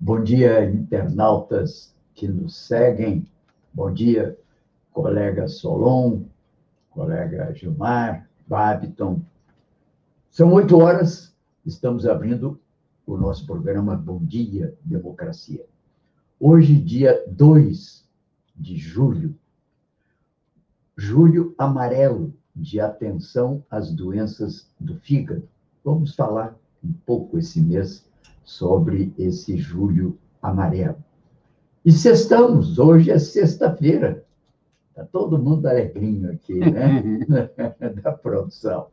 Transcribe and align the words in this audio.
Bom 0.00 0.22
dia, 0.22 0.64
internautas 0.64 1.92
que 2.14 2.28
nos 2.28 2.54
seguem. 2.56 3.26
Bom 3.74 3.92
dia, 3.92 4.38
colega 4.92 5.48
Solon, 5.48 6.22
colega 6.88 7.52
Gilmar, 7.52 8.30
Babiton. 8.46 9.20
São 10.30 10.52
oito 10.52 10.78
horas, 10.78 11.34
estamos 11.66 12.06
abrindo 12.06 12.60
o 13.04 13.16
nosso 13.16 13.44
programa 13.44 13.96
Bom 13.96 14.24
Dia 14.24 14.72
Democracia. 14.84 15.66
Hoje, 16.38 16.76
dia 16.76 17.24
2 17.26 18.08
de 18.54 18.76
julho, 18.76 19.34
julho 20.96 21.56
amarelo 21.58 22.32
de 22.54 22.78
atenção 22.78 23.64
às 23.68 23.90
doenças 23.90 24.70
do 24.78 24.94
fígado. 24.94 25.48
Vamos 25.84 26.14
falar 26.14 26.56
um 26.84 26.92
pouco 27.04 27.36
esse 27.36 27.60
mês 27.60 28.07
sobre 28.48 29.12
esse 29.18 29.58
julho 29.58 30.18
amarelo. 30.40 30.96
E 31.84 31.92
sextamos, 31.92 32.78
hoje 32.78 33.10
é 33.10 33.18
sexta-feira. 33.18 34.24
Está 34.88 35.04
todo 35.04 35.38
mundo 35.38 35.66
alegrinho 35.66 36.32
aqui, 36.32 36.58
né? 36.58 37.02
da 38.02 38.10
produção. 38.10 38.86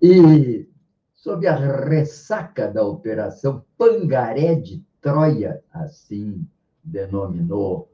E 0.00 0.66
sob 1.14 1.46
a 1.46 1.56
ressaca 1.56 2.68
da 2.68 2.82
operação 2.82 3.62
Pangaré 3.76 4.54
de 4.54 4.82
Troia, 5.02 5.62
assim 5.70 6.42
denominou 6.82 7.86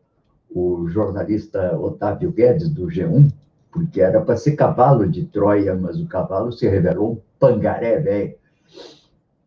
o 0.48 0.86
jornalista 0.88 1.76
Otávio 1.76 2.30
Guedes, 2.30 2.68
do 2.70 2.86
G1, 2.86 3.32
porque 3.72 4.00
era 4.00 4.20
para 4.20 4.36
ser 4.36 4.54
cavalo 4.54 5.10
de 5.10 5.24
Troia, 5.26 5.74
mas 5.74 6.00
o 6.00 6.06
cavalo 6.06 6.52
se 6.52 6.68
revelou 6.68 7.14
um 7.14 7.20
pangaré 7.40 7.98
velho. 7.98 8.36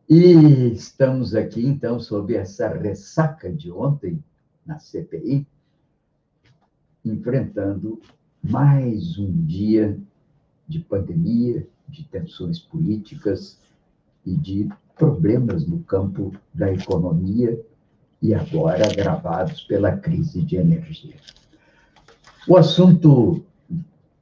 E 0.10 0.72
estamos 0.74 1.36
aqui, 1.36 1.64
então, 1.64 2.00
sob 2.00 2.34
essa 2.34 2.68
ressaca 2.68 3.52
de 3.54 3.72
ontem, 3.72 4.24
na 4.66 4.80
CPI, 4.80 5.46
enfrentando 7.06 8.02
mais 8.42 9.20
um 9.20 9.46
dia 9.46 10.00
de 10.68 10.80
pandemia, 10.80 11.68
de 11.88 12.04
tensões 12.06 12.58
políticas 12.58 13.60
e 14.26 14.36
de 14.36 14.68
problemas 14.96 15.68
no 15.68 15.84
campo 15.84 16.34
da 16.56 16.74
economia 16.74 17.64
e 18.20 18.34
agora 18.34 18.88
agravados 18.88 19.62
pela 19.62 19.96
crise 19.96 20.42
de 20.42 20.56
energia. 20.56 21.18
O 22.48 22.58
assunto 22.58 23.46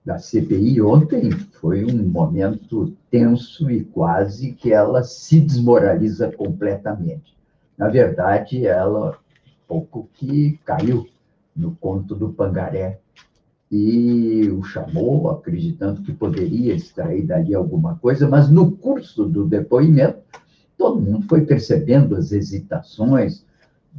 da 0.08 0.18
CPI 0.18 0.82
ontem 0.82 1.30
foi 1.60 1.84
um 1.84 2.08
momento 2.08 2.96
tenso 3.12 3.70
e 3.70 3.84
quase 3.84 4.54
que 4.54 4.72
ela 4.72 5.04
se 5.04 5.38
desmoraliza 5.38 6.32
completamente. 6.32 7.36
Na 7.78 7.90
verdade, 7.90 8.66
ela 8.66 9.20
pouco 9.68 10.10
que 10.14 10.58
caiu 10.64 11.06
no 11.54 11.76
conto 11.76 12.16
do 12.16 12.30
Pangaré 12.30 13.02
e 13.70 14.50
o 14.50 14.64
chamou, 14.64 15.30
acreditando 15.30 16.02
que 16.02 16.14
poderia 16.14 16.74
extrair 16.74 17.24
dali 17.24 17.54
alguma 17.54 17.96
coisa, 17.96 18.30
mas 18.30 18.50
no 18.50 18.72
curso 18.72 19.26
do 19.26 19.46
depoimento, 19.46 20.20
todo 20.78 21.02
mundo 21.02 21.28
foi 21.28 21.42
percebendo 21.42 22.16
as 22.16 22.32
hesitações 22.32 23.46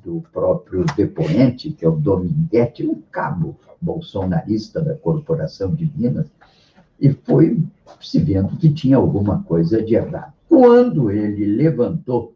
do 0.05 0.23
próprio 0.33 0.85
depoente, 0.97 1.71
que 1.73 1.85
é 1.85 1.89
o 1.89 1.97
Dominguete, 1.97 2.87
um 2.87 3.01
cabo 3.11 3.57
bolsonarista 3.81 4.81
da 4.81 4.95
Corporação 4.95 5.75
de 5.75 5.91
Minas, 5.97 6.27
e 7.01 7.13
foi 7.13 7.63
se 8.01 8.19
vendo 8.19 8.57
que 8.57 8.73
tinha 8.73 8.97
alguma 8.97 9.43
coisa 9.45 9.83
de 9.83 9.95
errado. 9.95 10.33
Quando 10.49 11.11
ele 11.11 11.47
levantou 11.47 12.35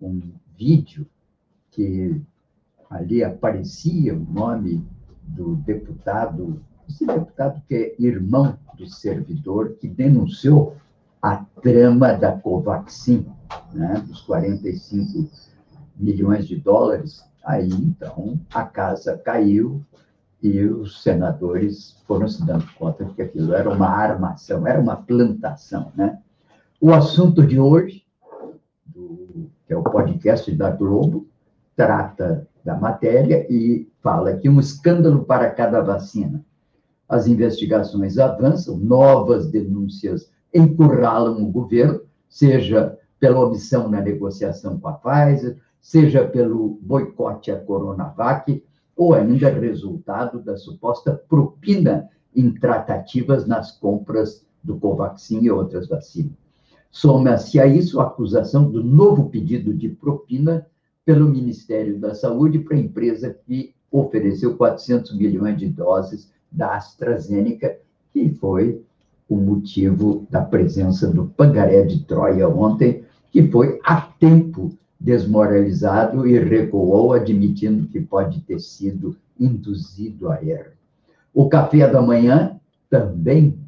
um 0.00 0.20
vídeo 0.56 1.06
que 1.70 2.20
ali 2.88 3.22
aparecia 3.22 4.14
o 4.14 4.32
nome 4.32 4.84
do 5.22 5.56
deputado, 5.56 6.60
esse 6.88 7.06
deputado 7.06 7.62
que 7.68 7.74
é 7.74 7.94
irmão 7.98 8.58
do 8.76 8.86
servidor, 8.86 9.76
que 9.80 9.88
denunciou 9.88 10.76
a 11.22 11.36
trama 11.36 12.12
da 12.14 12.32
Covaxin, 12.32 13.26
né, 13.72 14.02
dos 14.06 14.22
45 14.22 15.28
milhões 16.00 16.46
de 16.46 16.56
dólares, 16.56 17.22
aí 17.44 17.68
então 17.68 18.40
a 18.52 18.64
casa 18.64 19.16
caiu, 19.18 19.84
e 20.42 20.64
os 20.64 21.02
senadores 21.02 21.96
foram 22.06 22.26
se 22.26 22.44
dando 22.44 22.64
conta 22.78 23.04
de 23.04 23.12
que 23.12 23.22
aquilo 23.22 23.52
era 23.52 23.68
uma 23.68 23.88
armação, 23.88 24.66
era 24.66 24.80
uma 24.80 24.96
plantação. 24.96 25.92
Né? 25.94 26.18
O 26.80 26.92
assunto 26.92 27.46
de 27.46 27.60
hoje, 27.60 28.04
do, 28.86 29.50
que 29.66 29.72
é 29.72 29.76
o 29.76 29.82
podcast 29.82 30.50
da 30.52 30.70
Globo, 30.70 31.28
trata 31.76 32.48
da 32.64 32.74
matéria 32.74 33.46
e 33.50 33.88
fala 34.02 34.36
que 34.36 34.48
um 34.48 34.60
escândalo 34.60 35.24
para 35.24 35.50
cada 35.50 35.80
vacina. 35.82 36.42
As 37.08 37.26
investigações 37.26 38.18
avançam, 38.18 38.78
novas 38.78 39.50
denúncias 39.50 40.30
encurralam 40.54 41.42
o 41.42 41.50
governo, 41.50 42.00
seja 42.28 42.98
pela 43.18 43.44
omissão 43.44 43.88
na 43.88 44.00
negociação 44.00 44.78
com 44.78 44.88
a 44.88 44.92
Pfizer, 44.92 45.58
seja 45.80 46.24
pelo 46.24 46.78
boicote 46.82 47.50
à 47.50 47.58
Coronavac, 47.58 48.62
ou 48.96 49.14
ainda 49.14 49.48
resultado 49.48 50.40
da 50.40 50.56
suposta 50.56 51.12
propina 51.28 52.08
em 52.36 52.52
tratativas 52.52 53.46
nas 53.46 53.72
compras 53.72 54.44
do 54.62 54.76
Covaxin 54.78 55.40
e 55.40 55.50
outras 55.50 55.88
vacinas. 55.88 56.32
Soma-se 56.90 57.58
a 57.58 57.66
isso 57.66 58.00
a 58.00 58.04
acusação 58.04 58.70
do 58.70 58.82
novo 58.82 59.30
pedido 59.30 59.72
de 59.72 59.88
propina 59.88 60.66
pelo 61.04 61.28
Ministério 61.28 61.98
da 61.98 62.14
Saúde 62.14 62.58
para 62.58 62.76
a 62.76 62.80
empresa 62.80 63.34
que 63.46 63.74
ofereceu 63.90 64.56
400 64.56 65.16
milhões 65.16 65.56
de 65.56 65.68
doses 65.68 66.30
da 66.50 66.76
AstraZeneca, 66.76 67.78
que 68.12 68.28
foi 68.34 68.82
o 69.28 69.36
motivo 69.36 70.26
da 70.28 70.42
presença 70.42 71.08
do 71.08 71.26
Pangaré 71.26 71.82
de 71.82 72.04
Troia 72.04 72.48
ontem, 72.48 73.04
que 73.30 73.48
foi 73.48 73.80
a 73.84 74.00
tempo 74.00 74.76
desmoralizado 75.00 76.28
e 76.28 76.38
recuou, 76.38 77.14
admitindo 77.14 77.88
que 77.88 78.00
pode 78.00 78.40
ter 78.42 78.60
sido 78.60 79.16
induzido 79.38 80.30
a 80.30 80.44
erro. 80.44 80.72
O 81.32 81.48
Café 81.48 81.88
da 81.88 82.02
Manhã 82.02 82.60
também 82.90 83.58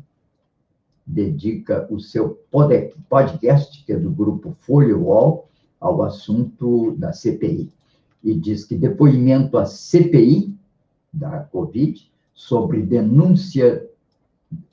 dedica 1.06 1.86
o 1.90 1.98
seu 1.98 2.38
podcast, 2.50 3.82
que 3.84 3.92
é 3.92 3.98
do 3.98 4.10
grupo 4.10 4.54
Folha 4.60 4.96
Wall, 4.96 5.48
ao 5.80 6.02
assunto 6.02 6.94
da 6.96 7.12
CPI. 7.12 7.72
E 8.22 8.34
diz 8.34 8.64
que 8.64 8.76
depoimento 8.76 9.56
à 9.56 9.64
CPI 9.64 10.54
da 11.12 11.40
Covid 11.40 12.10
sobre 12.34 12.82
denúncia 12.82 13.88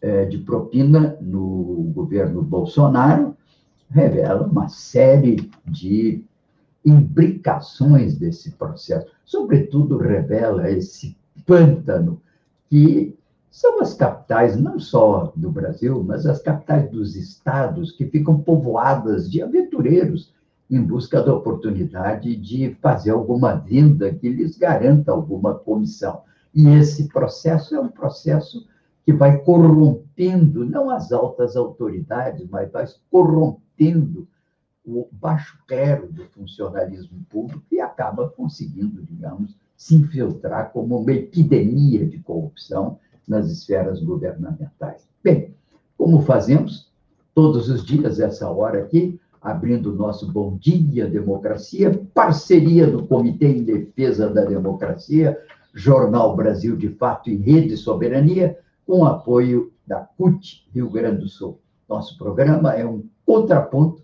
eh, 0.02 0.26
de 0.26 0.38
propina 0.40 1.18
no 1.22 1.92
governo 1.94 2.42
Bolsonaro 2.42 3.36
revela 3.90 4.46
uma 4.46 4.68
série 4.70 5.50
de 5.66 6.24
implicações 6.90 8.18
desse 8.18 8.52
processo. 8.52 9.08
Sobretudo, 9.24 9.98
revela 9.98 10.70
esse 10.70 11.18
pântano 11.46 12.22
que 12.70 13.18
são 13.50 13.82
as 13.82 13.94
capitais, 13.94 14.60
não 14.60 14.80
só 14.80 15.34
do 15.36 15.52
Brasil, 15.52 16.04
mas 16.04 16.26
as 16.26 16.42
capitais 16.42 16.90
dos 16.92 17.16
estados, 17.16 17.92
que 17.92 18.06
ficam 18.06 18.40
povoadas 18.40 19.30
de 19.30 19.42
aventureiros 19.42 20.34
em 20.70 20.82
busca 20.82 21.24
da 21.24 21.34
oportunidade 21.34 22.36
de 22.36 22.76
fazer 22.76 23.10
alguma 23.10 23.56
venda 23.56 24.14
que 24.14 24.30
lhes 24.30 24.56
garanta 24.56 25.12
alguma 25.12 25.56
comissão. 25.56 26.22
E 26.54 26.68
esse 26.70 27.08
processo 27.08 27.76
é 27.76 27.80
um 27.80 27.88
processo 27.88 28.68
que 29.04 29.12
vai 29.12 29.40
corrompendo, 29.40 30.64
não 30.64 30.90
as 30.92 31.12
altas 31.12 31.56
autoridades, 31.56 32.48
mas 32.50 32.72
vai 32.72 32.86
corrompendo 33.10 34.28
o 34.90 35.08
baixo 35.12 35.58
clero 35.68 36.12
do 36.12 36.26
funcionalismo 36.26 37.26
público 37.30 37.64
e 37.72 37.80
acaba 37.80 38.30
conseguindo, 38.30 39.04
digamos, 39.04 39.56
se 39.76 39.96
infiltrar 39.96 40.72
como 40.72 41.00
uma 41.00 41.12
epidemia 41.12 42.06
de 42.06 42.20
corrupção 42.20 43.00
nas 43.28 43.50
esferas 43.50 44.02
governamentais. 44.02 45.08
Bem, 45.24 45.54
como 45.98 46.22
fazemos 46.22 46.92
todos 47.34 47.70
os 47.70 47.86
dias, 47.86 48.20
essa 48.20 48.50
hora 48.50 48.80
aqui, 48.80 49.20
abrindo 49.42 49.92
o 49.92 49.96
nosso 49.96 50.32
Bom 50.32 50.58
Dia 50.58 51.08
Democracia, 51.08 52.02
parceria 52.14 52.88
do 52.88 53.06
Comitê 53.06 53.48
em 53.48 53.64
Defesa 53.64 54.30
da 54.30 54.44
Democracia, 54.44 55.40
Jornal 55.74 56.36
Brasil 56.36 56.76
de 56.76 56.90
Fato 56.90 57.30
e 57.30 57.36
Rede 57.36 57.78
Soberania, 57.78 58.58
com 58.86 59.06
apoio 59.06 59.72
da 59.86 60.00
CUT 60.00 60.68
Rio 60.74 60.90
Grande 60.90 61.22
do 61.22 61.30
Sul. 61.30 61.60
Nosso 61.88 62.18
programa 62.18 62.74
é 62.74 62.86
um 62.86 63.04
contraponto 63.26 64.04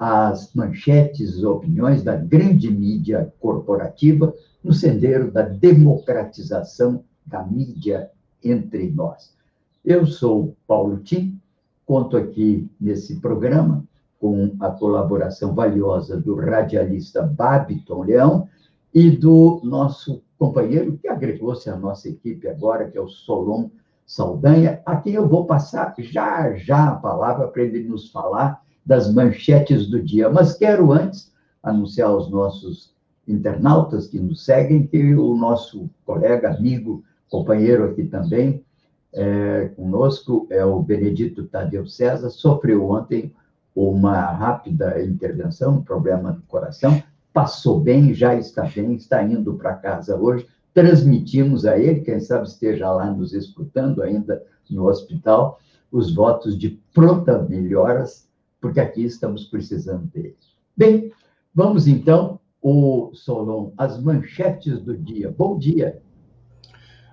às 0.00 0.54
manchetes 0.54 1.44
opiniões 1.44 2.02
da 2.02 2.16
grande 2.16 2.70
mídia 2.70 3.30
corporativa 3.38 4.34
no 4.64 4.72
sendeiro 4.72 5.30
da 5.30 5.42
democratização 5.42 7.04
da 7.26 7.42
mídia 7.44 8.10
entre 8.42 8.90
nós. 8.90 9.36
Eu 9.84 10.06
sou 10.06 10.56
Paulo 10.66 11.00
Tim, 11.00 11.38
conto 11.84 12.16
aqui 12.16 12.66
nesse 12.80 13.20
programa 13.20 13.84
com 14.18 14.56
a 14.60 14.70
colaboração 14.70 15.54
valiosa 15.54 16.18
do 16.18 16.34
radialista 16.34 17.22
Babiton 17.22 18.02
Leão 18.04 18.48
e 18.94 19.10
do 19.10 19.60
nosso 19.62 20.22
companheiro 20.38 20.96
que 20.96 21.08
agregou-se 21.08 21.68
à 21.68 21.76
nossa 21.76 22.08
equipe 22.08 22.48
agora, 22.48 22.90
que 22.90 22.96
é 22.96 23.00
o 23.02 23.08
Solon 23.08 23.68
Saldanha, 24.06 24.80
a 24.86 24.96
quem 24.96 25.12
eu 25.12 25.28
vou 25.28 25.44
passar 25.44 25.94
já 25.98 26.54
já 26.54 26.88
a 26.88 26.96
palavra 26.96 27.48
para 27.48 27.62
ele 27.62 27.86
nos 27.86 28.10
falar 28.10 28.62
das 28.84 29.12
manchetes 29.12 29.88
do 29.88 30.02
dia. 30.02 30.28
Mas 30.28 30.56
quero 30.56 30.92
antes 30.92 31.32
anunciar 31.62 32.08
aos 32.08 32.30
nossos 32.30 32.94
internautas 33.26 34.08
que 34.08 34.18
nos 34.18 34.44
seguem 34.44 34.86
que 34.86 35.14
o 35.14 35.36
nosso 35.36 35.88
colega, 36.04 36.50
amigo, 36.50 37.04
companheiro 37.28 37.84
aqui 37.84 38.04
também, 38.04 38.64
é, 39.12 39.68
conosco, 39.76 40.46
é 40.50 40.64
o 40.64 40.80
Benedito 40.80 41.44
Tadeu 41.44 41.86
César, 41.86 42.30
sofreu 42.30 42.88
ontem 42.90 43.32
uma 43.74 44.20
rápida 44.32 45.02
intervenção, 45.02 45.76
um 45.76 45.82
problema 45.82 46.32
no 46.32 46.42
coração, 46.42 47.02
passou 47.32 47.80
bem, 47.80 48.12
já 48.12 48.34
está 48.34 48.64
bem, 48.64 48.94
está 48.94 49.22
indo 49.22 49.54
para 49.54 49.74
casa 49.74 50.16
hoje, 50.16 50.46
transmitimos 50.74 51.66
a 51.66 51.78
ele, 51.78 52.00
quem 52.00 52.20
sabe 52.20 52.46
esteja 52.46 52.90
lá 52.90 53.10
nos 53.10 53.32
escutando 53.32 54.02
ainda 54.02 54.42
no 54.68 54.86
hospital, 54.86 55.58
os 55.90 56.14
votos 56.14 56.56
de 56.56 56.80
pronta 56.94 57.42
melhoras, 57.42 58.28
porque 58.60 58.80
aqui 58.80 59.04
estamos 59.04 59.44
precisando 59.44 60.06
dele. 60.06 60.36
Bem, 60.76 61.12
vamos 61.54 61.86
então, 61.86 62.38
o 62.60 63.10
Solon, 63.14 63.72
as 63.76 64.00
manchetes 64.00 64.80
do 64.80 64.96
dia. 64.96 65.34
Bom 65.36 65.58
dia. 65.58 66.02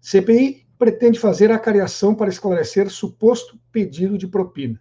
CPI 0.00 0.66
pretende 0.78 1.18
fazer 1.18 1.50
a 1.52 1.58
cariação 1.58 2.14
para 2.14 2.30
esclarecer 2.30 2.88
suposto 2.88 3.58
pedido 3.70 4.16
de 4.16 4.26
propina. 4.26 4.80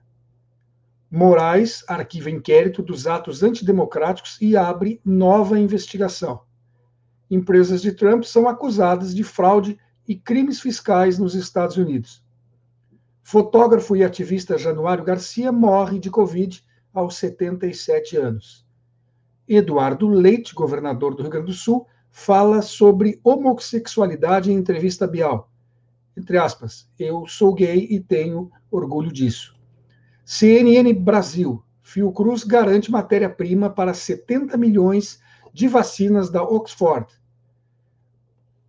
Moraes 1.12 1.84
arquiva 1.88 2.30
inquérito 2.30 2.84
dos 2.84 3.08
atos 3.08 3.42
antidemocráticos 3.42 4.38
e 4.40 4.56
abre 4.56 5.02
nova 5.04 5.60
investigação. 5.60 6.42
Empresas 7.30 7.82
de 7.82 7.92
Trump 7.92 8.24
são 8.24 8.48
acusadas 8.48 9.14
de 9.14 9.24
fraude 9.24 9.78
e 10.08 10.16
crimes 10.16 10.62
fiscais 10.62 11.20
nos 11.20 11.36
Estados 11.36 11.78
Unidos. 11.78 12.24
Fotógrafo 13.24 13.96
e 13.96 14.04
ativista 14.04 14.58
Januário 14.58 15.04
Garcia 15.04 15.52
morre 15.52 16.00
de 16.00 16.10
Covid 16.10 16.64
aos 16.94 17.18
77 17.18 18.18
anos. 18.18 18.66
Eduardo 19.48 20.08
Leite, 20.08 20.54
governador 20.54 21.16
do 21.16 21.22
Rio 21.22 21.32
Grande 21.32 21.48
do 21.48 21.54
Sul, 21.54 21.88
fala 22.12 22.62
sobre 22.62 23.20
homossexualidade 23.24 24.52
em 24.52 24.56
entrevista 24.56 25.08
Bial. 25.08 25.52
Entre 26.16 26.38
aspas, 26.38 26.90
eu 27.00 27.26
sou 27.28 27.54
gay 27.54 27.88
e 27.90 28.00
tenho 28.00 28.52
orgulho 28.70 29.12
disso. 29.12 29.58
CNN 30.26 30.94
Brasil, 30.94 31.64
Fiocruz 31.82 32.44
garante 32.44 32.92
matéria-prima 32.92 33.70
para 33.70 33.94
70 33.94 34.58
milhões 34.58 35.20
de 35.54 35.68
vacinas 35.68 36.30
da 36.30 36.44
Oxford 36.44 37.20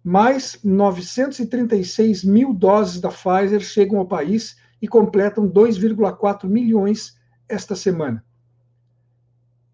mais 0.02 0.58
936 0.64 2.24
mil 2.24 2.54
doses 2.54 3.00
da 3.00 3.10
Pfizer 3.10 3.60
chegam 3.60 3.98
ao 3.98 4.06
país 4.06 4.56
e 4.80 4.88
completam 4.88 5.48
2,4 5.48 6.48
milhões 6.48 7.18
esta 7.50 7.74
semana. 7.74 8.24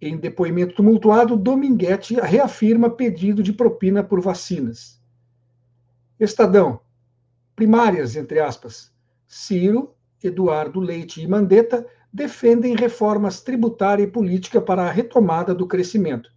Em 0.01 0.17
depoimento 0.17 0.75
tumultuado, 0.75 1.37
Dominguete 1.37 2.15
reafirma 2.15 2.91
pedido 2.91 3.43
de 3.43 3.53
propina 3.53 4.03
por 4.03 4.21
vacinas. 4.21 5.01
Estadão. 6.19 6.81
Primárias, 7.55 8.17
entre 8.17 8.41
aspas. 8.41 8.93
Ciro, 9.27 9.95
Eduardo 10.23 10.81
Leite 10.81 11.23
e 11.23 11.27
Mandetta 11.27 11.87
defendem 12.13 12.75
reformas 12.75 13.43
tributária 13.43 14.03
e 14.03 14.07
política 14.07 14.61
para 14.61 14.85
a 14.85 14.91
retomada 14.91 15.55
do 15.55 15.67
crescimento. 15.67 16.35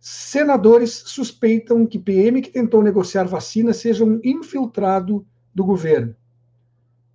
Senadores 0.00 0.92
suspeitam 1.06 1.86
que 1.86 1.98
PM 1.98 2.40
que 2.40 2.50
tentou 2.50 2.82
negociar 2.82 3.24
vacina 3.24 3.74
seja 3.74 4.04
um 4.04 4.20
infiltrado 4.24 5.26
do 5.54 5.64
governo. 5.64 6.14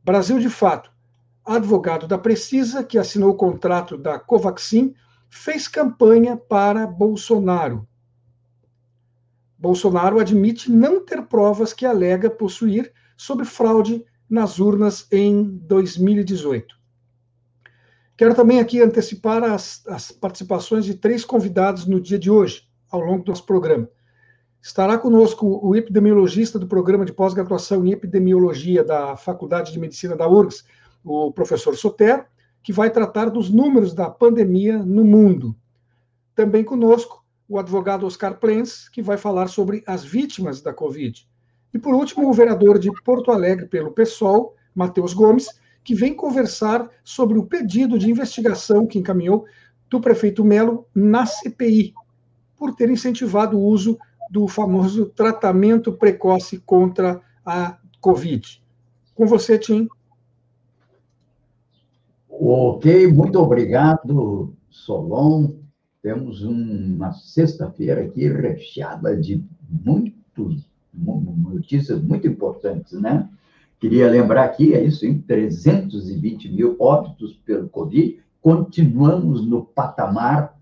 Brasil 0.03 0.37
de 0.37 0.49
fato. 0.49 0.92
Advogado 1.45 2.07
da 2.07 2.17
Precisa, 2.17 2.83
que 2.83 2.97
assinou 2.97 3.31
o 3.31 3.37
contrato 3.37 3.97
da 3.97 4.17
Covaxin, 4.17 4.95
fez 5.29 5.67
campanha 5.67 6.37
para 6.37 6.87
Bolsonaro. 6.87 7.87
Bolsonaro 9.57 10.19
admite 10.19 10.71
não 10.71 11.03
ter 11.03 11.21
provas 11.23 11.73
que 11.73 11.85
alega 11.85 12.29
possuir 12.29 12.91
sobre 13.17 13.45
fraude 13.45 14.05
nas 14.29 14.59
urnas 14.59 15.07
em 15.11 15.57
2018. 15.59 16.75
Quero 18.15 18.35
também 18.35 18.59
aqui 18.59 18.81
antecipar 18.81 19.43
as, 19.43 19.85
as 19.87 20.11
participações 20.11 20.85
de 20.85 20.95
três 20.95 21.25
convidados 21.25 21.85
no 21.85 21.99
dia 21.99 22.19
de 22.19 22.29
hoje 22.29 22.67
ao 22.91 23.01
longo 23.01 23.23
do 23.23 23.29
nosso 23.29 23.45
programa. 23.45 23.89
Estará 24.61 24.97
conosco 24.97 25.59
o 25.61 25.75
epidemiologista 25.75 26.57
do 26.57 26.67
programa 26.67 27.03
de 27.03 27.11
pós-graduação 27.11 27.85
em 27.85 27.91
epidemiologia 27.91 28.83
da 28.83 29.17
Faculdade 29.17 29.73
de 29.73 29.79
Medicina 29.79 30.15
da 30.15 30.27
URGS, 30.27 30.63
o 31.03 31.31
professor 31.31 31.75
Sotero, 31.75 32.25
que 32.61 32.71
vai 32.71 32.89
tratar 32.89 33.29
dos 33.29 33.49
números 33.49 33.93
da 33.93 34.09
pandemia 34.09 34.77
no 34.77 35.03
mundo. 35.03 35.55
Também 36.35 36.63
conosco 36.63 37.23
o 37.47 37.59
advogado 37.59 38.05
Oscar 38.05 38.39
Plens, 38.39 38.87
que 38.89 39.01
vai 39.01 39.17
falar 39.17 39.47
sobre 39.47 39.83
as 39.85 40.03
vítimas 40.03 40.61
da 40.61 40.73
Covid. 40.73 41.27
E 41.73 41.79
por 41.79 41.93
último, 41.93 42.29
o 42.29 42.33
vereador 42.33 42.79
de 42.79 42.89
Porto 43.03 43.31
Alegre 43.31 43.65
pelo 43.65 43.91
PSOL, 43.91 44.55
Matheus 44.73 45.13
Gomes, 45.13 45.49
que 45.83 45.93
vem 45.93 46.13
conversar 46.13 46.89
sobre 47.03 47.37
o 47.37 47.45
pedido 47.45 47.99
de 47.99 48.09
investigação 48.09 48.87
que 48.87 48.97
encaminhou 48.97 49.45
do 49.89 49.99
prefeito 49.99 50.43
Melo 50.43 50.87
na 50.95 51.25
CPI, 51.25 51.93
por 52.55 52.73
ter 52.73 52.89
incentivado 52.89 53.57
o 53.57 53.63
uso 53.63 53.97
do 54.29 54.47
famoso 54.47 55.07
tratamento 55.07 55.91
precoce 55.93 56.59
contra 56.59 57.21
a 57.45 57.77
Covid. 57.99 58.63
Com 59.13 59.27
você, 59.27 59.59
Tim. 59.59 59.87
Ok, 62.45 63.07
muito 63.07 63.39
obrigado, 63.39 64.53
Solon. 64.69 65.51
Temos 66.01 66.43
uma 66.43 67.13
sexta-feira 67.13 68.01
aqui 68.01 68.27
recheada 68.27 69.15
de 69.15 69.41
muitos, 69.69 70.67
notícias 70.93 72.01
muito 72.01 72.27
importantes, 72.27 72.99
né? 72.99 73.29
Queria 73.79 74.09
lembrar 74.09 74.43
aqui, 74.43 74.73
é 74.73 74.83
isso, 74.83 75.05
em 75.05 75.21
320 75.21 76.51
mil 76.51 76.75
óbitos 76.79 77.31
pelo 77.45 77.69
Covid, 77.69 78.19
continuamos 78.41 79.47
no 79.47 79.63
patamar 79.63 80.59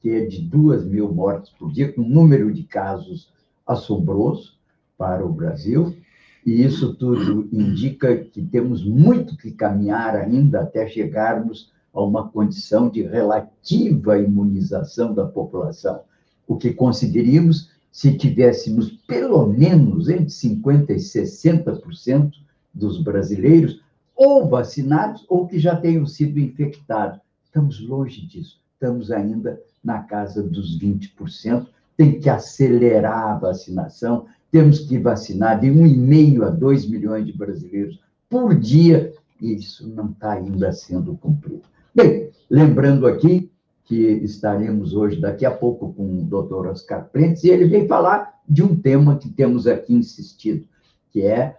que 0.00 0.10
é 0.10 0.26
de 0.26 0.42
duas 0.42 0.84
mil 0.84 1.14
mortes 1.14 1.50
por 1.50 1.72
dia, 1.72 1.90
com 1.90 2.02
um 2.02 2.08
número 2.10 2.52
de 2.52 2.64
casos 2.64 3.32
assombroso 3.66 4.58
para 4.98 5.24
o 5.24 5.32
Brasil. 5.32 5.96
E 6.44 6.62
isso 6.62 6.94
tudo 6.94 7.48
indica 7.52 8.16
que 8.16 8.42
temos 8.42 8.84
muito 8.84 9.36
que 9.36 9.52
caminhar 9.52 10.16
ainda 10.16 10.62
até 10.62 10.88
chegarmos 10.88 11.70
a 11.94 12.02
uma 12.02 12.28
condição 12.28 12.88
de 12.88 13.02
relativa 13.02 14.18
imunização 14.18 15.14
da 15.14 15.24
população. 15.24 16.00
O 16.46 16.56
que 16.56 16.72
conseguiríamos 16.72 17.70
se 17.92 18.16
tivéssemos 18.16 18.90
pelo 19.06 19.46
menos 19.46 20.08
entre 20.08 20.26
50% 20.26 20.90
e 20.90 20.94
60% 20.94 22.32
dos 22.72 23.02
brasileiros 23.02 23.80
ou 24.16 24.48
vacinados 24.48 25.24
ou 25.28 25.46
que 25.46 25.58
já 25.58 25.76
tenham 25.76 26.06
sido 26.06 26.40
infectados. 26.40 27.20
Estamos 27.44 27.80
longe 27.80 28.26
disso. 28.26 28.58
Estamos 28.72 29.10
ainda 29.10 29.60
na 29.84 30.00
casa 30.00 30.42
dos 30.42 30.78
20%. 30.78 31.66
Tem 31.96 32.18
que 32.18 32.30
acelerar 32.30 33.32
a 33.32 33.38
vacinação, 33.38 34.26
temos 34.52 34.80
que 34.80 34.98
vacinar 34.98 35.58
de 35.58 35.68
1,5 35.68 36.46
a 36.46 36.50
2 36.50 36.86
milhões 36.86 37.24
de 37.24 37.32
brasileiros 37.32 37.98
por 38.28 38.54
dia, 38.54 39.12
e 39.40 39.54
isso 39.54 39.88
não 39.88 40.10
está 40.10 40.32
ainda 40.32 40.70
sendo 40.72 41.16
cumprido. 41.16 41.62
Bem, 41.94 42.30
lembrando 42.50 43.06
aqui 43.06 43.50
que 43.84 43.96
estaremos 43.96 44.94
hoje, 44.94 45.18
daqui 45.18 45.46
a 45.46 45.50
pouco, 45.50 45.94
com 45.94 46.18
o 46.18 46.24
doutor 46.24 46.66
Oscar 46.66 47.08
Prentes, 47.10 47.42
e 47.44 47.48
ele 47.48 47.64
vem 47.64 47.88
falar 47.88 48.40
de 48.46 48.62
um 48.62 48.76
tema 48.78 49.16
que 49.16 49.30
temos 49.30 49.66
aqui 49.66 49.94
insistido, 49.94 50.66
que 51.10 51.22
é 51.22 51.56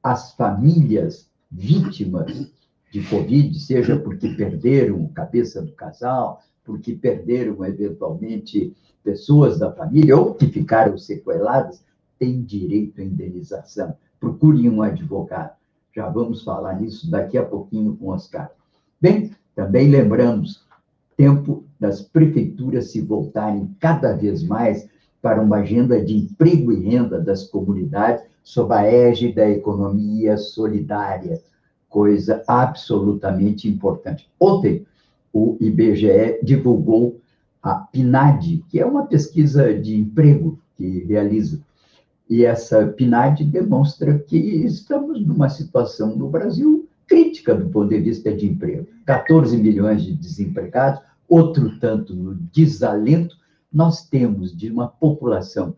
as 0.00 0.32
famílias 0.34 1.28
vítimas 1.50 2.48
de 2.92 3.02
Covid, 3.08 3.58
seja 3.58 3.98
porque 3.98 4.28
perderam 4.30 5.08
cabeça 5.08 5.60
do 5.60 5.72
casal, 5.72 6.40
porque 6.64 6.94
perderam, 6.94 7.64
eventualmente, 7.64 8.72
pessoas 9.02 9.58
da 9.58 9.72
família 9.72 10.16
ou 10.16 10.34
que 10.34 10.46
ficaram 10.46 10.96
sequeladas, 10.96 11.82
têm 12.20 12.42
direito 12.42 13.00
à 13.00 13.04
indenização. 13.04 13.96
Procurem 14.20 14.68
um 14.68 14.82
advogado. 14.82 15.56
Já 15.96 16.08
vamos 16.08 16.44
falar 16.44 16.80
nisso 16.80 17.10
daqui 17.10 17.36
a 17.36 17.44
pouquinho 17.44 17.96
com 17.96 18.06
o 18.06 18.10
Oscar. 18.10 18.50
Bem, 19.00 19.32
também 19.56 19.90
lembramos, 19.90 20.64
tempo 21.16 21.64
das 21.80 22.02
prefeituras 22.02 22.92
se 22.92 23.00
voltarem 23.00 23.74
cada 23.80 24.12
vez 24.12 24.44
mais 24.44 24.88
para 25.20 25.42
uma 25.42 25.56
agenda 25.56 26.00
de 26.00 26.16
emprego 26.16 26.72
e 26.72 26.80
renda 26.80 27.18
das 27.18 27.44
comunidades 27.44 28.22
sob 28.42 28.72
a 28.72 28.84
égide 28.84 29.34
da 29.34 29.50
economia 29.50 30.36
solidária, 30.36 31.42
coisa 31.88 32.42
absolutamente 32.46 33.68
importante. 33.68 34.30
Ontem, 34.38 34.86
o 35.32 35.56
IBGE 35.60 36.40
divulgou 36.42 37.20
a 37.62 37.74
PNAD, 37.74 38.64
que 38.68 38.80
é 38.80 38.86
uma 38.86 39.06
pesquisa 39.06 39.74
de 39.74 39.96
emprego 39.96 40.58
que 40.76 41.04
realiza. 41.04 41.60
E 42.30 42.44
essa 42.44 42.86
PNAD 42.86 43.44
demonstra 43.44 44.16
que 44.20 44.36
estamos 44.36 45.20
numa 45.26 45.48
situação 45.48 46.14
no 46.14 46.30
Brasil 46.30 46.88
crítica 47.08 47.52
do 47.52 47.68
ponto 47.68 47.88
de 47.88 47.98
vista 47.98 48.32
de 48.32 48.46
emprego. 48.46 48.86
14 49.04 49.56
milhões 49.56 50.04
de 50.04 50.14
desempregados, 50.14 51.02
outro 51.28 51.76
tanto 51.80 52.14
no 52.14 52.36
desalento. 52.52 53.36
Nós 53.72 54.08
temos 54.08 54.56
de 54.56 54.70
uma 54.70 54.86
população 54.86 55.74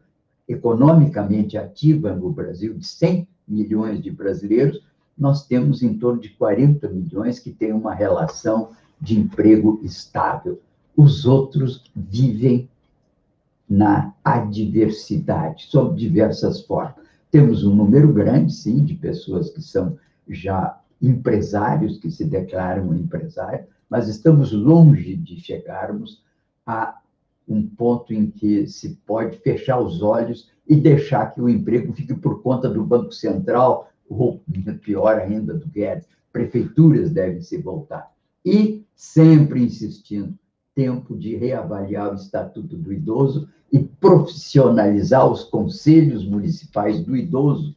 economicamente 0.47 1.57
ativa 1.57 2.15
no 2.15 2.31
Brasil, 2.31 2.75
de 2.75 2.87
100 2.87 3.27
milhões 3.49 4.03
de 4.03 4.11
brasileiros, 4.11 4.81
nós 5.17 5.47
temos 5.47 5.83
em 5.83 5.95
torno 5.95 6.21
de 6.21 6.31
40 6.31 6.89
milhões 6.89 7.39
que 7.39 7.51
têm 7.51 7.73
uma 7.73 7.95
relação 7.95 8.71
de 9.01 9.19
emprego 9.19 9.81
estável. 9.83 10.61
Os 10.97 11.25
outros 11.25 11.85
vivem 11.95 12.69
na 13.73 14.13
adversidade, 14.23 15.65
sob 15.65 15.99
diversas 15.99 16.61
formas. 16.61 17.07
Temos 17.31 17.65
um 17.65 17.75
número 17.75 18.13
grande, 18.13 18.53
sim, 18.53 18.85
de 18.85 18.93
pessoas 18.93 19.49
que 19.49 19.63
são 19.63 19.97
já 20.29 20.79
empresários, 21.01 21.99
que 21.99 22.11
se 22.11 22.27
declaram 22.27 22.95
empresários, 22.95 23.67
mas 23.89 24.09
estamos 24.09 24.53
longe 24.53 25.17
de 25.17 25.41
chegarmos 25.41 26.23
a 26.67 26.99
um 27.49 27.67
ponto 27.67 28.13
em 28.13 28.31
que 28.31 28.67
se 28.67 29.01
pode 29.07 29.39
fechar 29.39 29.81
os 29.81 30.03
olhos 30.03 30.51
e 30.69 30.77
deixar 30.77 31.33
que 31.33 31.41
o 31.41 31.49
emprego 31.49 31.95
fique 31.95 32.15
por 32.15 32.43
conta 32.43 32.69
do 32.69 32.85
Banco 32.85 33.13
Central, 33.13 33.91
ou 34.07 34.43
pior 34.83 35.19
ainda, 35.19 35.55
do 35.55 35.67
Guedes. 35.67 36.07
Prefeituras 36.31 37.11
devem 37.11 37.41
se 37.41 37.57
voltar. 37.57 38.13
E 38.45 38.85
sempre 38.95 39.63
insistindo, 39.63 40.39
tempo 40.75 41.17
de 41.17 41.37
reavaliar 41.37 42.13
o 42.13 42.15
Estatuto 42.15 42.77
do 42.77 42.93
Idoso 42.93 43.49
e 43.71 43.79
profissionalizar 43.79 45.31
os 45.31 45.45
conselhos 45.45 46.27
municipais 46.27 47.01
do 47.01 47.17
idoso 47.17 47.75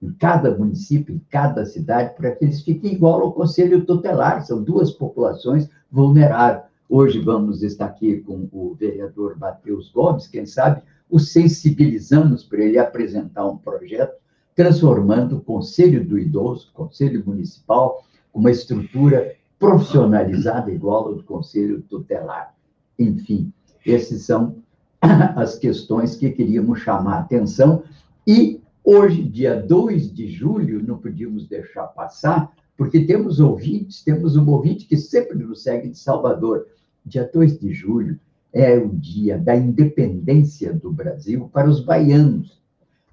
em 0.00 0.12
cada 0.12 0.56
município, 0.56 1.14
em 1.14 1.20
cada 1.30 1.64
cidade, 1.64 2.14
para 2.14 2.30
que 2.32 2.44
eles 2.44 2.62
fiquem 2.62 2.92
igual 2.92 3.20
ao 3.20 3.32
conselho 3.32 3.84
tutelar. 3.84 4.44
São 4.44 4.62
duas 4.62 4.92
populações 4.92 5.68
vulneráveis. 5.90 6.68
Hoje 6.88 7.20
vamos 7.20 7.62
estar 7.62 7.86
aqui 7.86 8.18
com 8.18 8.48
o 8.52 8.74
vereador 8.74 9.36
Matheus 9.38 9.90
Gomes, 9.90 10.26
quem 10.26 10.46
sabe 10.46 10.82
o 11.10 11.18
sensibilizamos 11.18 12.44
para 12.44 12.62
ele 12.62 12.78
apresentar 12.78 13.46
um 13.46 13.56
projeto 13.56 14.16
transformando 14.54 15.36
o 15.36 15.40
Conselho 15.40 16.04
do 16.04 16.18
Idoso, 16.18 16.72
Conselho 16.74 17.22
Municipal, 17.24 18.04
uma 18.34 18.50
estrutura 18.50 19.36
profissionalizada 19.58 20.70
igual 20.70 21.08
ao 21.08 21.14
do 21.16 21.24
Conselho 21.24 21.82
Tutelar. 21.82 22.54
Enfim, 22.98 23.52
essas 23.86 24.22
são 24.22 24.56
as 25.00 25.58
questões 25.58 26.16
que 26.16 26.30
queríamos 26.30 26.80
chamar 26.80 27.14
a 27.14 27.20
atenção 27.20 27.82
e 28.26 28.60
hoje, 28.84 29.22
dia 29.22 29.60
2 29.60 30.12
de 30.12 30.28
julho, 30.28 30.84
não 30.86 30.98
podíamos 30.98 31.48
deixar 31.48 31.86
passar, 31.88 32.52
porque 32.76 33.04
temos 33.04 33.40
ouvintes, 33.40 34.02
temos 34.04 34.36
um 34.36 34.48
ouvinte 34.48 34.86
que 34.86 34.96
sempre 34.96 35.38
nos 35.38 35.62
segue 35.62 35.88
de 35.88 35.98
Salvador, 35.98 36.66
dia 37.04 37.28
2 37.32 37.58
de 37.58 37.72
julho, 37.72 38.18
é 38.52 38.76
o 38.76 38.88
dia 38.88 39.38
da 39.38 39.56
independência 39.56 40.72
do 40.72 40.92
Brasil 40.92 41.48
para 41.52 41.68
os 41.68 41.80
baianos. 41.80 42.57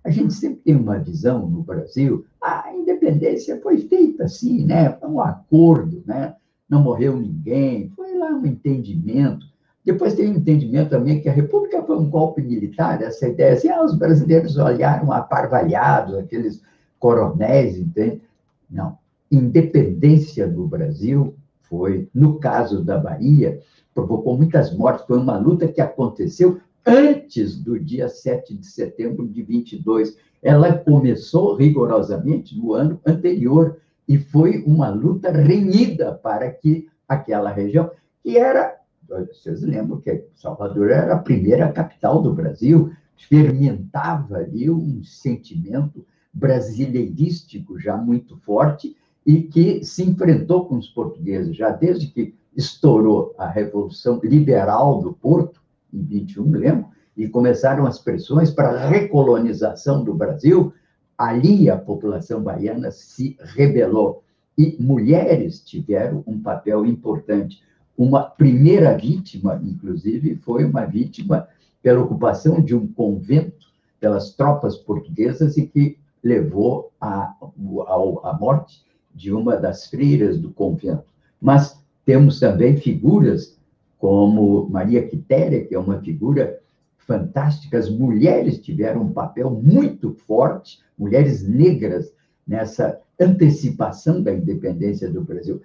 A 0.05 0.11
gente 0.11 0.35
sempre 0.35 0.57
tem 0.57 0.75
uma 0.75 0.99
visão 0.99 1.49
no 1.49 1.63
Brasil, 1.63 2.25
a 2.39 2.71
independência 2.71 3.59
foi 3.59 3.79
feita 3.79 4.25
assim, 4.25 4.63
né? 4.63 4.91
Foi 4.91 5.09
um 5.09 5.19
acordo, 5.19 6.03
né? 6.05 6.35
Não 6.69 6.83
morreu 6.83 7.17
ninguém, 7.17 7.89
foi 7.95 8.15
lá 8.15 8.29
um 8.29 8.45
entendimento. 8.45 9.47
Depois 9.83 10.13
tem 10.13 10.29
um 10.29 10.35
entendimento 10.35 10.91
também 10.91 11.19
que 11.19 11.27
a 11.27 11.33
República 11.33 11.81
foi 11.81 11.97
um 11.97 12.07
golpe 12.07 12.39
militar, 12.43 13.01
essa 13.01 13.27
ideia 13.27 13.53
assim, 13.53 13.67
ah, 13.69 13.83
os 13.83 13.95
brasileiros 13.95 14.57
olharam 14.57 15.11
aparvalhados, 15.11 16.15
aqueles 16.15 16.61
coronéis, 16.99 17.75
entende? 17.75 18.21
Não. 18.69 18.99
Independência 19.31 20.47
do 20.47 20.67
Brasil 20.67 21.33
foi, 21.63 22.07
no 22.13 22.39
caso 22.39 22.83
da 22.83 22.99
Bahia, 22.99 23.59
provocou 23.91 24.37
muitas 24.37 24.71
mortes, 24.75 25.05
foi 25.07 25.17
uma 25.17 25.37
luta 25.37 25.67
que 25.67 25.81
aconteceu 25.81 26.59
antes 26.85 27.57
do 27.57 27.79
dia 27.79 28.07
7 28.07 28.55
de 28.55 28.65
setembro 28.65 29.27
de 29.27 29.41
22. 29.41 30.17
Ela 30.41 30.77
começou 30.77 31.55
rigorosamente 31.55 32.55
no 32.57 32.73
ano 32.73 33.01
anterior 33.05 33.77
e 34.07 34.19
foi 34.19 34.63
uma 34.67 34.89
luta 34.89 35.31
renhida 35.31 36.13
para 36.13 36.51
que 36.51 36.87
aquela 37.07 37.51
região, 37.51 37.89
que 38.23 38.37
era, 38.37 38.75
vocês 39.07 39.61
lembram 39.61 39.99
que 39.99 40.25
Salvador 40.35 40.91
era 40.91 41.15
a 41.15 41.19
primeira 41.19 41.71
capital 41.71 42.21
do 42.21 42.33
Brasil, 42.33 42.91
fermentava 43.15 44.37
ali 44.37 44.69
um 44.69 45.03
sentimento 45.03 46.05
brasileirístico 46.31 47.79
já 47.79 47.97
muito 47.97 48.37
forte 48.37 48.95
e 49.25 49.41
que 49.41 49.83
se 49.83 50.03
enfrentou 50.03 50.65
com 50.65 50.77
os 50.77 50.87
portugueses 50.87 51.55
já 51.55 51.71
desde 51.71 52.07
que 52.07 52.35
estourou 52.55 53.33
a 53.37 53.47
Revolução 53.47 54.19
Liberal 54.23 55.01
do 55.01 55.13
Porto, 55.13 55.61
21, 56.01 56.51
lembro, 56.51 56.85
e 57.15 57.27
começaram 57.27 57.85
as 57.85 57.99
pressões 57.99 58.51
para 58.51 58.69
a 58.69 58.87
recolonização 58.87 60.03
do 60.03 60.13
Brasil, 60.13 60.73
ali 61.17 61.69
a 61.69 61.77
população 61.77 62.41
baiana 62.41 62.91
se 62.91 63.37
rebelou. 63.39 64.23
E 64.57 64.75
mulheres 64.79 65.61
tiveram 65.61 66.23
um 66.27 66.41
papel 66.41 66.85
importante. 66.85 67.61
Uma 67.97 68.23
primeira 68.23 68.97
vítima, 68.97 69.61
inclusive, 69.63 70.35
foi 70.35 70.65
uma 70.65 70.85
vítima 70.85 71.47
pela 71.81 72.01
ocupação 72.01 72.61
de 72.61 72.75
um 72.75 72.87
convento 72.87 73.65
pelas 73.99 74.33
tropas 74.33 74.77
portuguesas 74.77 75.57
e 75.57 75.65
que 75.65 75.97
levou 76.23 76.91
à 76.99 77.33
a, 77.33 78.29
a, 78.29 78.37
morte 78.39 78.83
de 79.13 79.31
uma 79.31 79.55
das 79.55 79.87
freiras 79.87 80.39
do 80.39 80.51
convento. 80.51 81.05
Mas 81.41 81.79
temos 82.05 82.39
também 82.39 82.77
figuras 82.77 83.57
como 84.05 84.69
Maria 84.69 85.01
Quitéria, 85.01 85.65
que 85.65 85.73
é 85.73 85.79
uma 85.79 85.99
figura 85.99 86.59
fantástica. 86.95 87.75
As 87.75 87.89
mulheres 87.89 88.59
tiveram 88.59 89.01
um 89.01 89.11
papel 89.11 89.49
muito 89.49 90.13
forte, 90.13 90.79
mulheres 90.95 91.41
negras, 91.41 92.13
nessa 92.47 93.01
antecipação 93.19 94.21
da 94.21 94.31
independência 94.31 95.09
do 95.09 95.23
Brasil. 95.23 95.59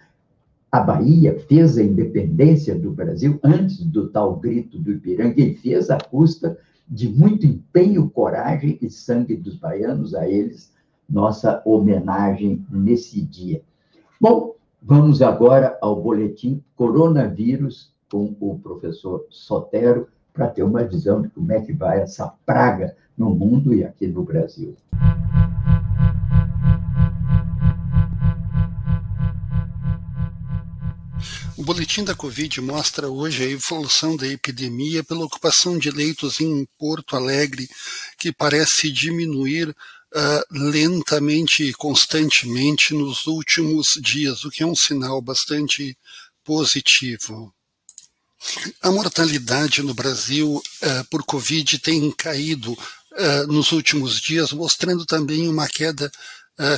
A 0.73 0.81
Bahia 0.81 1.39
fez 1.49 1.77
a 1.77 1.83
independência 1.83 2.75
do 2.75 2.91
Brasil 2.91 3.39
antes 3.45 3.85
do 3.85 4.09
tal 4.09 4.37
grito 4.37 4.79
do 4.79 4.93
Ipiranga 4.93 5.39
e 5.39 5.55
fez 5.57 5.91
à 5.91 5.99
custa 5.99 6.57
de 6.89 7.11
muito 7.11 7.45
empenho, 7.45 8.09
coragem 8.09 8.79
e 8.81 8.89
sangue 8.89 9.37
dos 9.37 9.57
baianos, 9.57 10.15
a 10.15 10.27
eles 10.27 10.73
nossa 11.07 11.61
homenagem 11.67 12.65
nesse 12.71 13.21
dia. 13.21 13.61
Bom, 14.19 14.55
Vamos 14.83 15.21
agora 15.21 15.77
ao 15.83 16.01
boletim 16.01 16.65
Coronavírus 16.75 17.93
com 18.11 18.37
o 18.41 18.59
professor 18.59 19.27
Sotero 19.31 20.09
para 20.33 20.49
ter 20.49 20.63
uma 20.63 20.85
visão 20.85 21.23
de 21.23 21.29
como 21.29 21.53
é 21.53 21.61
que 21.61 21.73
vai 21.73 22.01
essa 22.01 22.27
praga 22.45 22.97
no 23.17 23.31
mundo 23.31 23.75
e 23.75 23.85
aqui 23.85 24.07
no 24.07 24.25
Brasil. 24.25 24.77
O 31.57 31.63
boletim 31.63 32.03
da 32.03 32.15
Covid 32.15 32.59
mostra 32.63 33.11
hoje 33.11 33.45
a 33.45 33.51
evolução 33.51 34.17
da 34.17 34.27
epidemia 34.27 35.05
pela 35.05 35.27
ocupação 35.27 35.79
de 35.79 35.91
leitos 35.91 36.41
em 36.41 36.67
Porto 36.79 37.15
Alegre, 37.15 37.69
que 38.19 38.33
parece 38.33 38.91
diminuir 38.91 39.69
uh, 39.69 40.43
lentamente 40.51 41.65
e 41.65 41.75
constantemente 41.75 42.95
nos 42.95 43.27
últimos 43.27 43.89
dias, 44.01 44.43
o 44.45 44.51
que 44.51 44.63
é 44.63 44.67
um 44.67 44.75
sinal 44.75 45.21
bastante 45.21 45.99
positivo. 46.43 47.53
A 48.81 48.91
mortalidade 48.91 49.83
no 49.83 49.95
Brasil 49.95 50.57
uh, 50.57 51.05
por 51.11 51.25
Covid 51.25 51.79
tem 51.79 52.11
caído 52.11 52.73
uh, 52.73 53.47
nos 53.47 53.73
últimos 53.73 54.21
dias, 54.21 54.53
mostrando 54.53 55.05
também 55.05 55.49
uma 55.49 55.69
queda 55.69 56.11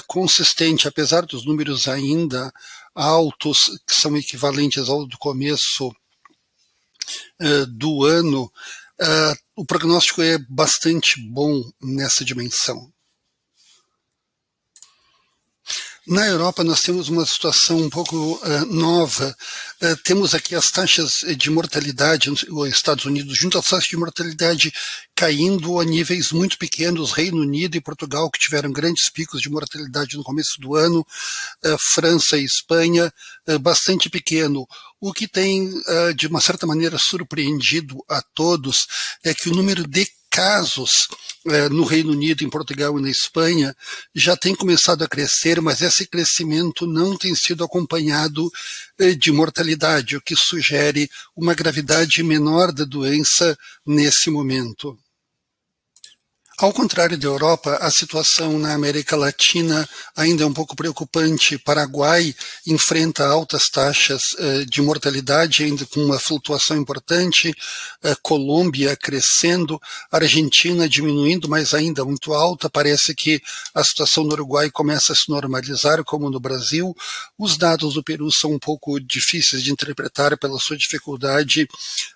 consistente, 0.07 0.87
apesar 0.87 1.27
dos 1.27 1.45
números 1.45 1.89
ainda 1.89 2.53
altos, 2.95 3.81
que 3.85 3.93
são 3.93 4.17
equivalentes 4.17 4.89
ao 4.89 5.05
do 5.05 5.19
começo 5.19 5.93
do 7.67 8.05
ano, 8.05 8.49
o 9.57 9.65
prognóstico 9.67 10.23
é 10.23 10.39
bastante 10.39 11.21
bom 11.21 11.69
nessa 11.83 12.25
dimensão. 12.25 12.92
Na 16.05 16.27
Europa, 16.27 16.65
nós 16.65 16.83
temos 16.83 17.09
uma 17.09 17.25
situação 17.25 17.79
um 17.79 17.89
pouco 17.89 18.17
uh, 18.17 18.67
nova. 18.67 19.37
Uh, 19.81 19.97
temos 20.03 20.35
aqui 20.35 20.53
as 20.53 20.69
taxas 20.69 21.25
de 21.39 21.49
mortalidade 21.49 22.29
nos 22.29 22.45
Estados 22.69 23.05
Unidos, 23.05 23.39
junto 23.39 23.57
às 23.57 23.67
taxas 23.67 23.89
de 23.89 23.97
mortalidade 23.97 24.73
caindo 25.15 25.79
a 25.79 25.85
níveis 25.85 26.33
muito 26.33 26.59
pequenos. 26.59 27.13
Reino 27.13 27.41
Unido 27.41 27.77
e 27.77 27.81
Portugal, 27.81 28.29
que 28.33 28.41
tiveram 28.41 28.73
grandes 28.73 29.09
picos 29.11 29.41
de 29.41 29.49
mortalidade 29.49 30.17
no 30.17 30.25
começo 30.25 30.61
do 30.61 30.75
ano, 30.75 31.07
uh, 31.65 31.79
França 31.79 32.37
e 32.37 32.45
Espanha, 32.45 33.13
bastante 33.61 34.11
pequeno. 34.11 34.67
O 35.01 35.13
que 35.13 35.29
tem, 35.29 35.73
de 36.17 36.27
uma 36.29 36.41
certa 36.41 36.67
maneira, 36.67 36.97
surpreendido 36.99 37.97
a 38.09 38.23
todos 38.35 38.87
é 39.25 39.35
que 39.35 39.49
o 39.49 39.55
número 39.55 39.87
de 39.87 40.07
casos 40.33 41.09
é, 41.47 41.69
no 41.69 41.85
Reino 41.85 42.13
Unido, 42.13 42.43
em 42.43 42.49
Portugal 42.49 42.99
e 42.99 43.03
na 43.03 43.11
Espanha 43.11 43.77
já 44.15 44.35
tem 44.35 44.55
começado 44.55 45.03
a 45.03 45.09
crescer, 45.09 45.61
mas 45.61 45.83
esse 45.83 46.07
crescimento 46.07 46.87
não 46.87 47.17
tem 47.17 47.35
sido 47.35 47.63
acompanhado 47.63 48.51
é, 48.99 49.13
de 49.13 49.31
mortalidade, 49.31 50.17
o 50.17 50.23
que 50.23 50.35
sugere 50.35 51.11
uma 51.37 51.53
gravidade 51.53 52.23
menor 52.23 52.73
da 52.73 52.85
doença 52.85 53.57
nesse 53.87 54.31
momento. 54.31 54.99
Ao 56.63 56.73
contrário 56.73 57.19
da 57.19 57.27
Europa, 57.27 57.77
a 57.81 57.91
situação 57.91 58.57
na 58.57 58.73
América 58.73 59.17
Latina 59.17 59.85
ainda 60.15 60.45
é 60.45 60.47
um 60.47 60.53
pouco 60.53 60.77
preocupante. 60.77 61.59
Paraguai 61.59 62.33
enfrenta 62.65 63.27
altas 63.27 63.69
taxas 63.69 64.23
uh, 64.39 64.65
de 64.65 64.81
mortalidade, 64.81 65.65
ainda 65.65 65.85
com 65.87 65.99
uma 65.99 66.21
flutuação 66.21 66.77
importante. 66.77 67.51
Uh, 68.05 68.15
Colômbia 68.23 68.95
crescendo, 68.95 69.77
Argentina 70.09 70.89
diminuindo, 70.89 71.49
mas 71.49 71.75
ainda 71.75 72.05
muito 72.05 72.33
alta. 72.33 72.71
Parece 72.71 73.13
que 73.13 73.43
a 73.75 73.83
situação 73.83 74.23
no 74.23 74.31
Uruguai 74.31 74.71
começa 74.71 75.13
a 75.13 75.17
se 75.17 75.29
normalizar, 75.29 76.05
como 76.05 76.31
no 76.31 76.39
Brasil. 76.39 76.95
Os 77.37 77.57
dados 77.57 77.95
do 77.95 78.05
Peru 78.05 78.31
são 78.31 78.53
um 78.53 78.59
pouco 78.61 79.01
difíceis 79.01 79.65
de 79.65 79.73
interpretar 79.73 80.39
pela 80.39 80.61
sua 80.61 80.77
dificuldade 80.77 81.67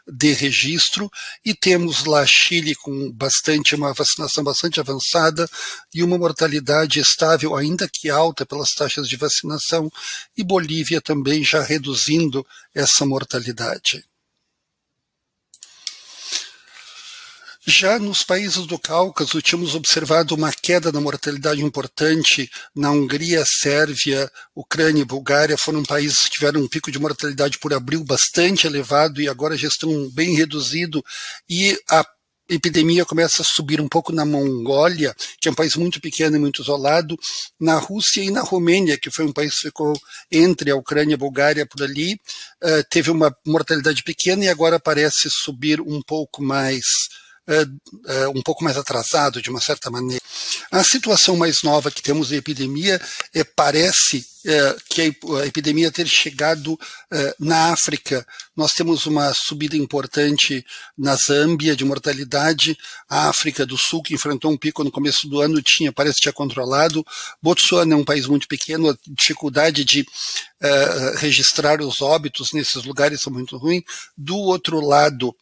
de 0.06 0.32
registro. 0.34 1.10
E 1.44 1.52
temos 1.52 2.04
lá 2.04 2.24
Chile 2.24 2.76
com 2.76 3.10
bastante 3.10 3.74
uma 3.74 3.92
vacinação 3.92 4.35
bastante 4.44 4.80
avançada 4.80 5.48
e 5.94 6.02
uma 6.02 6.18
mortalidade 6.18 7.00
estável, 7.00 7.56
ainda 7.56 7.88
que 7.88 8.10
alta 8.10 8.46
pelas 8.46 8.74
taxas 8.74 9.08
de 9.08 9.16
vacinação, 9.16 9.90
e 10.36 10.42
Bolívia 10.42 11.00
também 11.00 11.44
já 11.44 11.62
reduzindo 11.62 12.46
essa 12.74 13.04
mortalidade. 13.04 14.04
Já 17.68 17.98
nos 17.98 18.22
países 18.22 18.64
do 18.64 18.78
Cáucaso, 18.78 19.42
tínhamos 19.42 19.74
observado 19.74 20.36
uma 20.36 20.52
queda 20.52 20.92
na 20.92 21.00
mortalidade 21.00 21.64
importante. 21.64 22.48
Na 22.72 22.92
Hungria, 22.92 23.44
Sérvia, 23.44 24.30
Ucrânia 24.54 25.02
e 25.02 25.04
Bulgária 25.04 25.58
foram 25.58 25.82
países 25.82 26.22
que 26.22 26.30
tiveram 26.30 26.60
um 26.60 26.68
pico 26.68 26.92
de 26.92 26.98
mortalidade 27.00 27.58
por 27.58 27.74
abril 27.74 28.04
bastante 28.04 28.68
elevado 28.68 29.20
e 29.20 29.28
agora 29.28 29.56
já 29.56 29.66
estão 29.66 30.08
bem 30.10 30.36
reduzido. 30.36 31.04
E 31.50 31.76
a 31.90 32.06
epidemia 32.48 33.04
começa 33.04 33.42
a 33.42 33.44
subir 33.44 33.80
um 33.80 33.88
pouco 33.88 34.12
na 34.12 34.24
Mongólia, 34.24 35.14
que 35.40 35.48
é 35.48 35.50
um 35.50 35.54
país 35.54 35.76
muito 35.76 36.00
pequeno 36.00 36.36
e 36.36 36.38
muito 36.38 36.62
isolado, 36.62 37.16
na 37.60 37.78
Rússia 37.78 38.22
e 38.22 38.30
na 38.30 38.42
Romênia, 38.42 38.98
que 38.98 39.10
foi 39.10 39.24
um 39.24 39.32
país 39.32 39.54
que 39.54 39.68
ficou 39.68 39.98
entre 40.30 40.70
a 40.70 40.76
Ucrânia 40.76 41.12
e 41.12 41.14
a 41.14 41.18
Bulgária 41.18 41.66
por 41.66 41.82
ali, 41.82 42.14
uh, 42.62 42.84
teve 42.90 43.10
uma 43.10 43.34
mortalidade 43.46 44.02
pequena 44.02 44.44
e 44.44 44.48
agora 44.48 44.78
parece 44.78 45.28
subir 45.30 45.80
um 45.80 46.00
pouco 46.02 46.42
mais 46.42 46.84
um 48.34 48.42
pouco 48.42 48.64
mais 48.64 48.76
atrasado, 48.76 49.40
de 49.40 49.50
uma 49.50 49.60
certa 49.60 49.90
maneira. 49.90 50.20
A 50.70 50.82
situação 50.82 51.36
mais 51.36 51.62
nova 51.62 51.90
que 51.90 52.02
temos 52.02 52.28
de 52.28 52.36
epidemia 52.36 53.00
é, 53.32 53.44
parece 53.44 54.26
é, 54.44 54.76
que 54.88 55.02
a 55.02 55.46
epidemia 55.46 55.92
ter 55.92 56.06
chegado 56.06 56.78
é, 57.10 57.34
na 57.38 57.72
África. 57.72 58.26
Nós 58.56 58.72
temos 58.72 59.06
uma 59.06 59.32
subida 59.32 59.76
importante 59.76 60.64
na 60.96 61.14
Zâmbia 61.14 61.76
de 61.76 61.84
mortalidade. 61.84 62.76
A 63.08 63.28
África 63.28 63.64
do 63.64 63.76
Sul, 63.76 64.02
que 64.02 64.14
enfrentou 64.14 64.50
um 64.50 64.56
pico 64.56 64.82
no 64.82 64.90
começo 64.90 65.28
do 65.28 65.40
ano, 65.40 65.62
tinha, 65.62 65.92
parece 65.92 66.16
que 66.16 66.22
tinha 66.22 66.32
controlado. 66.32 67.06
Botsuana 67.42 67.94
é 67.94 67.96
um 67.96 68.04
país 68.04 68.26
muito 68.26 68.48
pequeno, 68.48 68.90
a 68.90 68.96
dificuldade 69.06 69.84
de 69.84 70.00
uh, 70.00 71.16
registrar 71.16 71.80
os 71.80 72.02
óbitos 72.02 72.52
nesses 72.52 72.84
lugares 72.84 73.20
são 73.20 73.32
muito 73.32 73.56
ruins. 73.56 73.84
Do 74.16 74.36
outro 74.36 74.80
lado, 74.80 75.34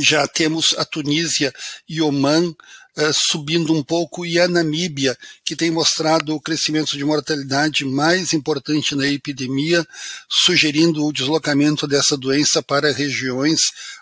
já 0.00 0.26
temos 0.26 0.74
a 0.78 0.84
Tunísia 0.84 1.52
e 1.88 2.00
Oman 2.00 2.48
uh, 2.50 3.12
subindo 3.12 3.72
um 3.72 3.82
pouco 3.82 4.24
e 4.24 4.38
a 4.38 4.48
Namíbia, 4.48 5.16
que 5.44 5.56
tem 5.56 5.70
mostrado 5.70 6.34
o 6.34 6.40
crescimento 6.40 6.96
de 6.96 7.04
mortalidade 7.04 7.84
mais 7.84 8.32
importante 8.32 8.94
na 8.94 9.06
epidemia, 9.06 9.86
sugerindo 10.28 11.04
o 11.04 11.12
deslocamento 11.12 11.86
dessa 11.86 12.16
doença 12.16 12.62
para 12.62 12.92
regiões 12.92 13.60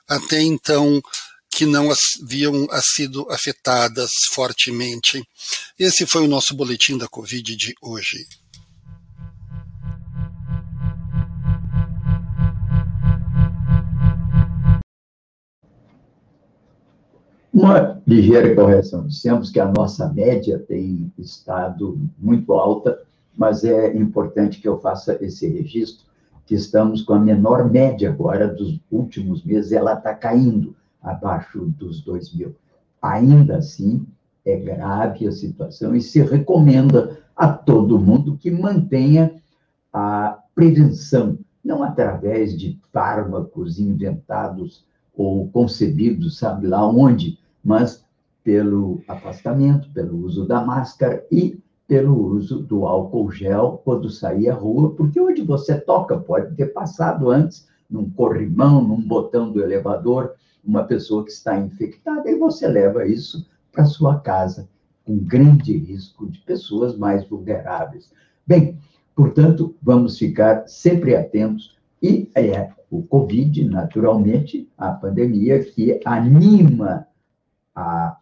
até 0.08 0.40
então 0.40 1.02
que 1.50 1.66
não 1.66 1.90
haviam 1.90 2.68
sido 2.80 3.26
afetadas 3.30 4.10
fortemente. 4.32 5.22
Esse 5.78 6.06
foi 6.06 6.22
o 6.22 6.28
nosso 6.28 6.54
boletim 6.54 6.96
da 6.96 7.08
Covid 7.08 7.56
de 7.56 7.74
hoje. 7.82 8.26
Uma 17.52 18.00
ligeira 18.06 18.54
correção. 18.54 19.06
Dissemos 19.06 19.50
que 19.50 19.58
a 19.58 19.66
nossa 19.66 20.12
média 20.12 20.58
tem 20.58 21.12
estado 21.18 21.98
muito 22.18 22.52
alta, 22.52 23.00
mas 23.36 23.64
é 23.64 23.96
importante 23.96 24.60
que 24.60 24.68
eu 24.68 24.78
faça 24.78 25.18
esse 25.20 25.48
registro, 25.48 26.06
que 26.46 26.54
estamos 26.54 27.02
com 27.02 27.14
a 27.14 27.18
menor 27.18 27.68
média 27.68 28.10
agora 28.10 28.46
dos 28.46 28.80
últimos 28.90 29.44
meses, 29.44 29.72
ela 29.72 29.94
está 29.94 30.14
caindo 30.14 30.76
abaixo 31.02 31.66
dos 31.78 32.00
2 32.02 32.34
mil. 32.34 32.54
Ainda 33.02 33.56
assim, 33.56 34.06
é 34.44 34.56
grave 34.56 35.26
a 35.26 35.32
situação 35.32 35.94
e 35.94 36.00
se 36.00 36.22
recomenda 36.22 37.18
a 37.36 37.48
todo 37.48 37.98
mundo 37.98 38.36
que 38.36 38.50
mantenha 38.50 39.34
a 39.92 40.38
prevenção, 40.54 41.38
não 41.64 41.82
através 41.82 42.56
de 42.56 42.78
fármacos 42.92 43.78
inventados 43.78 44.84
ou 45.14 45.48
concebidos, 45.48 46.38
sabe 46.38 46.66
lá 46.66 46.86
onde, 46.86 47.38
mas 47.64 48.04
pelo 48.42 49.02
afastamento, 49.06 49.90
pelo 49.92 50.18
uso 50.24 50.46
da 50.46 50.64
máscara 50.64 51.24
e 51.30 51.58
pelo 51.86 52.16
uso 52.34 52.60
do 52.60 52.86
álcool 52.86 53.30
gel 53.30 53.82
quando 53.84 54.08
sair 54.08 54.48
à 54.48 54.54
rua, 54.54 54.94
porque 54.94 55.20
onde 55.20 55.42
você 55.42 55.78
toca 55.78 56.16
pode 56.16 56.54
ter 56.54 56.66
passado 56.66 57.30
antes 57.30 57.68
num 57.90 58.08
corrimão, 58.08 58.80
num 58.80 59.00
botão 59.00 59.50
do 59.50 59.60
elevador, 59.60 60.34
uma 60.64 60.84
pessoa 60.84 61.24
que 61.24 61.32
está 61.32 61.58
infectada, 61.58 62.30
e 62.30 62.38
você 62.38 62.68
leva 62.68 63.06
isso 63.06 63.44
para 63.72 63.84
sua 63.84 64.20
casa, 64.20 64.68
com 65.04 65.18
grande 65.18 65.76
risco 65.76 66.28
de 66.30 66.38
pessoas 66.40 66.96
mais 66.96 67.28
vulneráveis. 67.28 68.12
Bem, 68.46 68.78
portanto, 69.14 69.74
vamos 69.82 70.16
ficar 70.16 70.68
sempre 70.68 71.16
atentos 71.16 71.76
e 72.00 72.30
é 72.34 72.70
o 72.90 73.02
Covid, 73.02 73.64
naturalmente, 73.64 74.68
a 74.76 74.90
pandemia 74.90 75.62
que 75.64 76.00
anima 76.04 77.06
a, 77.74 78.16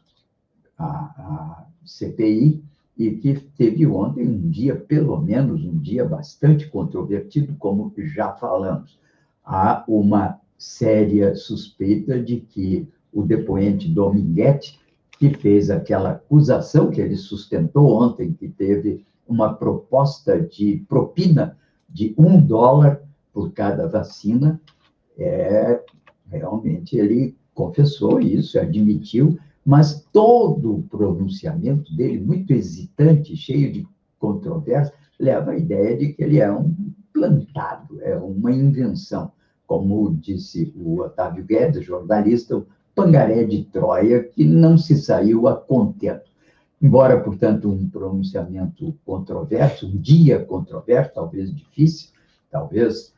a, 0.78 0.86
a 0.86 1.66
CPI 1.84 2.62
e 2.96 3.12
que 3.12 3.34
teve 3.56 3.86
ontem 3.86 4.26
um 4.26 4.50
dia, 4.50 4.74
pelo 4.74 5.20
menos 5.20 5.64
um 5.64 5.78
dia 5.78 6.04
bastante 6.04 6.68
controvertido, 6.68 7.54
como 7.56 7.92
já 7.96 8.32
falamos. 8.32 8.98
Há 9.44 9.84
uma 9.86 10.40
séria 10.58 11.36
suspeita 11.36 12.20
de 12.20 12.40
que 12.40 12.88
o 13.12 13.22
depoente 13.22 13.88
Dominguete, 13.88 14.80
que 15.12 15.30
fez 15.30 15.70
aquela 15.70 16.10
acusação 16.10 16.90
que 16.90 17.00
ele 17.00 17.16
sustentou 17.16 18.02
ontem, 18.02 18.32
que 18.32 18.48
teve 18.48 19.06
uma 19.26 19.54
proposta 19.54 20.40
de 20.40 20.84
propina 20.88 21.56
de 21.88 22.14
um 22.18 22.40
dólar 22.40 23.00
por 23.32 23.52
cada 23.52 23.86
vacina, 23.86 24.60
é, 25.16 25.80
realmente 26.28 26.96
ele 26.96 27.37
confessou 27.58 28.20
isso, 28.20 28.56
admitiu, 28.56 29.36
mas 29.66 30.06
todo 30.12 30.76
o 30.76 30.82
pronunciamento 30.84 31.92
dele, 31.92 32.20
muito 32.20 32.52
hesitante, 32.52 33.36
cheio 33.36 33.72
de 33.72 33.84
controvérsia, 34.16 34.94
leva 35.18 35.50
à 35.50 35.58
ideia 35.58 35.96
de 35.96 36.12
que 36.12 36.22
ele 36.22 36.38
é 36.38 36.50
um 36.52 36.72
plantado, 37.12 38.00
é 38.00 38.16
uma 38.16 38.52
invenção. 38.52 39.32
Como 39.66 40.14
disse 40.14 40.72
o 40.76 41.00
Otávio 41.00 41.44
Guedes, 41.44 41.84
jornalista, 41.84 42.58
o 42.58 42.66
pangaré 42.94 43.42
de 43.42 43.64
Troia, 43.64 44.22
que 44.22 44.44
não 44.44 44.78
se 44.78 44.96
saiu 44.96 45.48
a 45.48 45.56
contento. 45.56 46.30
Embora, 46.80 47.18
portanto, 47.18 47.68
um 47.68 47.90
pronunciamento 47.90 48.94
controverso, 49.04 49.88
um 49.88 49.96
dia 49.96 50.38
controverso, 50.44 51.10
talvez 51.12 51.52
difícil, 51.52 52.10
talvez 52.52 53.12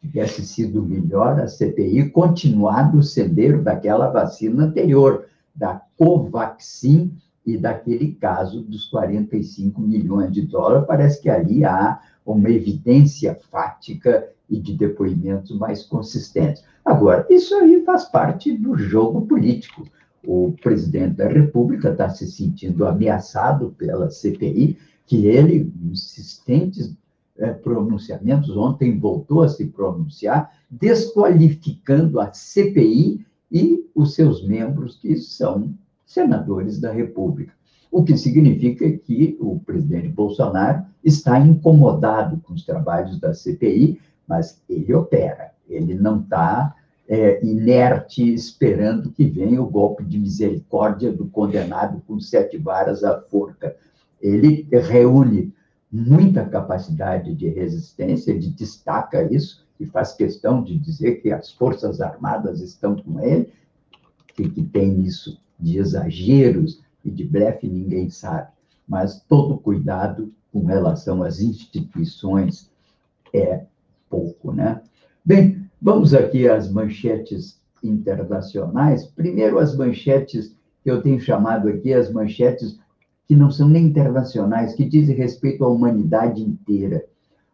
tivesse 0.00 0.44
sido 0.46 0.82
melhor 0.82 1.40
a 1.40 1.48
CPI 1.48 2.10
continuar 2.10 2.94
no 2.94 3.02
sendeiro 3.02 3.62
daquela 3.62 4.08
vacina 4.08 4.64
anterior, 4.64 5.26
da 5.54 5.80
Covaxin 5.96 7.12
e 7.44 7.56
daquele 7.56 8.12
caso 8.14 8.62
dos 8.62 8.86
45 8.88 9.80
milhões 9.80 10.32
de 10.32 10.42
dólares. 10.42 10.86
Parece 10.86 11.22
que 11.22 11.30
ali 11.30 11.64
há 11.64 12.00
uma 12.24 12.50
evidência 12.50 13.38
fática 13.50 14.28
e 14.48 14.60
de 14.60 14.74
depoimentos 14.74 15.56
mais 15.56 15.82
consistentes. 15.82 16.64
Agora, 16.84 17.26
isso 17.30 17.54
aí 17.54 17.82
faz 17.84 18.04
parte 18.04 18.52
do 18.52 18.76
jogo 18.76 19.22
político. 19.22 19.86
O 20.24 20.54
presidente 20.62 21.14
da 21.14 21.28
República 21.28 21.90
está 21.90 22.08
se 22.08 22.26
sentindo 22.26 22.86
ameaçado 22.86 23.74
pela 23.78 24.10
CPI, 24.10 24.76
que 25.06 25.26
ele, 25.26 25.72
insistentes 25.84 26.96
pronunciamentos, 27.62 28.56
ontem 28.56 28.98
voltou 28.98 29.42
a 29.42 29.48
se 29.48 29.66
pronunciar, 29.66 30.52
desqualificando 30.70 32.20
a 32.20 32.32
CPI 32.32 33.24
e 33.50 33.84
os 33.94 34.14
seus 34.14 34.46
membros, 34.46 34.96
que 34.96 35.16
são 35.16 35.74
senadores 36.04 36.80
da 36.80 36.92
República. 36.92 37.52
O 37.90 38.04
que 38.04 38.16
significa 38.16 38.90
que 38.90 39.36
o 39.40 39.60
presidente 39.60 40.08
Bolsonaro 40.08 40.84
está 41.04 41.38
incomodado 41.38 42.38
com 42.38 42.54
os 42.54 42.64
trabalhos 42.64 43.18
da 43.18 43.32
CPI, 43.32 44.00
mas 44.26 44.60
ele 44.68 44.92
opera, 44.92 45.52
ele 45.68 45.94
não 45.94 46.20
está 46.20 46.74
é, 47.08 47.44
inerte 47.44 48.34
esperando 48.34 49.12
que 49.12 49.24
venha 49.24 49.62
o 49.62 49.70
golpe 49.70 50.04
de 50.04 50.18
misericórdia 50.18 51.12
do 51.12 51.26
condenado 51.26 52.02
com 52.06 52.18
sete 52.18 52.56
varas 52.58 53.04
à 53.04 53.20
forca. 53.20 53.76
Ele 54.20 54.66
reúne 54.72 55.54
muita 55.96 56.44
capacidade 56.44 57.34
de 57.34 57.48
resistência, 57.48 58.30
ele 58.30 58.48
destaca 58.48 59.22
isso 59.32 59.66
e 59.80 59.86
faz 59.86 60.12
questão 60.12 60.62
de 60.62 60.78
dizer 60.78 61.22
que 61.22 61.32
as 61.32 61.50
Forças 61.50 62.00
Armadas 62.00 62.60
estão 62.60 62.96
com 62.96 63.20
ele, 63.20 63.52
que, 64.34 64.48
que 64.48 64.62
tem 64.62 65.00
isso 65.00 65.38
de 65.58 65.78
exageros 65.78 66.82
e 67.04 67.10
de 67.10 67.24
blefe, 67.24 67.66
ninguém 67.66 68.10
sabe. 68.10 68.48
Mas 68.86 69.20
todo 69.22 69.58
cuidado 69.58 70.32
com 70.52 70.64
relação 70.64 71.22
às 71.22 71.40
instituições 71.40 72.70
é 73.32 73.64
pouco, 74.08 74.52
né? 74.52 74.82
Bem, 75.24 75.68
vamos 75.80 76.14
aqui 76.14 76.48
às 76.48 76.70
manchetes 76.70 77.60
internacionais. 77.82 79.06
Primeiro, 79.06 79.58
as 79.58 79.74
manchetes 79.76 80.54
que 80.82 80.90
eu 80.90 81.02
tenho 81.02 81.20
chamado 81.20 81.68
aqui, 81.68 81.92
as 81.92 82.10
manchetes 82.10 82.78
que 83.26 83.34
não 83.34 83.50
são 83.50 83.68
nem 83.68 83.84
internacionais, 83.86 84.74
que 84.74 84.84
dizem 84.84 85.16
respeito 85.16 85.64
à 85.64 85.68
humanidade 85.68 86.42
inteira. 86.42 87.04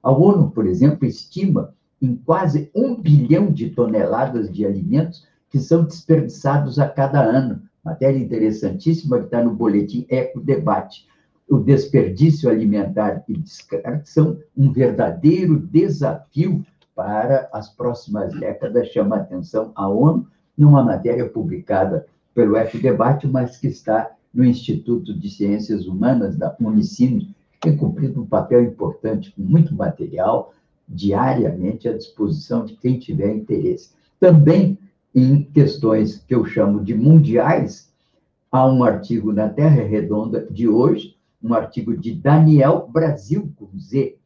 A 0.03 0.11
ONU, 0.11 0.51
por 0.51 0.67
exemplo, 0.67 1.07
estima 1.07 1.75
em 2.01 2.17
quase 2.17 2.71
um 2.75 3.01
bilhão 3.01 3.51
de 3.51 3.71
toneladas 3.71 4.53
de 4.53 4.67
alimentos 4.67 5.27
que 5.49 5.59
são 5.59 5.85
desperdiçados 5.85 6.79
a 6.79 6.89
cada 6.89 7.23
ano. 7.23 7.63
Matéria 7.85 8.19
interessantíssima 8.19 9.19
que 9.19 9.27
está 9.27 9.43
no 9.43 9.55
boletim 9.55 10.07
Eco 10.09 10.41
Debate. 10.41 11.07
O 11.49 11.59
desperdício 11.59 12.51
alimentar 12.51 13.23
e 13.29 13.37
descarte 13.37 14.09
são 14.09 14.39
um 14.57 14.73
verdadeiro 14.73 15.59
desafio 15.59 16.65
para 16.95 17.49
as 17.53 17.69
próximas 17.69 18.33
décadas, 18.39 18.89
chama 18.89 19.17
a 19.17 19.21
atenção 19.21 19.73
a 19.75 19.89
ONU, 19.89 20.27
numa 20.57 20.83
matéria 20.83 21.29
publicada 21.29 22.07
pelo 22.35 22.57
Eco 22.57 22.79
Debate, 22.79 23.27
mas 23.27 23.57
que 23.57 23.69
está 23.69 24.11
no 24.33 24.45
Instituto 24.45 25.13
de 25.15 25.31
Ciências 25.31 25.87
Humanas 25.87 26.37
da 26.37 26.55
Unicino, 26.61 27.27
tem 27.61 27.77
cumprido 27.77 28.21
um 28.21 28.27
papel 28.27 28.65
importante, 28.65 29.31
com 29.33 29.43
muito 29.43 29.75
material, 29.75 30.53
diariamente 30.89 31.89
à 31.89 31.97
disposição 31.97 32.65
de 32.65 32.75
quem 32.75 32.99
tiver 32.99 33.35
interesse. 33.35 33.91
Também 34.19 34.79
em 35.15 35.43
questões 35.43 36.19
que 36.19 36.35
eu 36.35 36.45
chamo 36.45 36.83
de 36.83 36.95
mundiais, 36.95 37.93
há 38.51 38.67
um 38.67 38.83
artigo 38.83 39.33
na 39.33 39.49
Terra 39.49 39.83
Redonda 39.83 40.47
de 40.51 40.67
hoje, 40.67 41.17
um 41.43 41.55
artigo 41.55 41.97
de 41.97 42.15
Daniel 42.15 42.89
Brasil, 42.93 43.53
com 43.57 43.69
Z, 43.79 44.17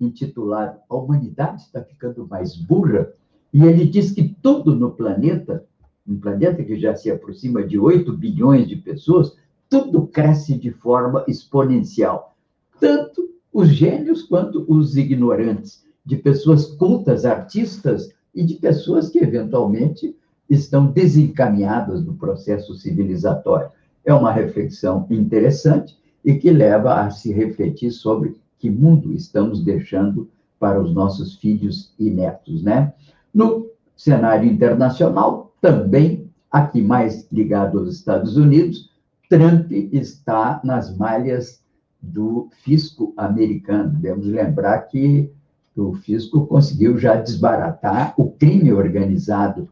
intitulado 0.00 0.78
A 0.88 0.94
Humanidade 0.94 1.62
está 1.62 1.82
ficando 1.82 2.26
mais 2.26 2.54
burra, 2.54 3.12
e 3.52 3.64
ele 3.64 3.86
diz 3.86 4.10
que 4.10 4.36
tudo 4.42 4.74
no 4.74 4.90
planeta 4.90 5.64
um 6.08 6.18
planeta 6.18 6.64
que 6.64 6.78
já 6.78 6.94
se 6.94 7.10
aproxima 7.10 7.62
de 7.62 7.78
8 7.78 8.12
bilhões 8.12 8.66
de 8.66 8.76
pessoas, 8.76 9.36
tudo 9.68 10.06
cresce 10.06 10.54
de 10.54 10.70
forma 10.70 11.24
exponencial. 11.28 12.34
Tanto 12.80 13.28
os 13.52 13.68
gênios 13.68 14.22
quanto 14.22 14.64
os 14.68 14.96
ignorantes, 14.96 15.84
de 16.04 16.16
pessoas 16.16 16.64
cultas, 16.64 17.26
artistas 17.26 18.10
e 18.34 18.42
de 18.42 18.54
pessoas 18.54 19.10
que 19.10 19.18
eventualmente 19.18 20.16
estão 20.48 20.86
desencaminhadas 20.86 22.02
no 22.02 22.14
processo 22.14 22.74
civilizatório. 22.74 23.68
É 24.04 24.14
uma 24.14 24.32
reflexão 24.32 25.06
interessante 25.10 25.98
e 26.24 26.34
que 26.34 26.50
leva 26.50 27.02
a 27.02 27.10
se 27.10 27.32
refletir 27.32 27.90
sobre 27.90 28.40
que 28.58 28.70
mundo 28.70 29.12
estamos 29.12 29.62
deixando 29.62 30.28
para 30.58 30.80
os 30.80 30.92
nossos 30.92 31.36
filhos 31.36 31.92
e 31.98 32.10
netos, 32.10 32.62
né? 32.62 32.94
No 33.32 33.66
cenário 33.94 34.50
internacional, 34.50 35.47
também, 35.60 36.30
aqui 36.50 36.80
mais 36.80 37.26
ligado 37.30 37.78
aos 37.78 37.94
Estados 37.94 38.36
Unidos, 38.36 38.90
Trump 39.28 39.70
está 39.70 40.60
nas 40.64 40.96
malhas 40.96 41.62
do 42.00 42.48
fisco 42.62 43.12
americano. 43.16 43.90
Devemos 43.90 44.26
lembrar 44.26 44.78
que 44.82 45.30
o 45.76 45.94
fisco 45.94 46.46
conseguiu 46.46 46.98
já 46.98 47.16
desbaratar 47.16 48.14
o 48.16 48.30
crime 48.30 48.72
organizado 48.72 49.68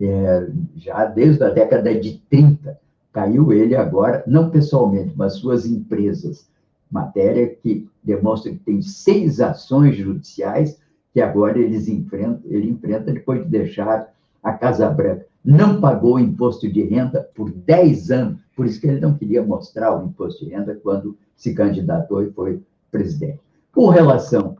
é, 0.00 0.48
já 0.76 1.04
desde 1.04 1.42
a 1.44 1.50
década 1.50 1.94
de 1.98 2.18
30. 2.30 2.78
Caiu 3.12 3.52
ele 3.52 3.74
agora, 3.74 4.22
não 4.26 4.50
pessoalmente, 4.50 5.12
mas 5.16 5.34
suas 5.34 5.66
empresas. 5.66 6.48
Matéria 6.90 7.48
que 7.48 7.88
demonstra 8.02 8.50
que 8.50 8.58
tem 8.58 8.82
seis 8.82 9.40
ações 9.40 9.96
judiciais 9.96 10.78
que 11.12 11.20
agora 11.20 11.58
eles 11.58 11.88
enfrentam, 11.88 12.42
ele 12.44 12.70
enfrenta 12.70 13.12
depois 13.12 13.42
de 13.42 13.48
deixar 13.48 14.12
a 14.42 14.52
Casa 14.52 14.88
Branca. 14.88 15.26
Não 15.44 15.80
pagou 15.80 16.18
imposto 16.18 16.70
de 16.70 16.82
renda 16.82 17.22
por 17.34 17.50
10 17.50 18.10
anos, 18.10 18.40
por 18.54 18.66
isso 18.66 18.80
que 18.80 18.86
ele 18.86 19.00
não 19.00 19.16
queria 19.16 19.42
mostrar 19.42 19.96
o 19.96 20.06
imposto 20.06 20.44
de 20.44 20.50
renda 20.50 20.74
quando 20.82 21.16
se 21.34 21.54
candidatou 21.54 22.22
e 22.22 22.30
foi 22.30 22.62
presidente. 22.90 23.40
Com 23.72 23.88
relação 23.88 24.56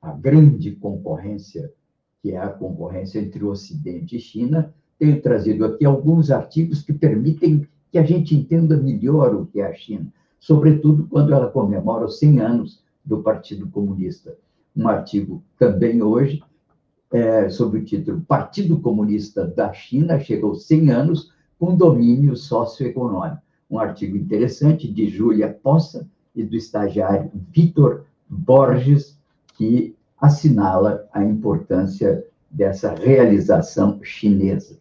à 0.00 0.12
grande 0.12 0.72
concorrência, 0.72 1.70
que 2.22 2.32
é 2.32 2.38
a 2.38 2.48
concorrência 2.48 3.18
entre 3.18 3.44
o 3.44 3.50
Ocidente 3.50 4.16
e 4.16 4.20
China, 4.20 4.72
tenho 4.98 5.20
trazido 5.20 5.64
aqui 5.64 5.84
alguns 5.84 6.30
artigos 6.30 6.82
que 6.82 6.92
permitem 6.92 7.66
que 7.90 7.98
a 7.98 8.04
gente 8.04 8.34
entenda 8.34 8.76
melhor 8.76 9.34
o 9.34 9.46
que 9.46 9.60
é 9.60 9.66
a 9.66 9.74
China, 9.74 10.06
sobretudo 10.40 11.06
quando 11.08 11.34
ela 11.34 11.50
comemora 11.50 12.06
os 12.06 12.18
100 12.18 12.40
anos 12.40 12.82
do 13.04 13.22
Partido 13.22 13.68
Comunista. 13.68 14.36
Um 14.74 14.88
artigo 14.88 15.42
também 15.58 16.02
hoje 16.02 16.42
é, 17.12 17.48
sob 17.50 17.78
o 17.78 17.84
título 17.84 18.22
Partido 18.22 18.80
Comunista 18.80 19.46
da 19.46 19.72
China 19.72 20.18
chegou 20.18 20.54
100 20.54 20.90
anos 20.90 21.32
com 21.58 21.76
domínio 21.76 22.34
socioeconômico. 22.34 23.42
Um 23.70 23.78
artigo 23.78 24.16
interessante 24.16 24.90
de 24.90 25.08
Júlia 25.08 25.48
Poça 25.62 26.08
e 26.34 26.42
do 26.42 26.56
estagiário 26.56 27.30
Vitor 27.50 28.04
Borges, 28.28 29.18
que 29.56 29.94
assinala 30.18 31.06
a 31.12 31.22
importância 31.22 32.24
dessa 32.50 32.94
realização 32.94 34.00
chinesa. 34.02 34.78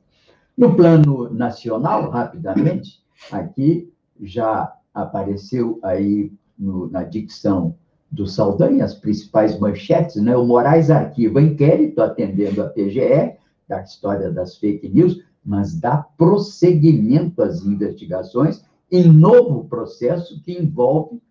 No 0.58 0.76
plano 0.76 1.30
nacional, 1.34 2.10
rapidamente, 2.10 3.02
aqui 3.32 3.92
já 4.22 4.74
apareceu 4.94 5.80
aí 5.84 6.32
no, 6.58 6.90
na 6.90 7.04
dicção 7.04 7.76
do 8.12 8.28
Saldanha, 8.28 8.84
as 8.84 8.94
principais 8.94 9.58
manchetes, 9.58 10.22
né? 10.22 10.36
O 10.36 10.46
Moraes 10.46 10.90
arquiva 10.90 11.42
inquérito 11.42 12.02
atendendo 12.02 12.62
a 12.62 12.68
PGE, 12.68 13.38
da 13.68 13.82
história 13.82 14.30
das 14.30 14.58
fake 14.58 14.90
news, 14.90 15.24
mas 15.46 15.80
dá 15.80 16.06
prosseguimento 16.18 17.42
às 17.42 17.66
investigações 17.66 18.64
em 18.92 19.06
novo 19.08 19.64
processo 19.70 20.42
que 20.44 20.52
envolve 20.52 21.22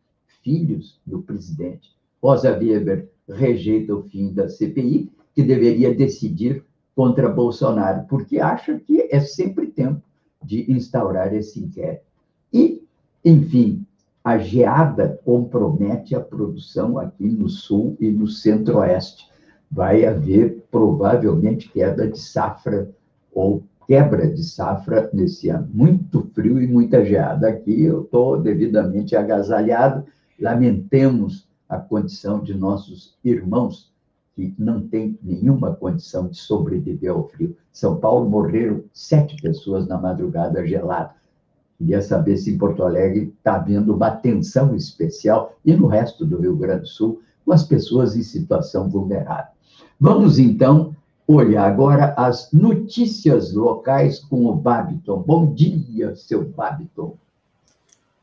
filhos 0.43 0.99
do 1.07 1.21
presidente. 1.21 1.95
Rosa 2.23 2.51
Weber 2.51 3.11
rejeita 3.29 3.95
o 3.95 4.03
fim 4.05 4.33
da 4.33 4.49
CPI 4.49 5.13
que 5.35 5.43
deveria 5.43 5.95
decidir 5.95 6.65
contra 6.97 7.29
Bolsonaro, 7.29 8.07
porque 8.09 8.41
acha 8.41 8.79
que 8.79 9.07
é 9.11 9.21
sempre 9.21 9.67
tempo 9.67 10.03
de 10.43 10.71
instaurar 10.73 11.35
esse 11.35 11.61
inquérito. 11.61 12.05
E, 12.53 12.83
enfim, 13.25 13.87
a 14.23 14.39
geada 14.39 15.19
compromete 15.25 16.15
a 16.15 16.21
produção 16.21 16.99
aqui 16.99 17.29
no 17.29 17.49
sul 17.49 17.97
e 17.99 18.11
no 18.11 18.27
centro-oeste. 18.27 19.29
Vai 19.71 20.05
haver 20.05 20.65
provavelmente 20.71 21.71
queda 21.71 22.07
de 22.07 22.19
safra 22.19 22.91
ou 23.33 23.63
quebra 23.87 24.27
de 24.29 24.45
safra 24.45 25.09
nesse 25.13 25.49
ano. 25.49 25.69
Muito 25.73 26.23
frio 26.35 26.61
e 26.61 26.67
muita 26.67 27.05
geada. 27.05 27.49
Aqui 27.49 27.83
eu 27.83 28.03
estou 28.03 28.41
devidamente 28.41 29.17
agasalhado. 29.17 30.05
Lamentemos 30.39 31.49
a 31.69 31.79
condição 31.79 32.43
de 32.43 32.55
nossos 32.55 33.17
irmãos 33.25 33.91
que 34.35 34.55
não 34.59 34.87
têm 34.87 35.19
nenhuma 35.23 35.75
condição 35.75 36.29
de 36.29 36.37
sobreviver 36.37 37.11
ao 37.11 37.29
frio. 37.29 37.57
São 37.73 37.97
Paulo 37.97 38.29
morreram 38.29 38.85
sete 38.93 39.41
pessoas 39.41 39.87
na 39.87 39.99
madrugada 39.99 40.67
gelada. 40.67 41.15
Queria 41.81 42.03
saber 42.03 42.37
se 42.37 42.51
em 42.51 42.59
Porto 42.59 42.83
Alegre 42.83 43.33
está 43.39 43.55
havendo 43.55 43.95
uma 43.95 44.09
atenção 44.09 44.77
especial 44.77 45.57
e 45.65 45.75
no 45.75 45.87
resto 45.87 46.27
do 46.27 46.37
Rio 46.37 46.55
Grande 46.55 46.83
do 46.83 46.87
Sul 46.87 47.23
com 47.43 47.55
as 47.55 47.63
pessoas 47.63 48.15
em 48.15 48.23
situação 48.23 48.87
vulnerável. 48.87 49.51
Vamos 49.99 50.39
então 50.39 50.95
olhar 51.27 51.65
agora 51.65 52.13
as 52.19 52.53
notícias 52.53 53.55
locais 53.55 54.19
com 54.19 54.45
o 54.45 54.55
Babiton. 54.55 55.23
Bom 55.23 55.55
dia, 55.55 56.15
seu 56.17 56.45
Babiton. 56.45 57.17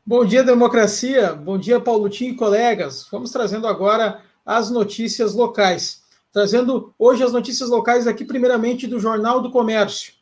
Bom 0.06 0.24
dia, 0.24 0.44
democracia. 0.44 1.34
Bom 1.34 1.58
dia, 1.58 1.80
Paulo 1.80 2.08
Tim 2.08 2.26
e 2.26 2.34
colegas. 2.36 3.08
Vamos 3.10 3.32
trazendo 3.32 3.66
agora 3.66 4.20
as 4.46 4.70
notícias 4.70 5.34
locais. 5.34 6.04
Trazendo 6.32 6.94
hoje 6.96 7.24
as 7.24 7.32
notícias 7.32 7.68
locais 7.70 8.06
aqui, 8.06 8.24
primeiramente, 8.24 8.86
do 8.86 9.00
Jornal 9.00 9.42
do 9.42 9.50
Comércio. 9.50 10.12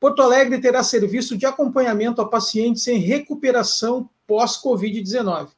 Porto 0.00 0.22
Alegre 0.22 0.58
terá 0.58 0.82
serviço 0.82 1.36
de 1.36 1.44
acompanhamento 1.44 2.22
a 2.22 2.26
pacientes 2.26 2.88
em 2.88 2.96
recuperação 2.96 4.08
pós-Covid-19. 4.26 5.50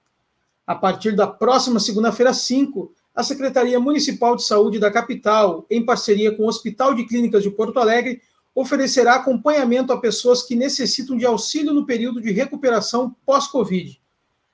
A 0.67 0.75
partir 0.75 1.15
da 1.15 1.29
próxima 1.29 1.79
segunda-feira, 1.79 2.35
5, 2.35 2.93
a 3.15 3.23
Secretaria 3.23 3.79
Municipal 3.79 4.35
de 4.35 4.43
Saúde 4.43 4.81
da 4.81 4.91
capital, 4.91 5.65
em 5.71 5.85
parceria 5.85 6.37
com 6.37 6.43
o 6.43 6.49
Hospital 6.49 6.93
de 6.93 7.05
Clínicas 7.05 7.45
de 7.45 7.51
Porto 7.51 7.79
Alegre, 7.79 8.21
oferecerá 8.53 9.15
acompanhamento 9.15 9.93
a 9.93 10.01
pessoas 10.01 10.43
que 10.43 10.57
necessitam 10.57 11.17
de 11.17 11.25
auxílio 11.25 11.73
no 11.73 11.87
período 11.87 12.21
de 12.21 12.33
recuperação 12.33 13.15
pós-Covid. 13.25 14.01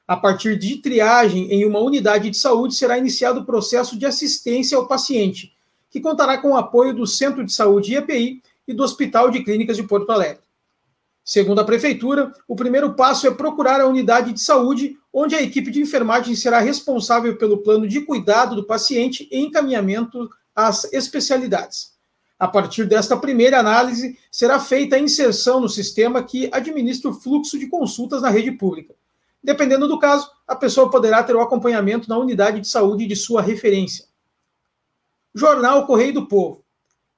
A 0.07 0.19
partir 0.19 0.59
de 0.59 0.77
triagem 0.77 1.51
em 1.51 1.65
uma 1.65 1.81
unidade 1.81 2.29
de 2.29 2.37
saúde, 2.37 2.75
será 2.75 2.99
iniciado 2.99 3.41
o 3.41 3.47
processo 3.47 3.99
de 3.99 4.05
assistência 4.05 4.77
ao 4.77 4.87
paciente, 4.87 5.55
que 5.91 5.99
contará 5.99 6.37
com 6.37 6.51
o 6.51 6.57
apoio 6.59 6.93
do 6.93 7.07
Centro 7.07 7.43
de 7.43 7.53
Saúde 7.55 7.95
IEPI 7.95 8.43
e 8.69 8.75
do 8.75 8.85
Hospital 8.85 9.31
de 9.31 9.43
Clínicas 9.43 9.77
de 9.77 9.83
Porto 9.83 10.13
Alegre. 10.13 10.43
Segundo 11.25 11.61
a 11.61 11.65
Prefeitura, 11.65 12.33
o 12.47 12.55
primeiro 12.55 12.95
passo 12.95 13.27
é 13.27 13.31
procurar 13.31 13.81
a 13.81 13.87
unidade 13.87 14.33
de 14.33 14.41
saúde, 14.41 14.97
onde 15.13 15.35
a 15.35 15.43
equipe 15.43 15.71
de 15.71 15.81
enfermagem 15.81 16.35
será 16.37 16.61
responsável 16.61 17.37
pelo 17.37 17.59
plano 17.59 17.89
de 17.89 18.03
cuidado 18.03 18.55
do 18.55 18.65
paciente 18.65 19.29
e 19.31 19.39
encaminhamento 19.39 20.29
às 20.55 20.91
especialidades. 20.93 21.99
A 22.39 22.47
partir 22.47 22.87
desta 22.87 23.17
primeira 23.17 23.59
análise, 23.59 24.17
será 24.31 24.61
feita 24.61 24.97
a 24.97 24.99
inserção 24.99 25.61
no 25.61 25.69
sistema 25.69 26.23
que 26.23 26.49
administra 26.53 27.11
o 27.11 27.15
fluxo 27.15 27.59
de 27.59 27.67
consultas 27.67 28.23
na 28.23 28.31
rede 28.31 28.53
pública. 28.53 28.95
Dependendo 29.43 29.89
do 29.89 29.99
caso, 29.99 30.31
a 30.47 30.55
pessoa 30.55 30.91
poderá 30.91 31.23
ter 31.23 31.35
o 31.35 31.41
acompanhamento 31.41 32.09
na 32.09 32.17
unidade 32.17 32.61
de 32.61 32.69
saúde 32.69 33.07
de 33.07 33.17
sua 33.17 33.43
referência. 33.43 34.07
Jornal 35.35 35.87
Correio 35.87 36.15
do 36.15 36.27
Povo. 36.27 36.65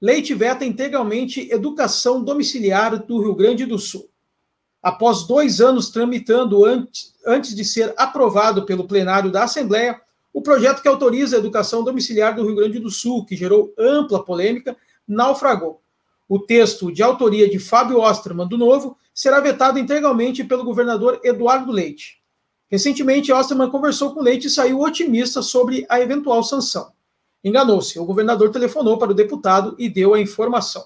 Leite 0.00 0.32
veta 0.34 0.64
integralmente 0.64 1.52
educação 1.52 2.24
domiciliar 2.24 3.04
do 3.04 3.20
Rio 3.20 3.34
Grande 3.34 3.66
do 3.66 3.78
Sul. 3.78 4.08
Após 4.82 5.24
dois 5.24 5.60
anos 5.60 5.90
tramitando 5.90 6.64
antes, 6.64 7.14
antes 7.26 7.54
de 7.54 7.64
ser 7.64 7.92
aprovado 7.98 8.64
pelo 8.64 8.86
plenário 8.88 9.30
da 9.30 9.44
Assembleia, 9.44 10.00
o 10.32 10.40
projeto 10.40 10.80
que 10.80 10.88
autoriza 10.88 11.36
a 11.36 11.38
educação 11.38 11.84
domiciliar 11.84 12.34
do 12.34 12.46
Rio 12.46 12.56
Grande 12.56 12.78
do 12.78 12.88
Sul, 12.88 13.26
que 13.26 13.36
gerou 13.36 13.74
ampla 13.78 14.24
polêmica, 14.24 14.74
naufragou. 15.06 15.82
O 16.26 16.38
texto, 16.38 16.90
de 16.90 17.02
autoria 17.02 17.50
de 17.50 17.58
Fábio 17.58 18.00
Osterman, 18.00 18.48
do 18.48 18.56
Novo, 18.56 18.96
será 19.12 19.38
vetado 19.40 19.78
integralmente 19.78 20.44
pelo 20.44 20.64
governador 20.64 21.20
Eduardo 21.22 21.70
Leite. 21.70 22.20
Recentemente, 22.70 23.32
Osterman 23.32 23.68
conversou 23.68 24.14
com 24.14 24.22
Leite 24.22 24.46
e 24.46 24.50
saiu 24.50 24.80
otimista 24.80 25.42
sobre 25.42 25.84
a 25.90 26.00
eventual 26.00 26.42
sanção. 26.42 26.92
Enganou-se. 27.42 27.98
O 27.98 28.04
governador 28.04 28.50
telefonou 28.50 28.98
para 28.98 29.10
o 29.10 29.14
deputado 29.14 29.74
e 29.78 29.88
deu 29.88 30.14
a 30.14 30.20
informação. 30.20 30.84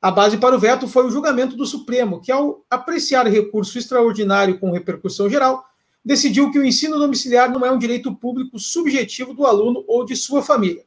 A 0.00 0.10
base 0.10 0.38
para 0.38 0.54
o 0.54 0.58
veto 0.58 0.86
foi 0.86 1.06
o 1.06 1.10
julgamento 1.10 1.56
do 1.56 1.66
Supremo, 1.66 2.20
que, 2.20 2.30
ao 2.30 2.64
apreciar 2.70 3.26
recurso 3.26 3.78
extraordinário 3.78 4.58
com 4.58 4.70
repercussão 4.70 5.28
geral, 5.28 5.64
decidiu 6.04 6.50
que 6.50 6.58
o 6.58 6.64
ensino 6.64 6.98
domiciliar 6.98 7.50
não 7.50 7.66
é 7.66 7.70
um 7.70 7.78
direito 7.78 8.14
público 8.14 8.58
subjetivo 8.58 9.34
do 9.34 9.44
aluno 9.44 9.84
ou 9.88 10.04
de 10.04 10.14
sua 10.14 10.42
família. 10.42 10.84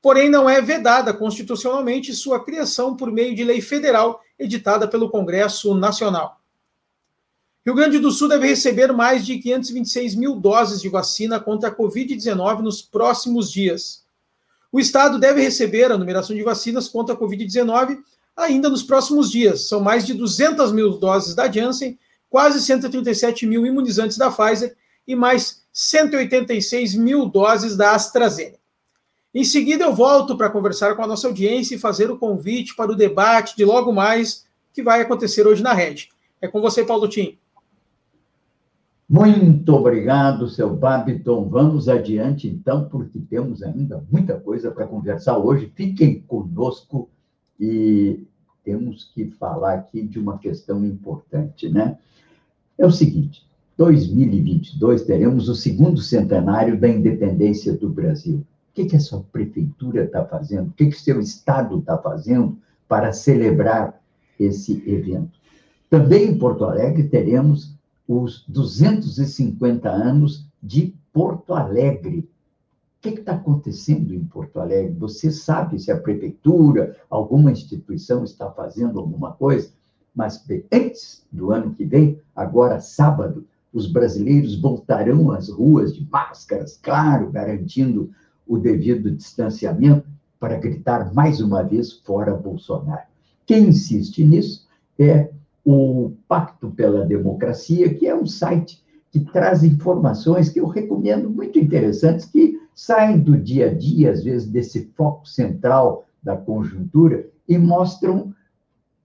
Porém, 0.00 0.28
não 0.28 0.48
é 0.48 0.60
vedada 0.60 1.12
constitucionalmente 1.12 2.14
sua 2.14 2.42
criação 2.42 2.96
por 2.96 3.10
meio 3.10 3.34
de 3.34 3.44
lei 3.44 3.60
federal 3.60 4.20
editada 4.38 4.88
pelo 4.88 5.10
Congresso 5.10 5.74
Nacional. 5.74 6.40
Rio 7.64 7.76
Grande 7.76 8.00
do 8.00 8.10
Sul 8.10 8.28
deve 8.28 8.48
receber 8.48 8.92
mais 8.92 9.24
de 9.24 9.38
526 9.38 10.16
mil 10.16 10.34
doses 10.34 10.80
de 10.80 10.88
vacina 10.88 11.38
contra 11.38 11.68
a 11.68 11.74
Covid-19 11.74 12.58
nos 12.58 12.82
próximos 12.82 13.50
dias. 13.52 14.01
O 14.72 14.80
Estado 14.80 15.18
deve 15.18 15.42
receber 15.42 15.92
a 15.92 15.98
numeração 15.98 16.34
de 16.34 16.42
vacinas 16.42 16.88
contra 16.88 17.14
a 17.14 17.18
Covid-19 17.18 17.98
ainda 18.34 18.70
nos 18.70 18.82
próximos 18.82 19.30
dias. 19.30 19.68
São 19.68 19.80
mais 19.80 20.06
de 20.06 20.14
200 20.14 20.72
mil 20.72 20.98
doses 20.98 21.34
da 21.34 21.50
Janssen, 21.50 21.98
quase 22.30 22.62
137 22.62 23.46
mil 23.46 23.66
imunizantes 23.66 24.16
da 24.16 24.30
Pfizer 24.30 24.74
e 25.06 25.14
mais 25.14 25.62
186 25.74 26.94
mil 26.94 27.26
doses 27.26 27.76
da 27.76 27.94
AstraZeneca. 27.94 28.58
Em 29.34 29.44
seguida, 29.44 29.84
eu 29.84 29.94
volto 29.94 30.36
para 30.36 30.50
conversar 30.50 30.94
com 30.94 31.02
a 31.02 31.06
nossa 31.06 31.26
audiência 31.26 31.74
e 31.74 31.78
fazer 31.78 32.10
o 32.10 32.18
convite 32.18 32.74
para 32.74 32.92
o 32.92 32.96
debate 32.96 33.56
de 33.56 33.64
logo 33.64 33.92
mais 33.92 34.46
que 34.72 34.82
vai 34.82 35.02
acontecer 35.02 35.46
hoje 35.46 35.62
na 35.62 35.74
rede. 35.74 36.10
É 36.40 36.48
com 36.48 36.60
você, 36.60 36.82
Paulo 36.82 37.08
Tim. 37.08 37.38
Muito 39.12 39.74
obrigado, 39.74 40.48
seu 40.48 40.74
Babiton. 40.74 41.46
Vamos 41.46 41.86
adiante, 41.86 42.48
então, 42.48 42.88
porque 42.88 43.18
temos 43.18 43.62
ainda 43.62 44.02
muita 44.10 44.40
coisa 44.40 44.70
para 44.70 44.86
conversar 44.86 45.36
hoje. 45.36 45.70
Fiquem 45.74 46.20
conosco 46.20 47.10
e 47.60 48.24
temos 48.64 49.04
que 49.12 49.26
falar 49.32 49.74
aqui 49.74 50.00
de 50.00 50.18
uma 50.18 50.38
questão 50.38 50.82
importante, 50.82 51.68
né? 51.68 51.98
É 52.78 52.86
o 52.86 52.90
seguinte: 52.90 53.46
2022 53.76 55.02
teremos 55.02 55.46
o 55.50 55.54
segundo 55.54 56.00
centenário 56.00 56.80
da 56.80 56.88
independência 56.88 57.74
do 57.74 57.90
Brasil. 57.90 58.36
O 58.38 58.44
que, 58.72 58.86
que 58.86 58.96
a 58.96 59.00
sua 59.00 59.22
prefeitura 59.30 60.04
está 60.04 60.24
fazendo? 60.24 60.68
O 60.68 60.72
que, 60.72 60.86
que 60.86 60.98
seu 60.98 61.20
estado 61.20 61.80
está 61.80 61.98
fazendo 61.98 62.56
para 62.88 63.12
celebrar 63.12 64.00
esse 64.40 64.82
evento? 64.86 65.38
Também 65.90 66.30
em 66.30 66.38
Porto 66.38 66.64
Alegre 66.64 67.02
teremos 67.08 67.71
os 68.20 68.44
250 68.48 69.88
anos 69.88 70.46
de 70.62 70.94
Porto 71.12 71.54
Alegre. 71.54 72.20
O 72.20 73.02
que 73.02 73.08
está 73.10 73.32
acontecendo 73.32 74.14
em 74.14 74.24
Porto 74.24 74.60
Alegre? 74.60 74.94
Você 74.98 75.30
sabe 75.30 75.78
se 75.78 75.90
a 75.90 75.98
prefeitura, 75.98 76.96
alguma 77.08 77.50
instituição 77.50 78.22
está 78.22 78.50
fazendo 78.50 78.98
alguma 78.98 79.32
coisa? 79.32 79.70
Mas 80.14 80.44
antes 80.70 81.24
do 81.32 81.50
ano 81.50 81.74
que 81.74 81.84
vem, 81.84 82.20
agora 82.36 82.80
sábado, 82.80 83.46
os 83.72 83.90
brasileiros 83.90 84.60
voltarão 84.60 85.30
às 85.30 85.48
ruas 85.48 85.94
de 85.94 86.06
máscaras, 86.10 86.78
claro, 86.82 87.30
garantindo 87.30 88.10
o 88.46 88.58
devido 88.58 89.10
distanciamento, 89.10 90.06
para 90.38 90.58
gritar 90.58 91.14
mais 91.14 91.40
uma 91.40 91.62
vez 91.62 91.92
fora 91.92 92.34
Bolsonaro. 92.34 93.06
Quem 93.46 93.68
insiste 93.68 94.24
nisso 94.24 94.66
é 94.98 95.30
o 95.64 96.12
Pacto 96.26 96.70
pela 96.70 97.04
Democracia, 97.04 97.94
que 97.94 98.06
é 98.06 98.14
um 98.14 98.26
site 98.26 98.82
que 99.10 99.20
traz 99.20 99.62
informações 99.62 100.48
que 100.48 100.58
eu 100.58 100.66
recomendo 100.66 101.28
muito 101.28 101.58
interessantes, 101.58 102.24
que 102.24 102.58
saem 102.74 103.20
do 103.20 103.36
dia 103.36 103.70
a 103.70 103.74
dia, 103.74 104.10
às 104.10 104.24
vezes, 104.24 104.48
desse 104.48 104.90
foco 104.96 105.28
central 105.28 106.06
da 106.22 106.36
conjuntura 106.36 107.28
e 107.46 107.58
mostram 107.58 108.34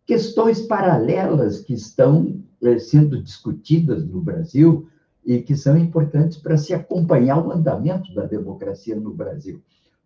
questões 0.05 0.61
paralelas 0.61 1.59
que 1.59 1.73
estão 1.73 2.39
eh, 2.63 2.79
sendo 2.79 3.21
discutidas 3.21 4.05
no 4.05 4.21
Brasil 4.21 4.87
e 5.25 5.41
que 5.41 5.57
são 5.57 5.77
importantes 5.77 6.37
para 6.37 6.55
se 6.55 6.73
acompanhar 6.73 7.45
o 7.45 7.51
andamento 7.51 8.13
da 8.15 8.25
democracia 8.25 8.95
no 8.95 9.13
Brasil. 9.13 9.61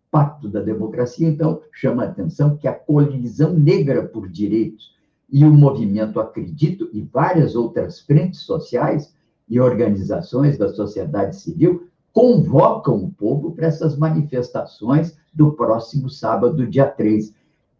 Pacto 0.09 0.49
da 0.49 0.59
Democracia, 0.59 1.27
então, 1.27 1.61
chama 1.71 2.03
a 2.03 2.07
atenção 2.07 2.57
que 2.57 2.67
a 2.67 2.73
colisão 2.73 3.53
negra 3.53 4.03
por 4.03 4.27
direitos 4.27 4.95
e 5.31 5.45
o 5.45 5.51
movimento 5.51 6.19
Acredito 6.19 6.89
e 6.91 7.01
várias 7.01 7.55
outras 7.55 8.01
frentes 8.01 8.41
sociais 8.41 9.13
e 9.47 9.59
organizações 9.59 10.57
da 10.57 10.69
sociedade 10.73 11.37
civil 11.37 11.87
convocam 12.11 12.95
o 13.03 13.11
povo 13.11 13.51
para 13.51 13.67
essas 13.67 13.97
manifestações 13.97 15.17
do 15.33 15.53
próximo 15.53 16.09
sábado, 16.09 16.67
dia 16.67 16.85
3, 16.85 17.33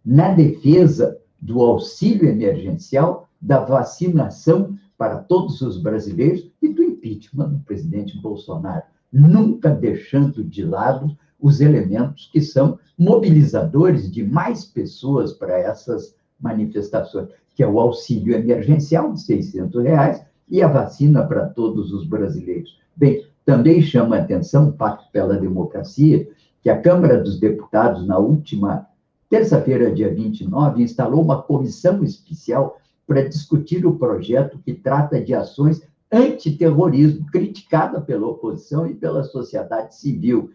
na 0.05 0.33
defesa 0.33 1.17
do 1.39 1.61
auxílio 1.61 2.29
emergencial, 2.29 3.27
da 3.41 3.59
vacinação 3.59 4.77
para 4.97 5.17
todos 5.17 5.61
os 5.61 5.77
brasileiros 5.81 6.49
e 6.61 6.69
do 6.69 6.81
impeachment 6.83 7.49
do 7.49 7.59
presidente 7.59 8.17
Bolsonaro, 8.21 8.83
nunca 9.11 9.69
deixando 9.69 10.43
de 10.43 10.63
lado 10.63 11.17
os 11.39 11.59
elementos 11.59 12.29
que 12.31 12.39
são 12.39 12.77
mobilizadores 12.97 14.11
de 14.11 14.23
mais 14.23 14.63
pessoas 14.63 15.33
para 15.33 15.57
essas 15.57 16.15
manifestações, 16.41 17.29
que 17.55 17.63
é 17.63 17.67
o 17.67 17.79
auxílio 17.79 18.35
emergencial 18.35 19.13
de 19.13 19.21
600 19.21 19.83
reais 19.83 20.25
e 20.49 20.61
a 20.61 20.67
vacina 20.67 21.25
para 21.25 21.47
todos 21.47 21.93
os 21.93 22.05
brasileiros. 22.05 22.79
Bem, 22.95 23.25
também 23.45 23.81
chama 23.81 24.17
a 24.17 24.19
atenção 24.19 24.71
Pacto 24.71 25.11
pela 25.11 25.37
Democracia, 25.37 26.27
que 26.61 26.69
a 26.69 26.79
Câmara 26.79 27.21
dos 27.21 27.39
Deputados, 27.39 28.05
na 28.05 28.17
última 28.17 28.87
terça-feira, 29.29 29.91
dia 29.91 30.13
29, 30.13 30.83
instalou 30.83 31.21
uma 31.21 31.41
comissão 31.41 32.03
especial 32.03 32.77
para 33.07 33.27
discutir 33.27 33.85
o 33.85 33.97
projeto 33.97 34.59
que 34.59 34.73
trata 34.73 35.21
de 35.21 35.33
ações 35.33 35.81
antiterrorismo, 36.11 37.25
criticada 37.27 38.01
pela 38.01 38.27
oposição 38.27 38.85
e 38.85 38.93
pela 38.93 39.23
sociedade 39.23 39.95
civil. 39.95 40.51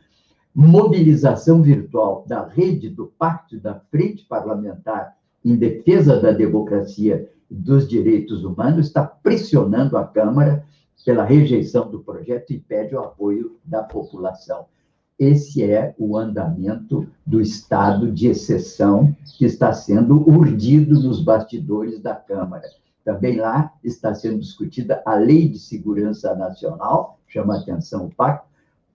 Mobilização 0.54 1.62
virtual 1.62 2.24
da 2.26 2.46
rede 2.46 2.88
do 2.88 3.06
Pacto 3.18 3.58
da 3.58 3.80
Frente 3.90 4.24
Parlamentar 4.24 5.16
em 5.46 5.54
defesa 5.54 6.20
da 6.20 6.32
democracia 6.32 7.30
e 7.48 7.54
dos 7.54 7.86
direitos 7.86 8.42
humanos 8.42 8.88
está 8.88 9.06
pressionando 9.06 9.96
a 9.96 10.04
Câmara 10.04 10.64
pela 11.04 11.22
rejeição 11.22 11.88
do 11.88 12.00
projeto 12.00 12.52
e 12.52 12.58
pede 12.58 12.96
o 12.96 12.98
apoio 12.98 13.56
da 13.64 13.80
população. 13.84 14.66
Esse 15.16 15.62
é 15.62 15.94
o 15.98 16.16
andamento 16.16 17.06
do 17.24 17.40
estado 17.40 18.10
de 18.10 18.26
exceção 18.26 19.14
que 19.38 19.44
está 19.44 19.72
sendo 19.72 20.28
urdido 20.28 21.00
nos 21.00 21.22
bastidores 21.22 22.00
da 22.00 22.16
Câmara. 22.16 22.68
Também 23.04 23.36
lá 23.36 23.72
está 23.84 24.12
sendo 24.12 24.40
discutida 24.40 25.00
a 25.06 25.14
Lei 25.14 25.48
de 25.48 25.60
Segurança 25.60 26.34
Nacional, 26.34 27.20
chama 27.28 27.54
a 27.54 27.60
atenção 27.60 28.06
o 28.06 28.14
pacto, 28.14 28.48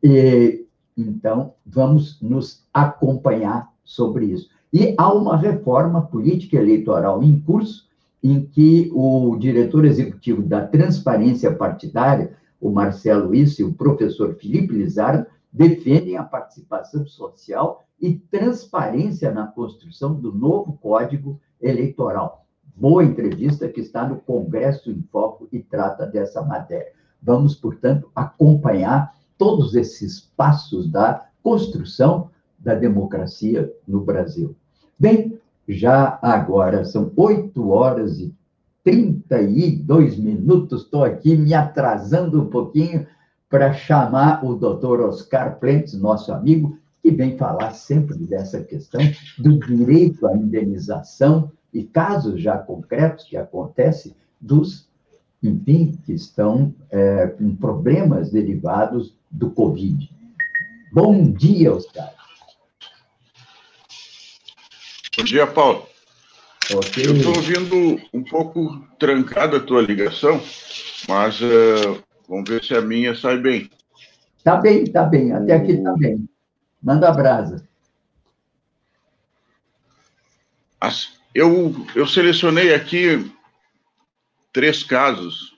e, 0.04 0.66
então 0.98 1.54
vamos 1.66 2.22
nos 2.22 2.68
acompanhar 2.74 3.72
sobre 3.86 4.26
isso. 4.26 4.50
E 4.74 4.96
há 4.98 5.14
uma 5.14 5.36
reforma 5.36 6.02
política 6.02 6.56
eleitoral 6.56 7.22
em 7.22 7.38
curso, 7.42 7.90
em 8.24 8.46
que 8.46 8.90
o 8.94 9.36
diretor 9.38 9.84
executivo 9.84 10.42
da 10.42 10.66
Transparência 10.66 11.54
Partidária, 11.54 12.38
o 12.60 12.70
Marcelo 12.70 13.36
Isso 13.36 13.62
e 13.62 13.66
o 13.66 13.74
professor 13.74 14.36
Felipe 14.36 14.74
Lizardo, 14.74 15.26
defendem 15.52 16.16
a 16.16 16.24
participação 16.24 17.06
social 17.06 17.84
e 18.00 18.14
transparência 18.14 19.30
na 19.32 19.46
construção 19.48 20.14
do 20.14 20.32
novo 20.34 20.78
Código 20.82 21.38
Eleitoral. 21.62 22.46
Boa 22.74 23.04
entrevista 23.04 23.68
que 23.68 23.82
está 23.82 24.08
no 24.08 24.18
Congresso 24.22 24.90
em 24.90 25.02
Foco 25.12 25.50
e 25.52 25.60
trata 25.60 26.06
dessa 26.06 26.42
matéria. 26.42 26.94
Vamos, 27.22 27.56
portanto, 27.56 28.10
acompanhar 28.16 29.14
todos 29.38 29.76
esses 29.76 30.22
passos 30.22 30.90
da 30.90 31.28
construção 31.44 32.30
da 32.58 32.74
democracia 32.74 33.72
no 33.86 34.00
Brasil. 34.00 34.56
Bem, 35.02 35.40
já 35.68 36.20
agora 36.22 36.86
são 36.86 37.12
8 37.16 37.70
horas 37.72 38.20
e 38.20 38.32
32 38.84 40.16
minutos, 40.16 40.84
estou 40.84 41.04
aqui 41.04 41.36
me 41.36 41.56
atrasando 41.56 42.40
um 42.40 42.46
pouquinho 42.46 43.08
para 43.50 43.74
chamar 43.74 44.46
o 44.46 44.54
doutor 44.54 45.02
Oscar 45.02 45.58
Plentes, 45.58 46.00
nosso 46.00 46.32
amigo, 46.32 46.78
que 47.02 47.10
vem 47.10 47.36
falar 47.36 47.72
sempre 47.72 48.16
dessa 48.16 48.62
questão 48.62 49.02
do 49.40 49.58
direito 49.58 50.28
à 50.28 50.38
indenização 50.38 51.52
e 51.74 51.82
casos 51.82 52.40
já 52.40 52.60
concretos 52.60 53.26
que 53.26 53.36
acontecem 53.36 54.14
dos, 54.40 54.88
enfim, 55.42 55.98
que 56.06 56.14
estão 56.14 56.76
é, 56.92 57.26
com 57.26 57.56
problemas 57.56 58.30
derivados 58.30 59.16
do 59.32 59.50
Covid. 59.50 60.12
Bom 60.94 61.32
dia, 61.32 61.74
Oscar. 61.74 62.21
Bom 65.18 65.26
dia, 65.26 65.46
Paulo. 65.46 65.86
Okay. 66.74 67.06
Eu 67.06 67.18
estou 67.18 67.36
ouvindo 67.36 68.02
um 68.14 68.24
pouco 68.24 68.80
trancada 68.98 69.58
a 69.58 69.60
tua 69.60 69.82
ligação, 69.82 70.42
mas 71.08 71.42
uh, 71.42 72.02
vamos 72.30 72.50
ver 72.50 72.64
se 72.64 72.74
a 72.74 72.82
minha 72.82 73.14
sai 73.14 73.38
bem. 73.38 73.70
Tá 74.42 74.56
bem, 74.56 74.86
tá 74.86 75.04
bem. 75.04 75.34
Até 75.34 75.54
aqui 75.54 75.84
tá 75.84 75.94
bem. 75.98 76.30
Manda 76.82 77.10
a 77.10 77.12
brasa. 77.12 77.68
Eu, 81.36 81.76
eu 81.94 82.08
selecionei 82.08 82.74
aqui 82.74 83.30
três 84.54 84.82
casos 84.82 85.58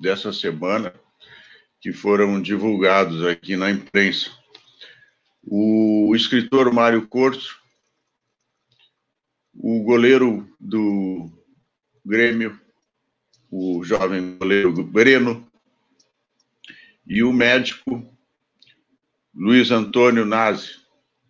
dessa 0.00 0.32
semana 0.32 0.92
que 1.80 1.92
foram 1.92 2.40
divulgados 2.40 3.24
aqui 3.26 3.56
na 3.56 3.70
imprensa. 3.70 4.30
O 5.42 6.14
escritor 6.16 6.72
Mário 6.72 7.06
Corso 7.06 7.65
o 9.58 9.82
goleiro 9.82 10.48
do 10.60 11.30
Grêmio, 12.04 12.58
o 13.50 13.82
jovem 13.84 14.36
goleiro 14.38 14.72
Breno, 14.84 15.46
e 17.06 17.22
o 17.22 17.32
médico 17.32 18.04
Luiz 19.34 19.70
Antônio 19.70 20.24
Nazi, 20.24 20.76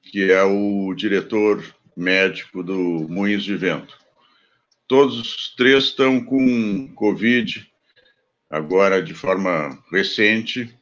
que 0.03 0.31
é 0.31 0.43
o 0.43 0.95
diretor 0.95 1.63
médico 1.97 2.63
do 2.63 3.07
Moinhos 3.09 3.45
de 3.45 3.57
Vento. 3.57 3.97
Todos 4.87 5.19
os 5.19 5.55
três 5.57 5.85
estão 5.85 6.25
com 6.25 6.89
Covid, 6.95 7.67
agora 8.49 9.03
de 9.03 9.15
forma 9.15 9.77
recente. 9.91 10.73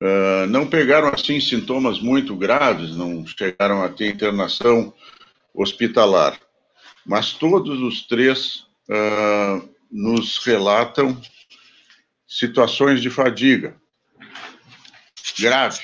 Uh, 0.00 0.46
não 0.48 0.66
pegaram, 0.66 1.08
assim, 1.08 1.40
sintomas 1.40 2.00
muito 2.00 2.36
graves, 2.36 2.96
não 2.96 3.26
chegaram 3.26 3.82
a 3.82 3.88
ter 3.88 4.08
internação 4.08 4.92
hospitalar. 5.54 6.38
Mas 7.06 7.32
todos 7.32 7.80
os 7.80 8.06
três 8.06 8.66
uh, 8.88 9.68
nos 9.90 10.38
relatam 10.38 11.20
situações 12.26 13.00
de 13.00 13.10
fadiga 13.10 13.76
grave. 15.38 15.80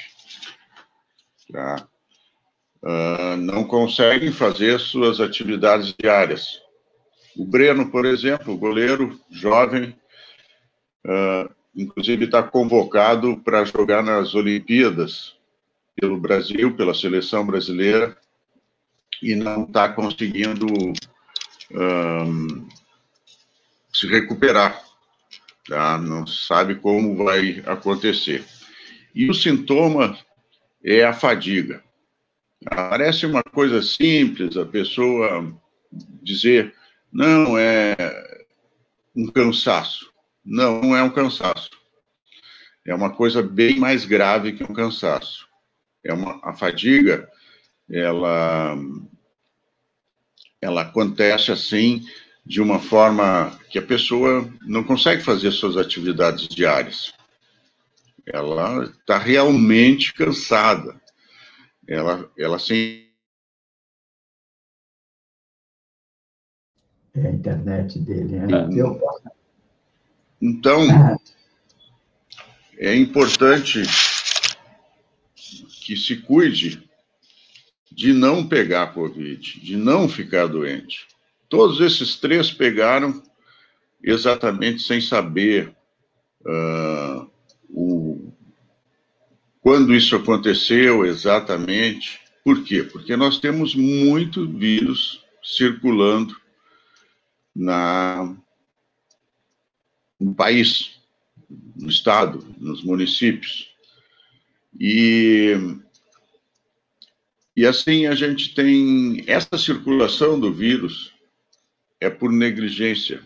Tá? 1.52 1.88
Uh, 2.82 3.36
não 3.36 3.64
conseguem 3.64 4.32
fazer 4.32 4.78
suas 4.78 5.20
atividades 5.20 5.94
diárias. 5.98 6.60
O 7.36 7.44
Breno, 7.44 7.90
por 7.90 8.06
exemplo, 8.06 8.56
goleiro 8.56 9.20
jovem, 9.30 9.96
uh, 11.06 11.52
inclusive 11.74 12.24
está 12.24 12.42
convocado 12.42 13.36
para 13.38 13.64
jogar 13.64 14.02
nas 14.02 14.34
Olimpíadas 14.34 15.36
pelo 15.94 16.18
Brasil, 16.18 16.74
pela 16.76 16.94
seleção 16.94 17.46
brasileira, 17.46 18.16
e 19.22 19.34
não 19.34 19.64
está 19.64 19.88
conseguindo 19.88 20.66
um, 21.70 22.68
se 23.92 24.06
recuperar. 24.06 24.82
Tá? 25.68 25.98
Não 25.98 26.26
sabe 26.26 26.74
como 26.76 27.24
vai 27.24 27.62
acontecer. 27.66 28.44
E 29.14 29.28
o 29.28 29.34
sintoma 29.34 30.18
é 30.84 31.04
a 31.04 31.12
fadiga. 31.12 31.82
Parece 32.68 33.26
uma 33.26 33.42
coisa 33.42 33.82
simples 33.82 34.56
a 34.56 34.64
pessoa 34.64 35.54
dizer, 36.22 36.74
não, 37.12 37.58
é 37.58 37.96
um 39.14 39.26
cansaço. 39.26 40.10
Não, 40.44 40.80
não 40.80 40.96
é 40.96 41.02
um 41.02 41.10
cansaço. 41.10 41.70
É 42.86 42.94
uma 42.94 43.10
coisa 43.10 43.42
bem 43.42 43.78
mais 43.78 44.04
grave 44.04 44.52
que 44.52 44.64
um 44.64 44.74
cansaço. 44.74 45.48
É 46.04 46.12
uma, 46.12 46.40
a 46.42 46.54
fadiga 46.54 47.28
ela, 47.90 48.76
ela 50.60 50.82
acontece 50.82 51.50
assim 51.50 52.04
de 52.46 52.60
uma 52.60 52.78
forma 52.78 53.58
que 53.68 53.78
a 53.78 53.82
pessoa 53.82 54.48
não 54.62 54.82
consegue 54.82 55.22
fazer 55.22 55.50
suas 55.50 55.76
atividades 55.76 56.48
diárias. 56.48 57.12
Ela 58.26 58.84
está 58.84 59.18
realmente 59.18 60.12
cansada. 60.14 61.00
Ela, 61.86 62.30
ela 62.38 62.58
sem 62.58 63.10
é 67.14 67.26
a 67.26 67.30
internet 67.30 67.98
dele, 67.98 68.38
né? 68.38 68.46
Então, 70.40 70.86
é 72.78 72.94
importante 72.94 73.82
que 75.34 75.96
se 75.96 76.16
cuide 76.16 76.89
de 78.00 78.14
não 78.14 78.48
pegar 78.48 78.94
Covid, 78.94 79.60
de 79.60 79.76
não 79.76 80.08
ficar 80.08 80.46
doente. 80.46 81.06
Todos 81.50 81.82
esses 81.82 82.16
três 82.16 82.50
pegaram 82.50 83.22
exatamente 84.02 84.82
sem 84.84 85.02
saber 85.02 85.70
uh, 86.40 87.30
o, 87.68 88.32
quando 89.60 89.94
isso 89.94 90.16
aconteceu 90.16 91.04
exatamente. 91.04 92.18
Por 92.42 92.64
quê? 92.64 92.82
Porque 92.82 93.14
nós 93.18 93.38
temos 93.38 93.74
muito 93.74 94.48
vírus 94.48 95.22
circulando 95.44 96.34
na, 97.54 98.34
no 100.18 100.34
país, 100.34 100.98
no 101.76 101.90
estado, 101.90 102.42
nos 102.56 102.82
municípios. 102.82 103.68
E, 104.80 105.54
e 107.60 107.66
assim 107.66 108.06
a 108.06 108.14
gente 108.14 108.54
tem 108.54 109.22
essa 109.26 109.58
circulação 109.58 110.40
do 110.40 110.50
vírus 110.50 111.12
é 112.00 112.08
por 112.08 112.32
negligência. 112.32 113.20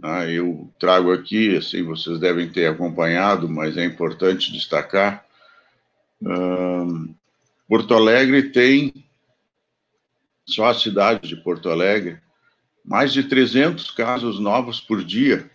Ah, 0.00 0.24
eu 0.30 0.72
trago 0.78 1.12
aqui, 1.12 1.56
assim, 1.56 1.82
vocês 1.82 2.20
devem 2.20 2.48
ter 2.48 2.68
acompanhado, 2.68 3.48
mas 3.48 3.76
é 3.76 3.84
importante 3.84 4.52
destacar. 4.52 5.26
Porto 7.66 7.92
Alegre 7.92 8.50
tem, 8.50 9.04
só 10.46 10.66
a 10.66 10.74
cidade 10.74 11.26
de 11.26 11.34
Porto 11.34 11.70
Alegre, 11.70 12.20
mais 12.84 13.12
de 13.12 13.24
300 13.24 13.90
casos 13.90 14.38
novos 14.38 14.80
por 14.80 15.02
dia 15.02 15.50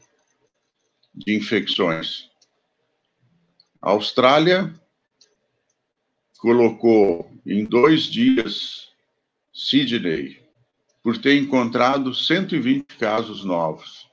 de 1.16 1.34
infecções. 1.34 2.30
A 3.82 3.92
Austrália 3.92 4.76
colocou 6.38 7.32
em 7.46 7.66
dois 7.66 8.04
dias 8.04 8.90
Sydney 9.54 10.40
por 11.02 11.18
ter 11.18 11.38
encontrado 11.38 12.14
120 12.14 12.98
casos 12.98 13.44
novos. 13.44 14.08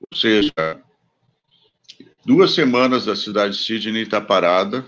Ou 0.00 0.16
seja, 0.16 0.52
duas 2.24 2.54
semanas 2.54 3.08
a 3.08 3.16
cidade 3.16 3.56
de 3.56 3.62
Sydney 3.62 4.02
está 4.02 4.20
parada. 4.20 4.86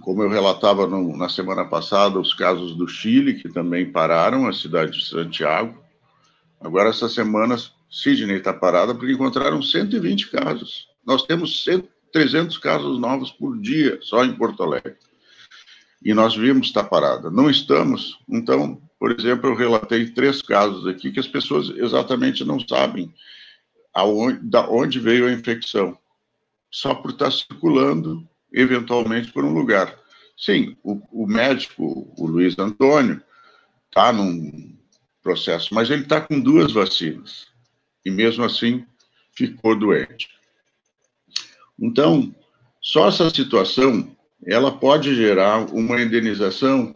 Como 0.00 0.22
eu 0.22 0.28
relatava 0.28 0.86
no, 0.86 1.16
na 1.16 1.28
semana 1.28 1.64
passada, 1.64 2.18
os 2.18 2.34
casos 2.34 2.74
do 2.76 2.88
Chile, 2.88 3.34
que 3.34 3.48
também 3.48 3.90
pararam, 3.90 4.46
a 4.46 4.52
cidade 4.52 4.98
de 4.98 5.04
Santiago. 5.06 5.82
Agora, 6.60 6.90
essa 6.90 7.08
semana, 7.08 7.56
Sydney 7.88 8.38
está 8.38 8.52
parada 8.52 8.94
porque 8.94 9.12
encontraram 9.12 9.62
120 9.62 10.30
casos. 10.30 10.88
Nós 11.04 11.22
temos 11.22 11.64
100, 11.64 11.88
300 12.16 12.56
casos 12.56 12.98
novos 12.98 13.30
por 13.30 13.60
dia, 13.60 13.98
só 14.00 14.24
em 14.24 14.34
Porto 14.34 14.62
Alegre. 14.62 14.96
E 16.02 16.14
nós 16.14 16.34
vimos 16.34 16.68
estar 16.68 16.84
parada. 16.84 17.30
Não 17.30 17.50
estamos. 17.50 18.18
Então, 18.26 18.80
por 18.98 19.12
exemplo, 19.12 19.50
eu 19.50 19.54
relatei 19.54 20.06
três 20.06 20.40
casos 20.40 20.86
aqui 20.86 21.12
que 21.12 21.20
as 21.20 21.28
pessoas 21.28 21.68
exatamente 21.76 22.42
não 22.42 22.58
sabem 22.58 23.12
aonde, 23.92 24.38
da 24.48 24.66
onde 24.66 24.98
veio 24.98 25.26
a 25.26 25.32
infecção, 25.32 25.98
só 26.70 26.94
por 26.94 27.10
estar 27.10 27.30
circulando, 27.30 28.26
eventualmente, 28.50 29.30
por 29.30 29.44
um 29.44 29.52
lugar. 29.52 29.94
Sim, 30.38 30.74
o, 30.82 31.02
o 31.12 31.26
médico, 31.26 32.10
o 32.16 32.26
Luiz 32.26 32.58
Antônio, 32.58 33.22
está 33.88 34.10
num 34.10 34.74
processo, 35.22 35.74
mas 35.74 35.90
ele 35.90 36.04
está 36.04 36.22
com 36.22 36.40
duas 36.40 36.72
vacinas 36.72 37.48
e 38.06 38.10
mesmo 38.10 38.42
assim 38.42 38.86
ficou 39.32 39.78
doente. 39.78 40.35
Então, 41.80 42.34
só 42.80 43.08
essa 43.08 43.28
situação, 43.30 44.08
ela 44.46 44.70
pode 44.70 45.14
gerar 45.14 45.66
uma 45.72 46.00
indenização, 46.00 46.94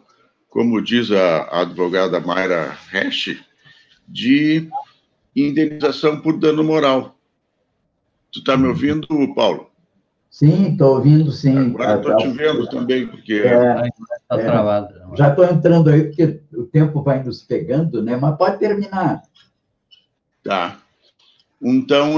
como 0.48 0.82
diz 0.82 1.10
a, 1.10 1.60
advogada 1.60 2.20
Mayra 2.20 2.76
Hesch, 2.92 3.38
de 4.06 4.68
indenização 5.34 6.20
por 6.20 6.38
dano 6.38 6.64
moral. 6.64 7.16
Tu 8.32 8.38
está 8.38 8.56
me 8.56 8.68
ouvindo, 8.68 9.06
Paulo? 9.34 9.70
Sim, 10.30 10.72
estou 10.72 10.96
ouvindo, 10.96 11.32
sim. 11.32 11.56
Agora 11.56 11.96
estou 11.96 12.16
te 12.18 12.28
vendo 12.28 12.68
também, 12.68 13.06
porque... 13.06 13.34
É, 13.34 13.90
tá 14.28 14.38
é, 14.38 14.44
travado. 14.44 14.94
Já 15.16 15.30
estou 15.30 15.44
entrando 15.44 15.90
aí, 15.90 16.04
porque 16.04 16.40
o 16.54 16.64
tempo 16.64 17.02
vai 17.02 17.22
nos 17.22 17.42
pegando, 17.42 18.00
né? 18.00 18.16
Mas 18.16 18.36
pode 18.36 18.58
terminar. 18.58 19.22
Tá. 20.44 20.78
Então, 21.62 22.16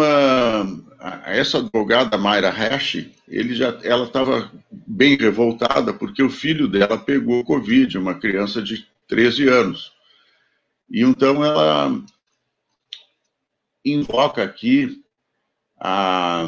essa 1.25 1.59
advogada, 1.59 2.17
Mayra 2.17 2.51
Hash, 2.51 3.07
ele 3.27 3.55
já, 3.55 3.79
ela 3.83 4.05
estava 4.05 4.53
bem 4.71 5.17
revoltada 5.17 5.93
porque 5.93 6.23
o 6.23 6.31
filho 6.31 6.69
dela 6.69 6.97
pegou 6.97 7.45
Covid, 7.45 7.99
uma 7.99 8.15
criança 8.15 8.63
de 8.63 8.87
13 9.09 9.49
anos. 9.49 9.93
E 10.89 11.03
então 11.03 11.45
ela 11.45 12.01
invoca 13.85 14.45
aqui 14.45 15.03
a, 15.81 16.47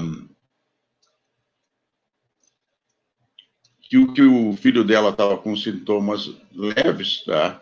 que 3.82 3.98
o, 3.98 4.12
que 4.12 4.22
o 4.22 4.56
filho 4.56 4.84
dela 4.84 5.10
estava 5.10 5.36
com 5.36 5.56
sintomas 5.56 6.30
leves, 6.52 7.24
tá? 7.24 7.60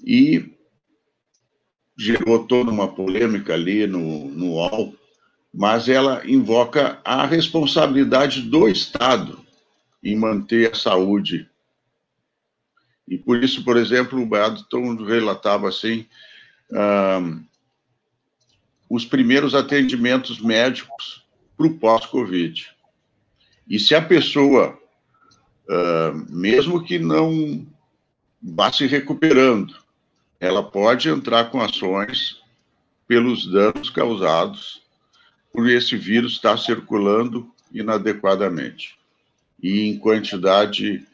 E 0.00 0.57
gerou 1.98 2.46
toda 2.46 2.70
uma 2.70 2.86
polêmica 2.86 3.54
ali 3.54 3.84
no, 3.84 4.28
no 4.28 4.52
UOL, 4.52 4.94
mas 5.52 5.88
ela 5.88 6.22
invoca 6.24 7.00
a 7.04 7.26
responsabilidade 7.26 8.42
do 8.42 8.68
Estado 8.68 9.40
em 10.02 10.14
manter 10.14 10.70
a 10.70 10.76
saúde. 10.76 11.50
E 13.08 13.18
por 13.18 13.42
isso, 13.42 13.64
por 13.64 13.76
exemplo, 13.76 14.22
o 14.22 14.26
Badton 14.26 14.94
relatava 15.04 15.68
assim, 15.68 16.06
os 18.88 19.04
primeiros 19.04 19.54
atendimentos 19.54 20.40
médicos 20.40 21.26
para 21.56 21.66
o 21.66 21.74
pós-Covid. 21.78 22.68
E 23.68 23.80
se 23.80 23.94
a 23.94 24.02
pessoa, 24.02 24.78
mesmo 26.28 26.84
que 26.84 26.98
não 26.98 27.66
vá 28.40 28.70
se 28.70 28.86
recuperando, 28.86 29.87
ela 30.40 30.62
pode 30.62 31.08
entrar 31.08 31.50
com 31.50 31.60
ações 31.60 32.40
pelos 33.06 33.50
danos 33.50 33.90
causados 33.90 34.82
por 35.52 35.68
esse 35.68 35.96
vírus 35.96 36.32
estar 36.32 36.56
circulando 36.58 37.50
inadequadamente 37.72 38.96
e 39.62 39.88
em 39.88 39.98
quantidade 39.98 41.04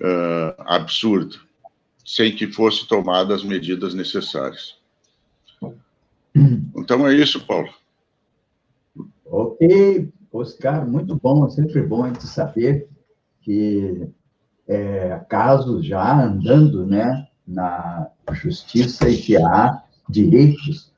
uh, 0.00 0.54
absurda, 0.58 1.36
sem 2.04 2.34
que 2.34 2.46
fosse 2.46 2.86
tomadas 2.86 3.40
as 3.40 3.44
medidas 3.44 3.94
necessárias. 3.94 4.78
Então 6.76 7.06
é 7.08 7.14
isso, 7.14 7.44
Paulo. 7.44 7.68
Ok, 9.26 10.08
Oscar, 10.32 10.86
muito 10.86 11.16
bom, 11.16 11.48
sempre 11.50 11.82
bom 11.82 12.04
a 12.04 12.08
gente 12.08 12.26
saber 12.26 12.88
que 13.42 14.08
é, 14.68 15.20
casos 15.28 15.84
já 15.84 16.24
andando, 16.24 16.86
né, 16.86 17.26
na 17.50 18.08
justiça 18.32 19.08
e 19.08 19.16
que 19.16 19.36
há 19.36 19.82
direitos 20.08 20.90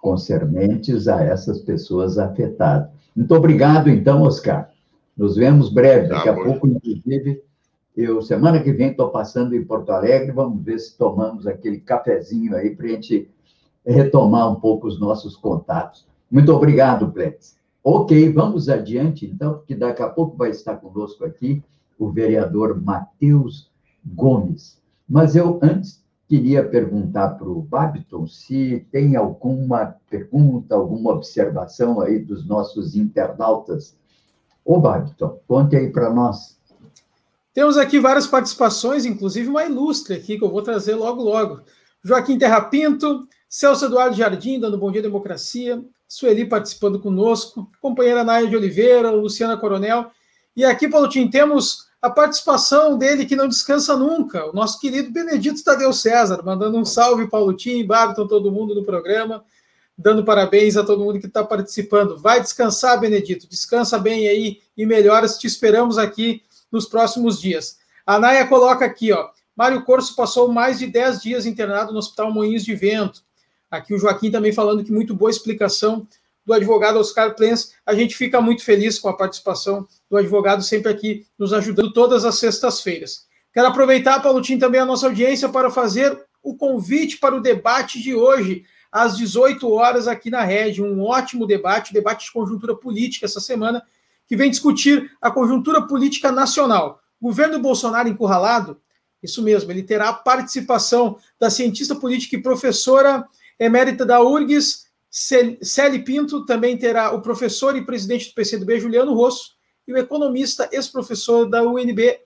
concernentes 0.00 1.08
a 1.08 1.22
essas 1.22 1.60
pessoas 1.60 2.18
afetadas. 2.18 2.88
Muito 3.14 3.34
obrigado, 3.34 3.88
então, 3.88 4.22
Oscar. 4.22 4.70
Nos 5.16 5.36
vemos 5.36 5.70
breve. 5.70 6.08
Daqui 6.08 6.28
a 6.28 6.34
pouco, 6.34 6.68
inclusive, 6.68 7.42
eu, 7.96 8.22
semana 8.22 8.62
que 8.62 8.72
vem, 8.72 8.90
estou 8.90 9.10
passando 9.10 9.56
em 9.56 9.64
Porto 9.64 9.90
Alegre. 9.90 10.30
Vamos 10.30 10.62
ver 10.64 10.78
se 10.78 10.96
tomamos 10.96 11.46
aquele 11.46 11.78
cafezinho 11.78 12.54
aí 12.54 12.74
para 12.74 12.86
a 12.86 12.90
gente 12.90 13.28
retomar 13.84 14.50
um 14.50 14.56
pouco 14.56 14.86
os 14.86 15.00
nossos 15.00 15.36
contatos. 15.36 16.06
Muito 16.30 16.52
obrigado, 16.52 17.10
Plex. 17.10 17.56
Ok, 17.82 18.32
vamos 18.32 18.68
adiante, 18.68 19.26
então, 19.26 19.54
porque 19.54 19.74
daqui 19.74 20.02
a 20.02 20.08
pouco 20.08 20.36
vai 20.36 20.50
estar 20.50 20.76
conosco 20.76 21.24
aqui 21.24 21.62
o 21.98 22.10
vereador 22.10 22.80
Matheus 22.80 23.70
Gomes. 24.04 24.78
Mas 25.08 25.34
eu, 25.34 25.58
antes, 25.62 26.04
queria 26.28 26.62
perguntar 26.62 27.30
para 27.30 27.48
o 27.48 27.62
Babiton 27.62 28.26
se 28.26 28.86
tem 28.92 29.16
alguma 29.16 29.96
pergunta, 30.10 30.74
alguma 30.74 31.12
observação 31.12 32.00
aí 32.00 32.18
dos 32.18 32.46
nossos 32.46 32.94
internautas. 32.94 33.96
Ô, 34.64 34.78
Babiton, 34.78 35.40
conte 35.48 35.74
aí 35.76 35.90
para 35.90 36.12
nós. 36.12 36.58
Temos 37.54 37.78
aqui 37.78 37.98
várias 37.98 38.26
participações, 38.26 39.06
inclusive 39.06 39.48
uma 39.48 39.64
ilustre 39.64 40.14
aqui, 40.14 40.38
que 40.38 40.44
eu 40.44 40.50
vou 40.50 40.62
trazer 40.62 40.94
logo, 40.94 41.22
logo. 41.22 41.62
Joaquim 42.04 42.38
Terra 42.38 42.60
Pinto, 42.60 43.26
Celso 43.48 43.86
Eduardo 43.86 44.14
Jardim, 44.14 44.60
dando 44.60 44.78
bom 44.78 44.92
dia 44.92 45.02
democracia, 45.02 45.82
Sueli 46.06 46.44
participando 46.44 47.00
conosco, 47.00 47.70
companheira 47.80 48.22
Naia 48.22 48.46
de 48.46 48.54
Oliveira, 48.54 49.10
Luciana 49.10 49.56
Coronel. 49.56 50.10
E 50.54 50.64
aqui, 50.64 50.88
Paulotinho, 50.88 51.30
temos 51.30 51.87
a 52.00 52.08
participação 52.08 52.96
dele 52.96 53.26
que 53.26 53.34
não 53.34 53.48
descansa 53.48 53.96
nunca, 53.96 54.48
o 54.48 54.52
nosso 54.52 54.78
querido 54.80 55.10
Benedito 55.10 55.62
Tadeu 55.64 55.92
César, 55.92 56.42
mandando 56.44 56.78
um 56.78 56.84
salve, 56.84 57.28
Paulo 57.28 57.52
Tim, 57.54 57.84
Babiton, 57.84 58.26
todo 58.26 58.52
mundo 58.52 58.74
no 58.74 58.84
programa, 58.84 59.44
dando 59.96 60.24
parabéns 60.24 60.76
a 60.76 60.84
todo 60.84 61.02
mundo 61.02 61.18
que 61.18 61.26
está 61.26 61.42
participando. 61.42 62.16
Vai 62.16 62.40
descansar, 62.40 63.00
Benedito, 63.00 63.48
descansa 63.48 63.98
bem 63.98 64.28
aí 64.28 64.60
e 64.76 64.86
melhoras, 64.86 65.38
te 65.38 65.48
esperamos 65.48 65.98
aqui 65.98 66.42
nos 66.70 66.86
próximos 66.86 67.40
dias. 67.40 67.78
A 68.06 68.18
Naya 68.18 68.46
coloca 68.46 68.84
aqui, 68.84 69.12
ó, 69.12 69.30
Mário 69.56 69.84
Corso 69.84 70.14
passou 70.14 70.52
mais 70.52 70.78
de 70.78 70.86
10 70.86 71.20
dias 71.20 71.46
internado 71.46 71.92
no 71.92 71.98
Hospital 71.98 72.32
Moinhos 72.32 72.64
de 72.64 72.76
Vento. 72.76 73.24
Aqui 73.68 73.92
o 73.92 73.98
Joaquim 73.98 74.30
também 74.30 74.52
falando 74.52 74.84
que 74.84 74.92
muito 74.92 75.16
boa 75.16 75.32
explicação 75.32 76.06
do 76.48 76.54
advogado 76.54 76.98
Oscar 76.98 77.36
Plens. 77.36 77.74
A 77.84 77.94
gente 77.94 78.16
fica 78.16 78.40
muito 78.40 78.64
feliz 78.64 78.98
com 78.98 79.06
a 79.06 79.14
participação 79.14 79.86
do 80.10 80.16
advogado, 80.16 80.62
sempre 80.62 80.90
aqui 80.90 81.26
nos 81.38 81.52
ajudando 81.52 81.92
todas 81.92 82.24
as 82.24 82.38
sextas-feiras. 82.38 83.26
Quero 83.52 83.68
aproveitar, 83.68 84.22
Paulo 84.22 84.40
Tim, 84.40 84.58
também 84.58 84.80
a 84.80 84.86
nossa 84.86 85.06
audiência 85.06 85.50
para 85.50 85.70
fazer 85.70 86.18
o 86.42 86.56
convite 86.56 87.18
para 87.18 87.36
o 87.36 87.40
debate 87.40 88.00
de 88.00 88.14
hoje, 88.14 88.64
às 88.90 89.18
18 89.18 89.70
horas, 89.70 90.08
aqui 90.08 90.30
na 90.30 90.42
Rede. 90.42 90.82
Um 90.82 91.02
ótimo 91.02 91.46
debate, 91.46 91.92
debate 91.92 92.24
de 92.24 92.32
conjuntura 92.32 92.74
política 92.74 93.26
essa 93.26 93.40
semana, 93.40 93.82
que 94.26 94.34
vem 94.34 94.50
discutir 94.50 95.10
a 95.20 95.30
conjuntura 95.30 95.82
política 95.82 96.32
nacional. 96.32 96.98
Governo 97.20 97.58
Bolsonaro 97.58 98.08
encurralado? 98.08 98.80
Isso 99.22 99.42
mesmo, 99.42 99.70
ele 99.70 99.82
terá 99.82 100.08
a 100.08 100.14
participação 100.14 101.18
da 101.38 101.50
cientista 101.50 101.94
política 101.94 102.36
e 102.36 102.42
professora 102.42 103.26
emérita 103.58 104.06
da 104.06 104.22
URGS, 104.22 104.87
Celi 105.10 106.04
Pinto, 106.04 106.44
também 106.44 106.76
terá 106.76 107.12
o 107.12 107.22
professor 107.22 107.76
e 107.76 107.84
presidente 107.84 108.28
do 108.28 108.34
PCdoB, 108.34 108.78
Juliano 108.80 109.14
Rosso, 109.14 109.52
e 109.86 109.92
o 109.92 109.96
economista, 109.96 110.68
ex-professor 110.70 111.48
da 111.48 111.62
UNB, 111.62 112.20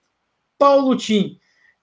Paulo 0.59 0.97
Tim. 0.97 1.39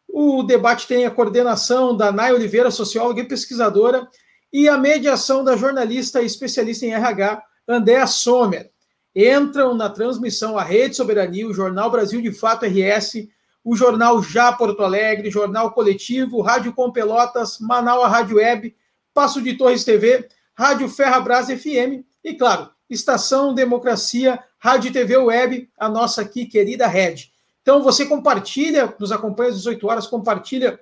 O 0.07 0.43
debate 0.43 0.87
tem 0.87 1.05
a 1.05 1.11
coordenação 1.11 1.95
da 1.95 2.11
Nay 2.11 2.33
Oliveira, 2.33 2.69
socióloga 2.69 3.21
e 3.21 3.27
pesquisadora, 3.27 4.07
e 4.51 4.67
a 4.67 4.77
mediação 4.77 5.43
da 5.43 5.55
jornalista 5.55 6.21
e 6.21 6.25
especialista 6.25 6.85
em 6.85 6.93
RH, 6.93 7.41
Andréa 7.67 8.07
Sommer. 8.07 8.71
Entram 9.15 9.75
na 9.75 9.89
transmissão 9.89 10.57
a 10.57 10.63
Rede 10.63 10.95
Soberania, 10.95 11.47
o 11.47 11.53
Jornal 11.53 11.89
Brasil 11.89 12.21
de 12.21 12.31
Fato 12.31 12.65
RS, 12.65 13.27
o 13.63 13.75
Jornal 13.75 14.21
Já 14.23 14.51
Porto 14.51 14.83
Alegre, 14.83 15.29
Jornal 15.29 15.71
Coletivo, 15.71 16.41
Rádio 16.41 16.73
Com 16.73 16.91
Pelotas, 16.91 17.59
Manaus 17.59 18.09
Rádio 18.09 18.37
Web, 18.37 18.75
Passo 19.13 19.41
de 19.41 19.55
Torres 19.55 19.83
TV, 19.83 20.27
Rádio 20.59 20.89
Ferrabras 20.89 21.47
FM 21.47 22.03
e, 22.21 22.33
claro, 22.33 22.69
Estação 22.89 23.53
Democracia, 23.53 24.37
Rádio 24.57 24.91
TV 24.91 25.15
Web, 25.15 25.69
a 25.77 25.87
nossa 25.87 26.19
aqui 26.19 26.45
querida 26.45 26.85
rede. 26.85 27.31
Então 27.61 27.81
você 27.81 28.05
compartilha, 28.05 28.93
nos 28.99 29.13
acompanha 29.13 29.51
às 29.51 29.55
18 29.55 29.87
horas, 29.87 30.05
compartilha 30.05 30.77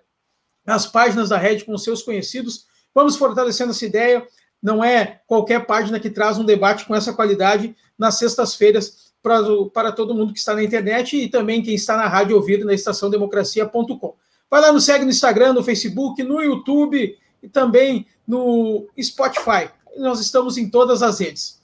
as 0.65 0.87
páginas 0.87 1.29
da 1.29 1.37
rede 1.37 1.63
com 1.63 1.77
seus 1.77 2.01
conhecidos. 2.01 2.65
Vamos 2.91 3.17
fortalecendo 3.17 3.69
essa 3.69 3.85
ideia. 3.85 4.25
Não 4.59 4.83
é 4.83 5.21
qualquer 5.27 5.67
página 5.67 5.99
que 5.99 6.09
traz 6.09 6.39
um 6.39 6.43
debate 6.43 6.83
com 6.83 6.95
essa 6.95 7.13
qualidade 7.13 7.75
nas 7.95 8.15
sextas-feiras 8.15 9.13
para, 9.21 9.43
para 9.71 9.91
todo 9.91 10.15
mundo 10.15 10.33
que 10.33 10.39
está 10.39 10.55
na 10.55 10.63
internet 10.63 11.15
e 11.17 11.29
também 11.29 11.61
quem 11.61 11.75
está 11.75 11.95
na 11.95 12.07
rádio 12.07 12.35
ouvido 12.35 12.65
na 12.65 12.73
estaçãodemocracia.com. 12.73 14.15
Vai 14.49 14.59
lá, 14.59 14.71
nos 14.71 14.85
segue 14.85 15.05
no 15.05 15.11
Instagram, 15.11 15.53
no 15.53 15.63
Facebook, 15.63 16.23
no 16.23 16.41
YouTube 16.41 17.15
e 17.41 17.49
também 17.49 18.05
no 18.27 18.87
Spotify. 19.01 19.69
Nós 19.97 20.19
estamos 20.19 20.57
em 20.57 20.69
todas 20.69 21.01
as 21.01 21.19
redes. 21.19 21.61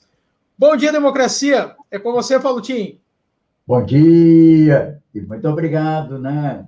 Bom 0.58 0.76
dia, 0.76 0.92
democracia. 0.92 1.74
É 1.90 1.98
com 1.98 2.12
você, 2.12 2.38
Paulo 2.38 2.60
Tim. 2.60 2.98
Bom 3.66 3.84
dia 3.84 5.00
e 5.14 5.20
muito 5.20 5.48
obrigado, 5.48 6.18
né, 6.18 6.66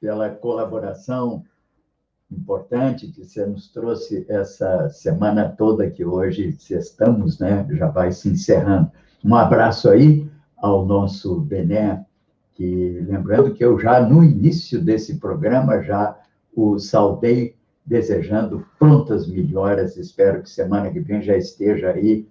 pela 0.00 0.30
colaboração 0.30 1.44
importante 2.30 3.08
que 3.08 3.24
você 3.24 3.44
nos 3.44 3.68
trouxe 3.68 4.24
essa 4.28 4.88
semana 4.88 5.50
toda 5.50 5.90
que 5.90 6.04
hoje 6.04 6.56
estamos, 6.70 7.38
né, 7.38 7.66
já 7.72 7.88
vai 7.88 8.10
se 8.10 8.30
encerrando. 8.30 8.90
Um 9.22 9.34
abraço 9.34 9.90
aí 9.90 10.26
ao 10.56 10.86
nosso 10.86 11.38
Bené, 11.40 12.04
que 12.54 13.04
lembrando 13.06 13.52
que 13.52 13.64
eu 13.64 13.78
já 13.78 14.00
no 14.00 14.24
início 14.24 14.82
desse 14.82 15.18
programa 15.18 15.82
já 15.82 16.18
o 16.54 16.78
saudei 16.78 17.54
desejando 17.84 18.66
prontas 18.78 19.26
melhoras. 19.26 19.96
Espero 19.96 20.42
que 20.42 20.50
semana 20.50 20.90
que 20.90 21.00
vem 21.00 21.22
já 21.22 21.36
esteja 21.36 21.90
aí 21.90 22.26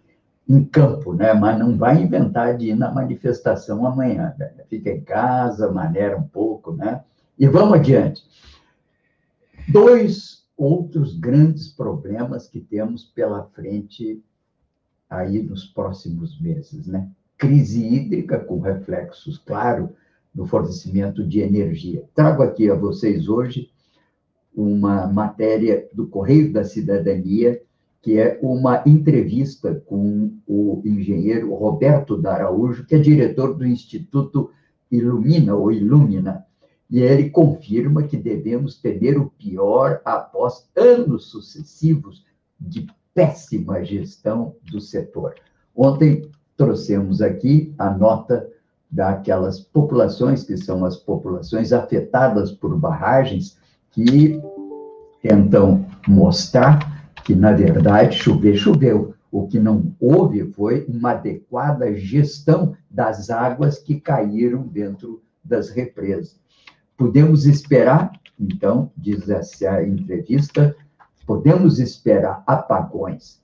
em 0.47 0.64
campo, 0.64 1.14
né? 1.14 1.34
Mas 1.34 1.60
não 1.60 1.78
vai 1.78 2.02
inventar 2.02 2.58
de 2.58 2.70
ir 2.70 2.76
na 2.76 2.91
manifestação 2.91 3.86
amanhã. 3.86 4.34
Né? 4.38 4.52
Fica 4.70 4.89
em 4.89 5.02
casa, 5.02 5.72
maneira 5.72 6.18
um 6.18 6.24
pouco, 6.24 6.74
né? 6.74 7.04
E 7.38 7.47
vamos 7.47 7.76
adiante. 7.76 8.24
Dois 9.68 10.45
outros 10.58 11.18
grandes 11.18 11.70
problemas 11.70 12.47
que 12.47 12.60
temos 12.60 13.04
pela 13.04 13.43
frente 13.45 14.24
aí 15.10 15.41
nos 15.41 15.66
próximos 15.66 16.39
meses, 16.39 16.88
né? 16.88 17.10
Crise 17.38 17.84
hídrica 17.84 18.39
com 18.39 18.60
reflexos, 18.60 19.38
claro, 19.39 19.89
no 20.34 20.45
fornecimento 20.45 21.26
de 21.26 21.39
energia. 21.39 22.06
Trago 22.14 22.43
aqui 22.43 22.70
a 22.70 22.76
vocês 22.76 23.28
hoje 23.28 23.71
uma 24.56 25.08
matéria 25.08 25.88
do 25.93 26.08
Correio 26.08 26.52
da 26.52 26.64
Cidadania, 26.64 27.62
que 28.02 28.18
é 28.18 28.39
uma 28.41 28.84
entrevista 28.86 29.76
com 29.86 30.34
o 30.47 30.82
engenheiro 30.84 31.54
Roberto 31.54 32.18
Daraújo, 32.18 32.86
que 32.86 32.95
é 32.95 32.99
diretor 32.99 33.54
do 33.54 33.66
Instituto 33.66 34.52
Ilumina, 34.91 35.56
ou 35.56 35.72
Ilumina, 35.72 36.45
e 36.89 36.99
ele 36.99 37.30
confirma 37.30 38.04
que 38.04 38.18
devemos 38.18 38.76
temer 38.76 39.18
o 39.18 39.30
pior 39.30 40.02
após 40.04 40.70
anos 40.76 41.26
sucessivos 41.26 42.26
de 42.60 42.88
péssima 43.14 43.84
gestão 43.84 44.56
do 44.70 44.82
setor. 44.82 45.36
Ontem 45.76 46.30
trouxemos 46.58 47.22
aqui 47.22 47.74
a 47.78 47.89
nota 47.89 48.49
daquelas 48.89 49.62
populações 49.62 50.43
que 50.43 50.58
são 50.58 50.84
as 50.84 50.97
populações 50.97 51.72
afetadas 51.72 52.52
por 52.52 52.78
barragens 52.78 53.58
que 53.92 54.42
tentam 55.22 55.86
mostrar 56.08 57.14
que, 57.24 57.36
na 57.36 57.52
verdade, 57.52 58.18
chover, 58.18 58.56
choveu. 58.56 59.14
O 59.32 59.48
que 59.48 59.60
não 59.60 59.96
houve 60.00 60.52
foi 60.52 60.86
uma 60.89 61.12
adequada 61.12 61.94
gestão 61.96 62.76
das 62.89 63.30
águas 63.30 63.80
que 63.80 64.00
caíram 64.00 64.64
dentro 64.64 65.22
das 65.44 65.70
represas. 65.70 66.39
Podemos 66.98 67.46
esperar, 67.46 68.12
então, 68.39 68.92
diz 68.98 69.30
essa 69.30 69.84
entrevista, 69.84 70.76
podemos 71.26 71.80
esperar 71.80 72.44
apagões, 72.46 73.42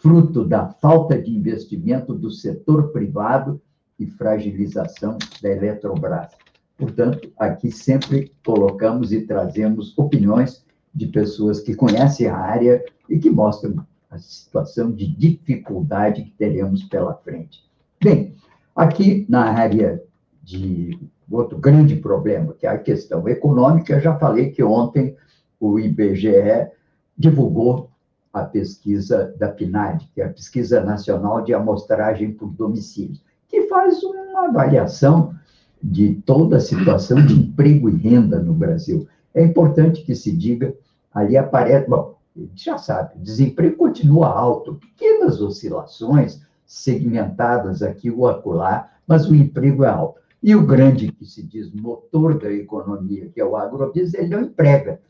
fruto 0.00 0.44
da 0.44 0.68
falta 0.68 1.20
de 1.20 1.30
investimento 1.30 2.14
do 2.14 2.30
setor 2.30 2.92
privado 2.92 3.60
e 3.98 4.06
fragilização 4.06 5.18
da 5.42 5.48
Eletrobras. 5.48 6.43
Portanto, 6.76 7.32
aqui 7.38 7.70
sempre 7.70 8.32
colocamos 8.44 9.12
e 9.12 9.22
trazemos 9.22 9.96
opiniões 9.96 10.64
de 10.94 11.06
pessoas 11.06 11.60
que 11.60 11.74
conhecem 11.74 12.26
a 12.26 12.36
área 12.36 12.84
e 13.08 13.18
que 13.18 13.30
mostram 13.30 13.86
a 14.10 14.18
situação 14.18 14.92
de 14.92 15.06
dificuldade 15.06 16.22
que 16.22 16.30
teremos 16.32 16.84
pela 16.84 17.14
frente. 17.14 17.64
Bem, 18.02 18.34
aqui 18.74 19.26
na 19.28 19.44
área 19.44 20.02
de 20.42 20.98
outro 21.30 21.58
grande 21.58 21.96
problema, 21.96 22.52
que 22.52 22.66
é 22.66 22.70
a 22.70 22.78
questão 22.78 23.28
econômica, 23.28 24.00
já 24.00 24.16
falei 24.18 24.50
que 24.50 24.62
ontem 24.62 25.16
o 25.58 25.78
IBGE 25.78 26.70
divulgou 27.16 27.90
a 28.32 28.42
pesquisa 28.42 29.34
da 29.38 29.48
PNAD, 29.48 30.10
que 30.12 30.20
é 30.20 30.24
a 30.24 30.28
Pesquisa 30.28 30.80
Nacional 30.80 31.42
de 31.42 31.54
Amostragem 31.54 32.32
por 32.32 32.48
Domicílio, 32.48 33.20
que 33.48 33.62
faz 33.68 34.02
uma 34.02 34.48
avaliação 34.48 35.33
de 35.84 36.14
toda 36.24 36.56
a 36.56 36.60
situação 36.60 37.24
de 37.26 37.34
emprego 37.34 37.90
e 37.90 37.96
renda 37.96 38.38
no 38.38 38.54
Brasil. 38.54 39.06
É 39.34 39.44
importante 39.44 40.02
que 40.02 40.14
se 40.14 40.32
diga, 40.32 40.74
ali 41.12 41.36
aparece, 41.36 41.90
bom, 41.90 42.14
já 42.54 42.78
sabe, 42.78 43.18
desemprego 43.18 43.76
continua 43.76 44.28
alto, 44.28 44.76
pequenas 44.76 45.42
oscilações 45.42 46.40
segmentadas 46.64 47.82
aqui 47.82 48.10
ou 48.10 48.26
acolá, 48.26 48.90
mas 49.06 49.28
o 49.28 49.34
emprego 49.34 49.84
é 49.84 49.88
alto. 49.88 50.18
E 50.42 50.56
o 50.56 50.66
grande, 50.66 51.12
que 51.12 51.26
se 51.26 51.42
diz 51.42 51.70
motor 51.70 52.38
da 52.38 52.50
economia, 52.50 53.28
que 53.28 53.40
é 53.40 53.44
o 53.44 53.54
agrobusiness, 53.54 54.14
ele 54.14 54.28
não 54.28 54.40
emprega. 54.40 55.00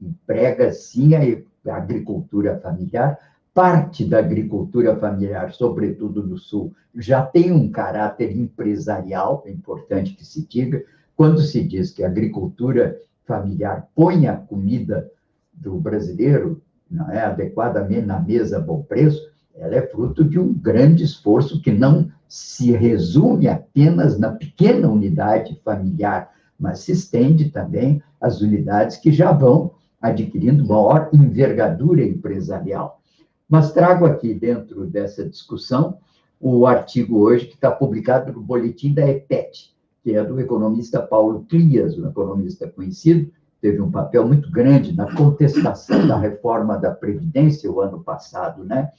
Emprega, 0.00 0.72
sim, 0.72 1.10
a 1.14 1.76
agricultura 1.76 2.58
familiar, 2.60 3.18
parte 3.54 4.04
da 4.04 4.18
agricultura 4.18 4.96
familiar, 4.96 5.52
sobretudo 5.52 6.26
no 6.26 6.36
Sul, 6.36 6.74
já 6.92 7.22
tem 7.22 7.52
um 7.52 7.70
caráter 7.70 8.36
empresarial, 8.36 9.44
é 9.46 9.50
importante 9.50 10.14
que 10.14 10.26
se 10.26 10.44
diga, 10.46 10.84
quando 11.16 11.40
se 11.40 11.62
diz 11.62 11.92
que 11.92 12.02
a 12.02 12.08
agricultura 12.08 12.98
familiar 13.24 13.88
põe 13.94 14.26
a 14.26 14.36
comida 14.36 15.08
do 15.52 15.78
brasileiro 15.78 16.60
não 16.90 17.10
é, 17.10 17.24
adequadamente 17.24 18.06
na 18.06 18.20
mesa 18.20 18.58
a 18.58 18.60
bom 18.60 18.82
preço, 18.82 19.20
ela 19.56 19.76
é 19.76 19.82
fruto 19.82 20.24
de 20.24 20.38
um 20.38 20.52
grande 20.52 21.04
esforço 21.04 21.62
que 21.62 21.70
não 21.70 22.10
se 22.28 22.72
resume 22.72 23.48
apenas 23.48 24.18
na 24.18 24.32
pequena 24.32 24.88
unidade 24.88 25.60
familiar, 25.64 26.32
mas 26.58 26.80
se 26.80 26.92
estende 26.92 27.50
também 27.50 28.02
às 28.20 28.40
unidades 28.40 28.96
que 28.96 29.12
já 29.12 29.30
vão 29.30 29.72
adquirindo 30.02 30.66
maior 30.66 31.08
envergadura 31.12 32.04
empresarial. 32.04 33.00
Mas 33.48 33.72
trago 33.72 34.06
aqui 34.06 34.34
dentro 34.34 34.86
dessa 34.86 35.28
discussão 35.28 35.98
o 36.40 36.66
artigo 36.66 37.20
hoje 37.20 37.46
que 37.46 37.54
está 37.54 37.70
publicado 37.70 38.32
no 38.32 38.42
boletim 38.42 38.92
da 38.92 39.08
EPET, 39.08 39.74
que 40.02 40.14
é 40.14 40.22
do 40.22 40.38
economista 40.38 41.00
Paulo 41.00 41.44
Clias, 41.48 41.96
um 41.96 42.08
economista 42.08 42.68
conhecido, 42.68 43.30
teve 43.60 43.80
um 43.80 43.90
papel 43.90 44.26
muito 44.26 44.50
grande 44.50 44.94
na 44.94 45.14
contestação 45.14 46.06
da 46.06 46.18
reforma 46.18 46.76
da 46.76 46.90
Previdência 46.90 47.70
o 47.70 47.80
ano 47.80 48.02
passado, 48.02 48.62
né? 48.62 48.90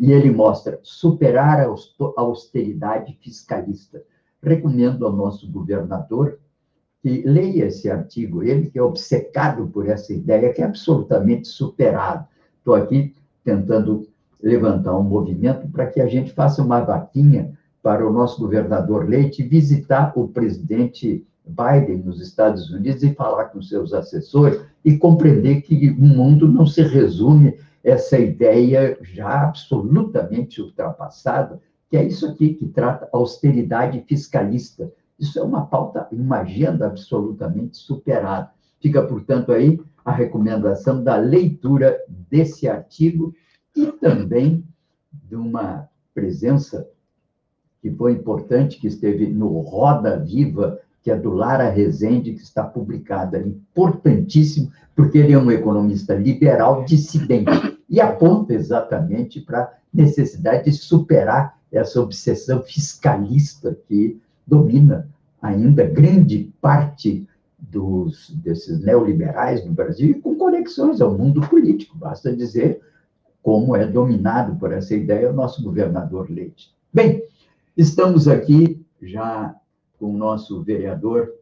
e 0.00 0.12
ele 0.12 0.30
mostra 0.30 0.80
superar 0.82 1.60
a 1.60 2.20
austeridade 2.20 3.18
fiscalista. 3.20 4.02
Recomendo 4.42 5.06
ao 5.06 5.12
nosso 5.12 5.46
governador 5.50 6.38
que 7.02 7.22
leia 7.22 7.66
esse 7.66 7.90
artigo, 7.90 8.42
ele 8.42 8.70
que 8.70 8.78
é 8.78 8.82
obcecado 8.82 9.68
por 9.68 9.86
essa 9.86 10.14
ideia, 10.14 10.54
que 10.54 10.62
é 10.62 10.64
absolutamente 10.64 11.48
superado. 11.48 12.26
Estou 12.58 12.74
aqui 12.74 13.14
tentando 13.50 14.06
levantar 14.40 14.96
um 14.96 15.02
movimento 15.02 15.68
para 15.68 15.86
que 15.86 16.00
a 16.00 16.06
gente 16.06 16.32
faça 16.32 16.62
uma 16.62 16.80
vaquinha 16.80 17.52
para 17.82 18.08
o 18.08 18.12
nosso 18.12 18.40
governador 18.40 19.08
Leite 19.08 19.42
visitar 19.42 20.12
o 20.14 20.28
presidente 20.28 21.26
Biden 21.44 21.98
nos 21.98 22.20
Estados 22.20 22.70
Unidos 22.70 23.02
e 23.02 23.14
falar 23.14 23.46
com 23.46 23.60
seus 23.60 23.92
assessores 23.92 24.60
e 24.84 24.96
compreender 24.96 25.62
que 25.62 25.90
o 25.90 26.06
mundo 26.06 26.46
não 26.46 26.64
se 26.64 26.82
resume 26.82 27.54
essa 27.82 28.18
ideia 28.18 28.96
já 29.02 29.42
absolutamente 29.42 30.60
ultrapassada, 30.60 31.60
que 31.88 31.96
é 31.96 32.04
isso 32.04 32.26
aqui 32.26 32.54
que 32.54 32.68
trata 32.68 33.08
austeridade 33.12 34.04
fiscalista. 34.06 34.92
Isso 35.18 35.38
é 35.38 35.42
uma 35.42 35.66
pauta, 35.66 36.06
uma 36.12 36.40
agenda 36.40 36.86
absolutamente 36.86 37.78
superada. 37.78 38.50
Fica, 38.80 39.02
portanto, 39.02 39.52
aí 39.52 39.80
a 40.04 40.12
recomendação 40.12 41.02
da 41.02 41.16
leitura 41.16 41.98
desse 42.30 42.68
artigo 42.68 43.34
e 43.76 43.86
também 43.86 44.64
de 45.12 45.36
uma 45.36 45.88
presença 46.14 46.88
que 47.80 47.90
foi 47.90 48.12
importante, 48.12 48.78
que 48.78 48.86
esteve 48.86 49.26
no 49.26 49.60
Roda 49.60 50.18
Viva, 50.18 50.78
que 51.02 51.10
é 51.10 51.16
do 51.16 51.32
Lara 51.32 51.70
Rezende, 51.70 52.34
que 52.34 52.42
está 52.42 52.62
publicada, 52.62 53.38
importantíssimo, 53.38 54.70
porque 54.94 55.18
ele 55.18 55.32
é 55.32 55.38
um 55.38 55.50
economista 55.50 56.14
liberal 56.14 56.84
dissidente 56.84 57.78
e 57.88 58.00
aponta 58.00 58.52
exatamente 58.52 59.40
para 59.40 59.62
a 59.62 59.72
necessidade 59.92 60.64
de 60.64 60.72
superar 60.72 61.58
essa 61.72 62.00
obsessão 62.00 62.62
fiscalista 62.62 63.76
que 63.88 64.20
domina 64.46 65.08
ainda 65.40 65.86
grande 65.86 66.52
parte 66.60 67.26
dos, 67.60 68.30
desses 68.42 68.80
neoliberais 68.80 69.64
no 69.64 69.72
Brasil, 69.72 70.10
e 70.10 70.20
com 70.20 70.34
conexões 70.34 71.00
ao 71.00 71.16
mundo 71.16 71.40
político. 71.48 71.96
Basta 71.96 72.34
dizer 72.34 72.80
como 73.42 73.74
é 73.74 73.86
dominado 73.86 74.56
por 74.56 74.72
essa 74.72 74.94
ideia 74.94 75.30
o 75.30 75.34
nosso 75.34 75.62
governador 75.62 76.30
Leite. 76.30 76.74
Bem, 76.92 77.22
estamos 77.76 78.28
aqui 78.28 78.84
já 79.00 79.54
com 79.98 80.14
o 80.14 80.18
nosso 80.18 80.62
vereador 80.62 81.32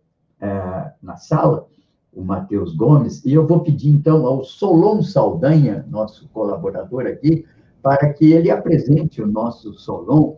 é, 0.41 0.93
na 1.03 1.17
sala, 1.17 1.67
o 2.13 2.23
Matheus 2.23 2.75
Gomes, 2.75 3.25
e 3.25 3.33
eu 3.33 3.47
vou 3.47 3.61
pedir 3.61 3.91
então 3.91 4.27
ao 4.27 4.43
Solon 4.43 5.03
Saldanha, 5.03 5.87
nosso 5.89 6.29
colaborador 6.29 7.07
aqui, 7.07 7.45
para 7.83 8.13
que 8.13 8.33
ele 8.33 8.51
apresente 8.51 9.23
o 9.23 9.27
nosso 9.27 9.75
Solon 9.75 10.37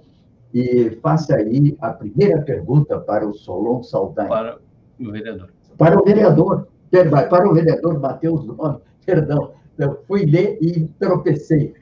e 0.52 0.90
faça 1.02 1.36
aí 1.36 1.76
a 1.80 1.90
primeira 1.92 2.42
pergunta 2.42 2.98
para 2.98 3.26
o 3.26 3.32
Solon 3.32 3.82
Saldanha. 3.82 4.28
Para 4.28 4.58
o 4.98 5.10
vereador. 5.10 5.50
Para 5.80 5.98
o 5.98 6.04
vereador, 6.04 6.68
para 7.30 7.48
o 7.48 7.54
vereador 7.54 7.98
Matheus 7.98 8.44
Gomes, 8.44 8.82
perdão, 9.06 9.54
eu 9.78 10.04
fui 10.06 10.26
ler 10.26 10.58
e 10.60 10.86
tropecei. 11.00 11.72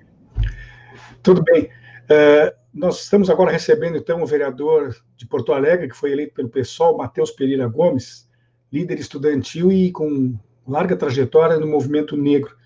Tudo 1.20 1.42
bem. 1.42 1.64
Uh, 1.64 2.56
nós 2.72 3.02
estamos 3.02 3.28
agora 3.28 3.50
recebendo, 3.50 3.98
então, 3.98 4.22
o 4.22 4.26
vereador 4.26 4.94
de 5.16 5.26
Porto 5.26 5.52
Alegre, 5.52 5.88
que 5.88 5.96
foi 5.96 6.12
eleito 6.12 6.32
pelo 6.32 6.48
PSOL, 6.48 6.96
Matheus 6.96 7.32
Pereira 7.32 7.66
Gomes, 7.66 8.28
líder 8.72 9.00
estudantil 9.00 9.72
e 9.72 9.90
com 9.90 10.38
larga 10.64 10.94
trajetória 10.94 11.58
no 11.58 11.66
movimento 11.66 12.16
negro. 12.16 12.56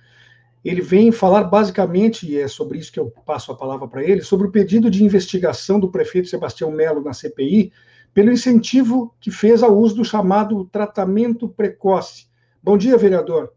Ele 0.63 0.83
vem 0.83 1.11
falar 1.11 1.45
basicamente, 1.45 2.31
e 2.31 2.39
é 2.39 2.47
sobre 2.47 2.79
isso 2.79 2.93
que 2.93 3.01
eu 3.01 3.11
passo 3.25 3.51
a 3.51 3.57
palavra 3.57 3.89
para 3.89 4.05
ele, 4.05 4.21
sobre 4.21 4.49
o 4.49 4.51
pedido 4.51 4.91
de 4.91 5.03
investigação 5.03 5.81
do 5.81 5.91
prefeito 5.91 6.29
Sebastião 6.29 6.71
Melo 6.71 7.03
na 7.03 7.15
CPI, 7.15 7.73
pelo 8.15 8.31
incentivo 8.31 9.15
que 9.21 9.31
fez 9.31 9.63
ao 9.63 9.77
uso 9.77 9.97
do 9.97 10.05
chamado 10.05 10.65
tratamento 10.67 11.49
precoce. 11.49 12.27
Bom 12.63 12.77
dia, 12.77 12.97
vereador. 12.97 13.53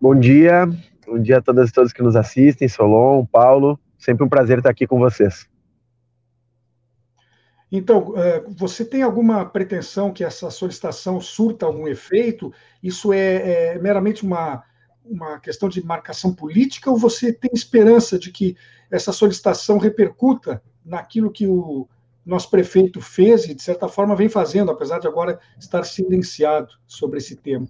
Bom 0.00 0.18
dia, 0.18 0.66
bom 1.06 1.20
dia 1.20 1.38
a 1.38 1.42
todas 1.42 1.68
e 1.68 1.72
todos 1.72 1.92
que 1.92 2.02
nos 2.02 2.16
assistem, 2.16 2.68
Solon, 2.68 3.26
Paulo, 3.26 3.78
sempre 3.98 4.24
um 4.24 4.28
prazer 4.28 4.58
estar 4.58 4.70
aqui 4.70 4.86
com 4.86 4.98
vocês. 4.98 5.46
Então, 7.70 8.14
é, 8.16 8.40
você 8.48 8.84
tem 8.84 9.02
alguma 9.02 9.44
pretensão 9.44 10.12
que 10.12 10.24
essa 10.24 10.50
solicitação 10.50 11.20
surta 11.20 11.66
algum 11.66 11.86
efeito? 11.86 12.52
Isso 12.82 13.12
é, 13.12 13.74
é 13.74 13.78
meramente 13.78 14.24
uma, 14.24 14.64
uma 15.04 15.38
questão 15.38 15.68
de 15.68 15.84
marcação 15.84 16.34
política 16.34 16.90
ou 16.90 16.96
você 16.96 17.32
tem 17.32 17.50
esperança 17.52 18.18
de 18.18 18.32
que 18.32 18.56
essa 18.90 19.12
solicitação 19.12 19.78
repercuta 19.78 20.60
naquilo 20.84 21.30
que 21.30 21.46
o 21.46 21.88
nosso 22.24 22.50
prefeito 22.50 23.00
fez 23.00 23.44
e, 23.46 23.54
de 23.54 23.62
certa 23.62 23.88
forma, 23.88 24.14
vem 24.14 24.28
fazendo, 24.28 24.70
apesar 24.70 24.98
de 24.98 25.06
agora 25.06 25.38
estar 25.58 25.84
silenciado 25.84 26.68
sobre 26.86 27.18
esse 27.18 27.36
tema? 27.36 27.66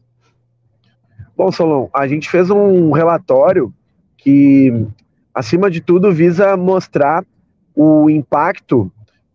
Bom, 1.37 1.51
Solon, 1.51 1.89
a 1.95 2.07
gente 2.07 2.29
fez 2.29 2.51
um 2.51 2.91
relatório 2.91 3.73
que, 4.17 4.87
acima 5.35 5.71
de 5.71 5.81
tudo, 5.81 6.13
visa 6.13 6.57
mostrar 6.57 7.25
o 7.75 8.11
impacto 8.11 8.93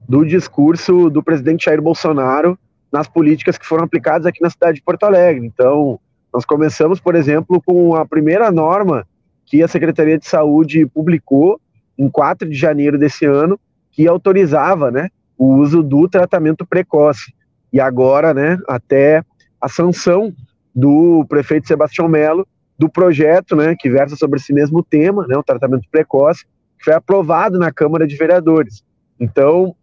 do 0.08 0.24
discurso 0.24 1.10
do 1.10 1.24
presidente 1.24 1.66
Jair 1.66 1.82
Bolsonaro 1.82 2.60
nas 2.92 3.08
políticas 3.08 3.58
que 3.58 3.66
foram 3.66 3.84
aplicadas 3.84 4.26
aqui 4.26 4.42
na 4.42 4.50
cidade 4.50 4.76
de 4.76 4.84
Porto 4.84 5.04
Alegre. 5.04 5.46
Então, 5.46 6.00
nós 6.32 6.46
começamos, 6.46 7.00
por 7.00 7.16
exemplo, 7.16 7.62
com 7.66 7.96
a 7.96 8.06
primeira 8.06 8.52
norma 8.52 9.08
que 9.46 9.64
a 9.64 9.68
Secretaria 9.68 10.18
de 10.18 10.28
Saúde 10.28 10.86
publicou 10.86 11.60
em 11.98 12.10
4 12.10 12.50
de 12.50 12.56
janeiro 12.56 12.98
desse 12.98 13.26
ano, 13.26 13.60
que 13.96 14.08
autorizava 14.08 14.92
né, 14.92 15.10
o 15.38 15.56
uso 15.56 15.82
do 15.82 16.08
tratamento 16.08 16.66
precoce. 16.66 17.34
E 17.72 17.80
agora, 17.80 18.34
né, 18.34 18.58
até 18.68 19.24
a 19.60 19.70
sanção 19.70 20.34
do 20.76 21.26
prefeito 21.30 21.68
Sebastião 21.68 22.10
Melo, 22.10 22.46
do 22.78 22.90
projeto 22.90 23.56
né, 23.56 23.74
que 23.80 23.90
versa 23.90 24.18
sobre 24.18 24.38
esse 24.38 24.52
mesmo 24.54 24.84
tema, 24.84 25.26
né, 25.28 25.38
o 25.38 25.44
tratamento 25.44 25.88
precoce, 25.90 26.44
que 26.78 26.84
foi 26.84 26.94
aprovado 26.94 27.58
na 27.58 27.72
Câmara 27.72 28.06
de 28.06 28.18
Vereadores. 28.18 28.84
Então, 29.18 29.74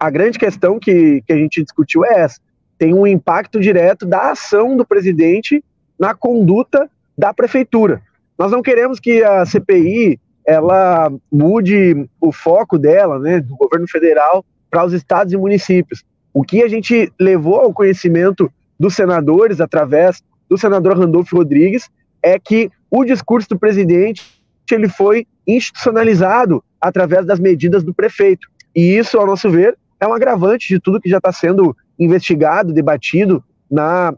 a 0.00 0.08
grande 0.08 0.38
questão 0.38 0.78
que, 0.78 1.22
que 1.26 1.32
a 1.32 1.36
gente 1.36 1.62
discutiu 1.62 2.06
é 2.06 2.20
essa: 2.20 2.40
tem 2.78 2.94
um 2.94 3.06
impacto 3.06 3.60
direto 3.60 4.06
da 4.06 4.30
ação 4.30 4.78
do 4.78 4.86
presidente 4.86 5.62
na 5.98 6.14
conduta 6.14 6.90
da 7.16 7.34
prefeitura. 7.34 8.00
Nós 8.38 8.50
não 8.50 8.62
queremos 8.62 8.98
que 8.98 9.22
a 9.22 9.44
CPI 9.44 10.18
ela 10.46 11.12
mude 11.30 12.08
o 12.20 12.30
foco 12.30 12.78
dela, 12.78 13.18
né, 13.18 13.40
do 13.40 13.56
governo 13.56 13.88
federal 13.88 14.44
para 14.70 14.84
os 14.84 14.92
estados 14.92 15.32
e 15.32 15.36
municípios. 15.36 16.04
O 16.32 16.42
que 16.42 16.62
a 16.62 16.68
gente 16.68 17.12
levou 17.18 17.60
ao 17.60 17.72
conhecimento 17.72 18.50
dos 18.78 18.94
senadores, 18.94 19.60
através 19.60 20.22
do 20.48 20.56
senador 20.56 20.96
Randolfo 20.96 21.36
Rodrigues, 21.36 21.88
é 22.22 22.38
que 22.38 22.70
o 22.90 23.04
discurso 23.04 23.48
do 23.48 23.58
presidente 23.58 24.40
ele 24.70 24.88
foi 24.88 25.26
institucionalizado 25.46 26.62
através 26.80 27.24
das 27.24 27.38
medidas 27.38 27.82
do 27.82 27.94
prefeito. 27.94 28.48
E 28.74 28.96
isso, 28.96 29.18
ao 29.18 29.26
nosso 29.26 29.50
ver, 29.50 29.76
é 30.00 30.06
um 30.06 30.12
agravante 30.12 30.68
de 30.68 30.78
tudo 30.78 31.00
que 31.00 31.08
já 31.08 31.18
está 31.18 31.32
sendo 31.32 31.76
investigado, 31.98 32.72
debatido 32.72 33.42
na, 33.70 34.14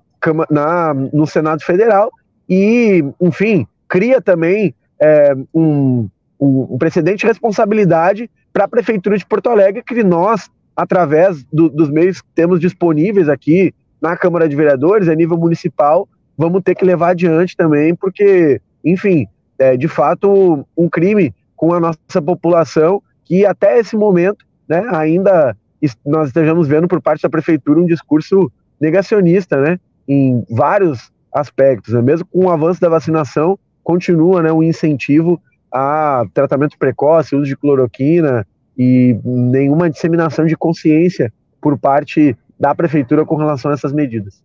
na, 0.51 0.95
no 0.95 1.27
Senado 1.27 1.63
Federal 1.63 2.11
e, 2.49 3.05
enfim, 3.21 3.67
cria 3.87 4.21
também 4.21 4.75
é, 5.01 5.35
um, 5.55 6.09
um, 6.41 6.77
precedente 6.79 7.21
de 7.21 7.27
responsabilidade 7.27 8.31
para 8.53 8.65
a 8.65 8.69
Prefeitura 8.69 9.17
de 9.17 9.27
Porto 9.27 9.49
Alegre, 9.49 9.83
que 9.83 10.03
nós, 10.03 10.51
através 10.77 11.45
do, 11.53 11.69
dos 11.69 11.91
meios 11.91 12.21
que 12.21 12.29
temos 12.35 12.61
disponíveis 12.61 13.29
aqui 13.29 13.75
na 14.01 14.17
Câmara 14.17 14.49
de 14.49 14.57
Vereadores, 14.57 15.09
a 15.09 15.15
nível 15.15 15.37
municipal, 15.37 16.09
vamos 16.37 16.63
ter 16.63 16.75
que 16.75 16.85
levar 16.85 17.11
adiante 17.11 17.57
também, 17.57 17.95
porque, 17.95 18.61
enfim, 18.85 19.27
é 19.59 19.77
de 19.77 19.89
fato 19.89 20.65
um 20.77 20.89
crime 20.89 21.35
com 21.57 21.75
a 21.75 21.81
nossa 21.81 22.23
população 22.25 23.03
que 23.25 23.45
até 23.45 23.79
esse 23.79 23.97
momento, 23.97 24.45
né, 24.69 24.85
ainda 24.91 25.57
nós 26.05 26.29
estejamos 26.29 26.67
vendo 26.67 26.89
por 26.89 27.01
parte 27.01 27.23
da 27.23 27.29
prefeitura 27.29 27.81
um 27.81 27.87
discurso 27.87 28.51
negacionista, 28.81 29.61
né, 29.61 29.81
em 30.07 30.45
vários 30.49 31.13
aspectos, 31.33 31.95
né? 31.95 32.01
mesmo 32.01 32.27
com 32.27 32.47
o 32.47 32.51
avanço 32.51 32.81
da 32.81 32.89
vacinação, 32.89 33.59
continua, 33.83 34.43
né, 34.43 34.53
um 34.53 34.63
incentivo 34.63 35.41
a 35.73 36.25
tratamento 36.33 36.79
precoce, 36.79 37.37
uso 37.37 37.47
de 37.47 37.57
cloroquina 37.57 38.47
e 38.77 39.19
nenhuma 39.25 39.91
disseminação 39.91 40.47
de 40.47 40.57
consciência 40.57 41.33
por 41.61 41.79
parte 41.79 42.37
da 42.59 42.75
prefeitura 42.75 43.25
com 43.25 43.37
relação 43.37 43.71
a 43.71 43.75
essas 43.75 43.93
medidas. 43.93 44.43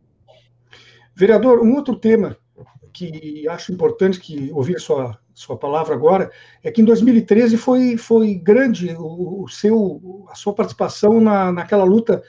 Vereador, 1.16 1.62
um 1.62 1.74
outro 1.74 1.96
tema 1.96 2.36
que 2.92 3.48
acho 3.48 3.72
importante 3.72 4.20
que 4.20 4.52
ouvir 4.52 4.80
sua 4.80 5.18
sua 5.34 5.58
palavra 5.58 5.96
agora 5.96 6.30
é 6.64 6.72
que 6.72 6.80
em 6.82 6.86
2013 6.86 7.58
foi 7.58 7.98
foi 7.98 8.36
grande 8.36 8.94
o, 8.94 9.44
o 9.44 9.48
seu 9.50 10.28
a 10.30 10.36
sua 10.36 10.54
participação 10.54 11.20
na, 11.20 11.52
naquela 11.52 11.84
luta 11.84 12.22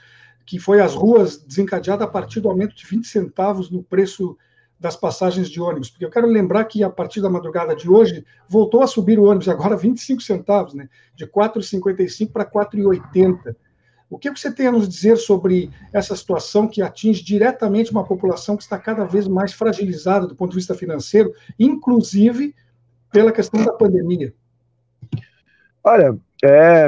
que 0.43 0.57
foi 0.57 0.81
às 0.81 0.95
ruas 0.95 1.37
desencadeada 1.37 2.03
a 2.03 2.07
partir 2.07 2.39
do 2.39 2.49
aumento 2.49 2.75
de 2.75 2.85
20 2.85 3.05
centavos 3.05 3.69
no 3.69 3.83
preço 3.83 4.35
das 4.85 4.95
passagens 4.95 5.49
de 5.49 5.59
ônibus, 5.59 5.89
porque 5.89 6.05
eu 6.05 6.11
quero 6.11 6.27
lembrar 6.27 6.63
que 6.65 6.83
a 6.83 6.89
partir 6.91 7.19
da 7.19 7.27
madrugada 7.27 7.75
de 7.75 7.89
hoje 7.89 8.23
voltou 8.47 8.83
a 8.83 8.87
subir 8.87 9.17
o 9.17 9.23
ônibus, 9.23 9.49
agora 9.49 9.75
25 9.75 10.21
centavos, 10.21 10.75
né? 10.75 10.87
De 11.15 11.25
4,55 11.25 12.31
para 12.31 12.45
4,80. 12.45 13.55
O 14.07 14.19
que 14.19 14.29
você 14.29 14.53
tem 14.53 14.67
a 14.67 14.71
nos 14.71 14.87
dizer 14.87 15.17
sobre 15.17 15.71
essa 15.91 16.15
situação 16.15 16.67
que 16.67 16.83
atinge 16.83 17.23
diretamente 17.23 17.89
uma 17.89 18.03
população 18.03 18.55
que 18.55 18.61
está 18.61 18.77
cada 18.77 19.05
vez 19.05 19.27
mais 19.27 19.53
fragilizada 19.53 20.27
do 20.27 20.35
ponto 20.35 20.51
de 20.51 20.57
vista 20.57 20.75
financeiro, 20.75 21.33
inclusive 21.57 22.53
pela 23.11 23.31
questão 23.31 23.65
da 23.65 23.73
pandemia? 23.73 24.35
Olha, 25.83 26.15
é 26.43 26.87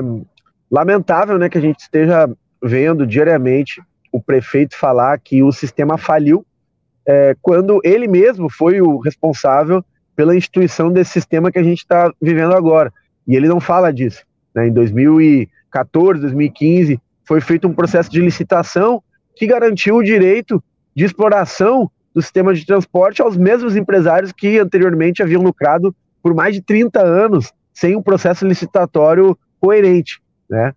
lamentável 0.69 1.39
né, 1.39 1.49
que 1.49 1.57
a 1.57 1.61
gente 1.61 1.79
esteja 1.79 2.29
vendo 2.61 3.07
diariamente 3.07 3.81
o 4.11 4.21
prefeito 4.21 4.77
falar 4.77 5.17
que 5.17 5.41
o 5.41 5.51
sistema 5.51 5.97
faliu, 5.97 6.45
é, 7.07 7.35
quando 7.41 7.79
ele 7.83 8.07
mesmo 8.07 8.49
foi 8.49 8.81
o 8.81 8.97
responsável 8.97 9.83
pela 10.15 10.35
instituição 10.35 10.91
desse 10.91 11.11
sistema 11.11 11.51
que 11.51 11.59
a 11.59 11.63
gente 11.63 11.79
está 11.79 12.11
vivendo 12.21 12.53
agora. 12.53 12.91
E 13.25 13.35
ele 13.35 13.47
não 13.47 13.59
fala 13.59 13.93
disso. 13.93 14.23
Né? 14.53 14.67
Em 14.67 14.73
2014, 14.73 16.19
2015, 16.19 16.99
foi 17.23 17.39
feito 17.39 17.67
um 17.67 17.73
processo 17.73 18.11
de 18.11 18.19
licitação 18.19 19.01
que 19.35 19.47
garantiu 19.47 19.95
o 19.95 20.03
direito 20.03 20.61
de 20.93 21.05
exploração 21.05 21.89
do 22.13 22.21
sistema 22.21 22.53
de 22.53 22.65
transporte 22.65 23.21
aos 23.21 23.37
mesmos 23.37 23.75
empresários 23.75 24.31
que 24.31 24.57
anteriormente 24.57 25.21
haviam 25.21 25.43
lucrado 25.43 25.95
por 26.21 26.33
mais 26.33 26.55
de 26.55 26.61
30 26.61 26.99
anos 26.99 27.53
sem 27.73 27.95
um 27.95 28.01
processo 28.01 28.45
licitatório 28.45 29.37
coerente. 29.61 30.19
Né? 30.49 30.73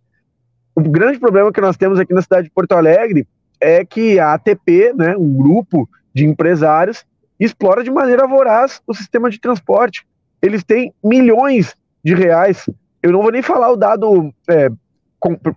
O 0.74 0.82
grande 0.82 1.18
problema 1.18 1.50
que 1.50 1.60
nós 1.60 1.76
temos 1.76 1.98
aqui 1.98 2.12
na 2.12 2.22
cidade 2.22 2.48
de 2.48 2.54
Porto 2.54 2.72
Alegre 2.72 3.26
é 3.58 3.84
que 3.84 4.18
a 4.18 4.34
ATP, 4.34 4.92
né, 4.94 5.16
um 5.16 5.32
grupo 5.34 5.88
de 6.14 6.24
empresários, 6.24 7.04
explora 7.38 7.82
de 7.82 7.90
maneira 7.90 8.26
voraz 8.26 8.82
o 8.86 8.94
sistema 8.94 9.30
de 9.30 9.40
transporte. 9.40 10.06
Eles 10.42 10.62
têm 10.64 10.92
milhões 11.02 11.74
de 12.04 12.14
reais. 12.14 12.66
Eu 13.02 13.12
não 13.12 13.22
vou 13.22 13.32
nem 13.32 13.42
falar 13.42 13.70
o 13.70 13.76
dado 13.76 14.32
é, 14.48 14.70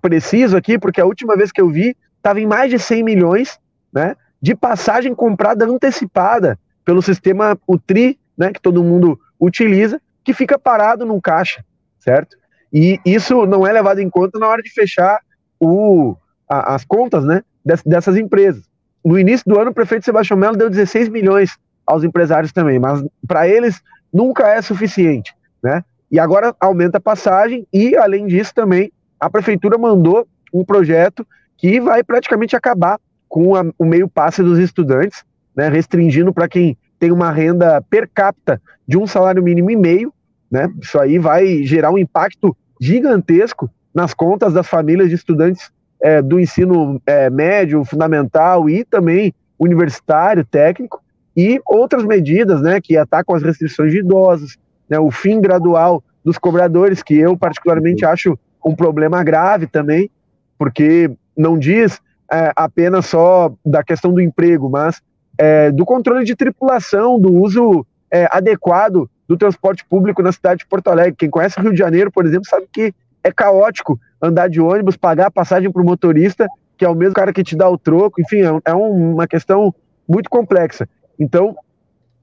preciso 0.01 0.55
aqui, 0.55 0.77
porque 0.77 1.01
a 1.01 1.05
última 1.05 1.35
vez 1.35 1.51
que 1.51 1.61
eu 1.61 1.69
vi 1.69 1.95
estava 2.17 2.39
em 2.39 2.45
mais 2.45 2.69
de 2.69 2.79
100 2.79 3.03
milhões 3.03 3.59
né, 3.91 4.15
de 4.41 4.55
passagem 4.55 5.13
comprada 5.13 5.65
antecipada 5.65 6.57
pelo 6.85 7.01
sistema 7.01 7.57
UTRI, 7.67 8.19
né, 8.37 8.51
que 8.51 8.61
todo 8.61 8.83
mundo 8.83 9.19
utiliza, 9.39 10.01
que 10.23 10.33
fica 10.33 10.57
parado 10.57 11.05
num 11.05 11.19
caixa, 11.19 11.63
certo? 11.99 12.37
E 12.71 12.99
isso 13.05 13.45
não 13.45 13.67
é 13.67 13.71
levado 13.71 13.99
em 13.99 14.09
conta 14.09 14.39
na 14.39 14.47
hora 14.47 14.61
de 14.61 14.71
fechar 14.71 15.19
o, 15.59 16.15
a, 16.49 16.75
as 16.75 16.83
contas 16.83 17.23
né, 17.23 17.43
dessas 17.85 18.17
empresas. 18.17 18.63
No 19.03 19.19
início 19.19 19.45
do 19.47 19.59
ano, 19.59 19.71
o 19.71 19.73
prefeito 19.73 20.05
Sebastião 20.05 20.37
Melo 20.37 20.55
deu 20.55 20.69
16 20.69 21.09
milhões 21.09 21.57
aos 21.85 22.03
empresários 22.03 22.51
também, 22.51 22.79
mas 22.79 23.03
para 23.27 23.47
eles 23.47 23.81
nunca 24.11 24.47
é 24.47 24.61
suficiente. 24.61 25.33
Né? 25.61 25.83
E 26.09 26.19
agora 26.19 26.55
aumenta 26.59 26.97
a 26.97 27.01
passagem 27.01 27.67
e, 27.73 27.95
além 27.97 28.27
disso, 28.27 28.53
também 28.53 28.91
a 29.19 29.29
prefeitura 29.29 29.77
mandou 29.77 30.27
um 30.53 30.63
projeto 30.63 31.25
que 31.57 31.79
vai 31.79 32.03
praticamente 32.03 32.55
acabar 32.55 32.99
com 33.27 33.55
a, 33.55 33.65
o 33.79 33.85
meio 33.85 34.07
passe 34.07 34.43
dos 34.43 34.59
estudantes, 34.59 35.23
né, 35.55 35.69
restringindo 35.69 36.33
para 36.33 36.47
quem 36.47 36.77
tem 36.99 37.11
uma 37.11 37.31
renda 37.31 37.81
per 37.89 38.09
capita 38.13 38.61
de 38.87 38.97
um 38.97 39.07
salário 39.07 39.41
mínimo 39.41 39.71
e 39.71 39.75
meio, 39.75 40.13
né? 40.51 40.71
Isso 40.81 40.99
aí 40.99 41.17
vai 41.17 41.63
gerar 41.63 41.91
um 41.91 41.97
impacto 41.97 42.55
gigantesco 42.79 43.69
nas 43.93 44.13
contas 44.13 44.53
das 44.53 44.67
famílias 44.67 45.09
de 45.09 45.15
estudantes 45.15 45.71
é, 46.03 46.21
do 46.21 46.37
ensino 46.37 47.01
é, 47.07 47.29
médio, 47.29 47.85
fundamental 47.85 48.69
e 48.69 48.83
também 48.83 49.33
universitário, 49.57 50.43
técnico, 50.43 51.01
e 51.35 51.61
outras 51.65 52.03
medidas, 52.03 52.61
né, 52.61 52.81
que 52.81 52.97
atacam 52.97 53.33
as 53.33 53.41
restrições 53.41 53.93
de 53.93 53.99
idosos, 53.99 54.57
né, 54.89 54.99
o 54.99 55.09
fim 55.09 55.39
gradual 55.39 56.03
dos 56.23 56.37
cobradores, 56.37 57.01
que 57.01 57.17
eu 57.17 57.37
particularmente 57.37 58.05
acho 58.05 58.37
um 58.63 58.75
problema 58.75 59.23
grave 59.23 59.65
também, 59.65 60.09
porque 60.57 61.09
não 61.37 61.57
diz 61.57 62.01
é, 62.31 62.51
apenas 62.53 63.05
só 63.05 63.53
da 63.65 63.81
questão 63.81 64.13
do 64.13 64.19
emprego, 64.19 64.69
mas 64.69 65.01
é, 65.37 65.71
do 65.71 65.85
controle 65.85 66.25
de 66.25 66.35
tripulação, 66.35 67.17
do 67.17 67.33
uso 67.33 67.85
é, 68.11 68.27
adequado 68.29 69.09
do 69.27 69.37
transporte 69.37 69.85
público 69.85 70.21
na 70.21 70.33
cidade 70.33 70.59
de 70.59 70.67
Porto 70.67 70.89
Alegre. 70.89 71.15
Quem 71.17 71.29
conhece 71.29 71.57
o 71.57 71.61
Rio 71.61 71.71
de 71.71 71.79
Janeiro, 71.79 72.11
por 72.11 72.25
exemplo, 72.25 72.45
sabe 72.47 72.67
que 72.71 72.93
é 73.23 73.31
caótico 73.31 73.99
andar 74.23 74.49
de 74.49 74.61
ônibus, 74.61 74.95
pagar 74.95 75.27
a 75.27 75.31
passagem 75.31 75.69
para 75.69 75.81
o 75.81 75.85
motorista, 75.85 76.47
que 76.77 76.85
é 76.85 76.89
o 76.89 76.95
mesmo 76.95 77.13
cara 77.13 77.33
que 77.33 77.43
te 77.43 77.55
dá 77.55 77.69
o 77.69 77.77
troco, 77.77 78.21
enfim, 78.21 78.41
é, 78.41 78.71
é 78.71 78.73
uma 78.73 79.27
questão 79.27 79.75
muito 80.07 80.29
complexa. 80.29 80.87
Então, 81.19 81.55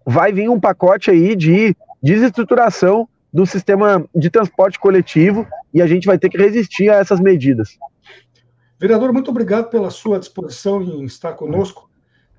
vai 0.04 0.32
vir 0.32 0.48
um 0.48 0.58
pacote 0.58 1.10
aí 1.10 1.36
de 1.36 1.76
desestruturação 2.02 3.06
do 3.32 3.44
sistema 3.44 4.04
de 4.14 4.30
transporte 4.30 4.78
coletivo 4.78 5.46
e 5.72 5.80
a 5.82 5.86
gente 5.86 6.06
vai 6.06 6.18
ter 6.18 6.30
que 6.30 6.38
resistir 6.38 6.90
a 6.90 6.96
essas 6.96 7.20
medidas. 7.20 7.78
Vereador, 8.78 9.12
muito 9.12 9.30
obrigado 9.30 9.68
pela 9.68 9.90
sua 9.90 10.18
disposição 10.18 10.82
em 10.82 11.04
estar 11.04 11.34
conosco 11.34 11.88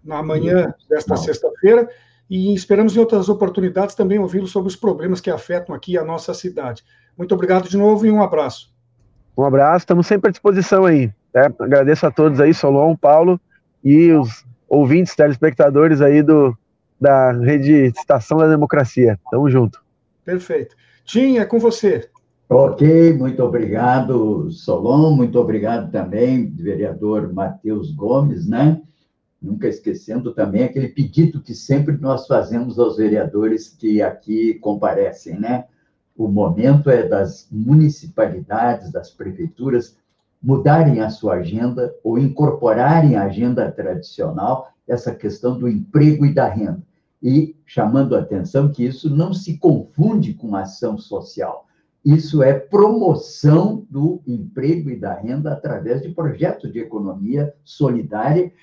na 0.03 0.23
manhã 0.23 0.73
desta 0.89 1.15
sexta-feira 1.15 1.87
e 2.27 2.53
esperamos 2.53 2.95
em 2.95 2.99
outras 2.99 3.29
oportunidades 3.29 3.93
também 3.93 4.17
ouvi-lo 4.17 4.47
sobre 4.47 4.67
os 4.67 4.75
problemas 4.75 5.21
que 5.21 5.29
afetam 5.29 5.75
aqui 5.75 5.97
a 5.97 6.03
nossa 6.03 6.33
cidade. 6.33 6.83
Muito 7.15 7.35
obrigado 7.35 7.69
de 7.69 7.77
novo 7.77 8.05
e 8.05 8.11
um 8.11 8.23
abraço. 8.23 8.71
Um 9.37 9.43
abraço, 9.43 9.83
estamos 9.83 10.07
sempre 10.07 10.29
à 10.29 10.31
disposição 10.31 10.85
aí. 10.85 11.07
Né? 11.33 11.53
Agradeço 11.59 12.05
a 12.05 12.11
todos 12.11 12.39
aí, 12.39 12.53
Solon, 12.53 12.95
Paulo 12.95 13.39
e 13.83 14.11
os 14.11 14.45
ouvintes, 14.67 15.15
telespectadores 15.15 16.01
aí 16.01 16.21
do, 16.21 16.55
da 16.99 17.31
rede 17.31 17.91
Estação 17.97 18.37
da 18.37 18.47
Democracia. 18.47 19.19
Tamo 19.29 19.49
junto. 19.49 19.81
Perfeito. 20.23 20.75
Tim, 21.03 21.37
é 21.37 21.45
com 21.45 21.59
você. 21.59 22.09
Ok, 22.47 23.13
muito 23.13 23.41
obrigado, 23.41 24.51
Solon, 24.51 25.15
muito 25.15 25.39
obrigado 25.39 25.89
também, 25.89 26.53
vereador 26.53 27.31
Matheus 27.31 27.91
Gomes, 27.91 28.45
né? 28.45 28.81
Nunca 29.41 29.69
esquecendo 29.69 30.33
também 30.33 30.65
aquele 30.65 30.89
pedido 30.89 31.41
que 31.41 31.55
sempre 31.55 31.97
nós 31.97 32.27
fazemos 32.27 32.77
aos 32.77 32.97
vereadores 32.97 33.69
que 33.69 34.01
aqui 34.01 34.55
comparecem, 34.55 35.39
né? 35.39 35.63
O 36.21 36.27
momento 36.27 36.87
é 36.91 37.07
das 37.07 37.47
municipalidades, 37.51 38.91
das 38.91 39.09
prefeituras, 39.09 39.97
mudarem 40.39 41.01
a 41.01 41.09
sua 41.09 41.37
agenda 41.37 41.91
ou 42.03 42.19
incorporarem 42.19 43.15
à 43.15 43.23
agenda 43.23 43.71
tradicional 43.71 44.71
essa 44.87 45.15
questão 45.15 45.57
do 45.57 45.67
emprego 45.67 46.23
e 46.23 46.31
da 46.31 46.47
renda 46.47 46.83
e 47.23 47.55
chamando 47.65 48.15
a 48.15 48.19
atenção 48.19 48.71
que 48.71 48.85
isso 48.85 49.09
não 49.09 49.33
se 49.33 49.57
confunde 49.57 50.35
com 50.35 50.55
ação 50.55 50.95
social. 50.95 51.65
Isso 52.05 52.43
é 52.43 52.53
promoção 52.53 53.83
do 53.89 54.21
emprego 54.27 54.91
e 54.91 54.99
da 54.99 55.15
renda 55.15 55.51
através 55.51 56.03
de 56.03 56.09
projetos 56.09 56.71
de 56.71 56.77
economia 56.77 57.51
solidária, 57.63 58.53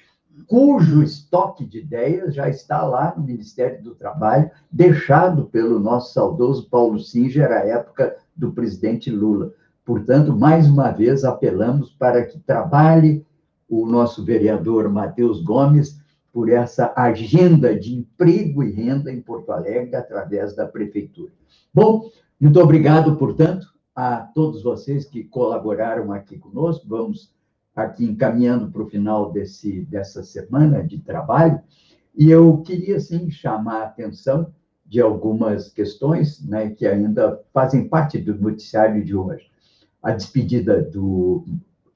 cujo 0.47 1.03
estoque 1.03 1.65
de 1.65 1.79
ideias 1.81 2.35
já 2.35 2.49
está 2.49 2.83
lá 2.85 3.15
no 3.17 3.25
Ministério 3.25 3.83
do 3.83 3.95
Trabalho, 3.95 4.51
deixado 4.71 5.47
pelo 5.47 5.79
nosso 5.79 6.13
saudoso 6.13 6.69
Paulo 6.69 6.99
Singer 6.99 7.51
à 7.51 7.67
época 7.67 8.17
do 8.37 8.53
presidente 8.53 9.11
Lula. 9.11 9.53
Portanto, 9.85 10.37
mais 10.37 10.69
uma 10.69 10.91
vez, 10.91 11.25
apelamos 11.25 11.91
para 11.91 12.25
que 12.25 12.39
trabalhe 12.39 13.25
o 13.69 13.87
nosso 13.87 14.25
vereador 14.25 14.89
Matheus 14.89 15.43
Gomes 15.43 15.99
por 16.33 16.51
essa 16.51 16.93
agenda 16.95 17.79
de 17.79 17.95
emprego 17.95 18.63
e 18.63 18.71
renda 18.71 19.11
em 19.11 19.21
Porto 19.21 19.51
Alegre 19.51 19.97
através 19.97 20.55
da 20.55 20.67
prefeitura. 20.67 21.33
Bom, 21.73 22.11
muito 22.41 22.61
obrigado, 22.61 23.17
portanto, 23.17 23.67
a 23.95 24.19
todos 24.19 24.63
vocês 24.63 25.05
que 25.05 25.25
colaboraram 25.25 26.13
aqui 26.13 26.39
conosco. 26.39 26.87
Vamos 26.87 27.33
aqui 27.83 28.05
encaminhando 28.05 28.71
para 28.71 28.83
o 28.83 28.89
final 28.89 29.33
desse, 29.33 29.83
dessa 29.83 30.23
semana 30.23 30.83
de 30.83 30.99
trabalho. 30.99 31.61
E 32.17 32.31
eu 32.31 32.59
queria, 32.59 32.99
sim, 32.99 33.31
chamar 33.31 33.83
a 33.83 33.85
atenção 33.85 34.53
de 34.85 35.01
algumas 35.01 35.69
questões 35.69 36.45
né, 36.45 36.71
que 36.71 36.87
ainda 36.87 37.41
fazem 37.53 37.89
parte 37.89 38.19
do 38.19 38.35
noticiário 38.35 39.05
de 39.05 39.15
hoje. 39.15 39.51
A 40.03 40.13
despedida 40.13 40.83
do 40.83 41.45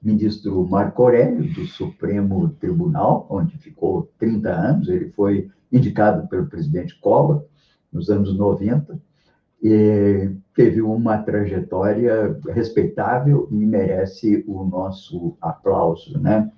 ministro 0.01 0.65
Marco 0.67 1.01
Aurélio, 1.01 1.53
do 1.53 1.65
Supremo 1.65 2.49
Tribunal, 2.59 3.27
onde 3.29 3.57
ficou 3.57 4.09
30 4.19 4.49
anos, 4.49 4.87
ele 4.87 5.09
foi 5.09 5.49
indicado 5.71 6.27
pelo 6.27 6.47
presidente 6.47 6.97
Collor 6.99 7.43
nos 7.91 8.09
anos 8.09 8.37
90, 8.37 8.99
e 9.63 10.29
teve 10.53 10.81
uma 10.81 11.19
trajetória 11.19 12.37
respeitável 12.49 13.47
e 13.49 13.55
merece 13.55 14.43
o 14.45 14.65
nosso 14.65 15.37
aplauso. 15.41 16.19
Né? 16.19 16.51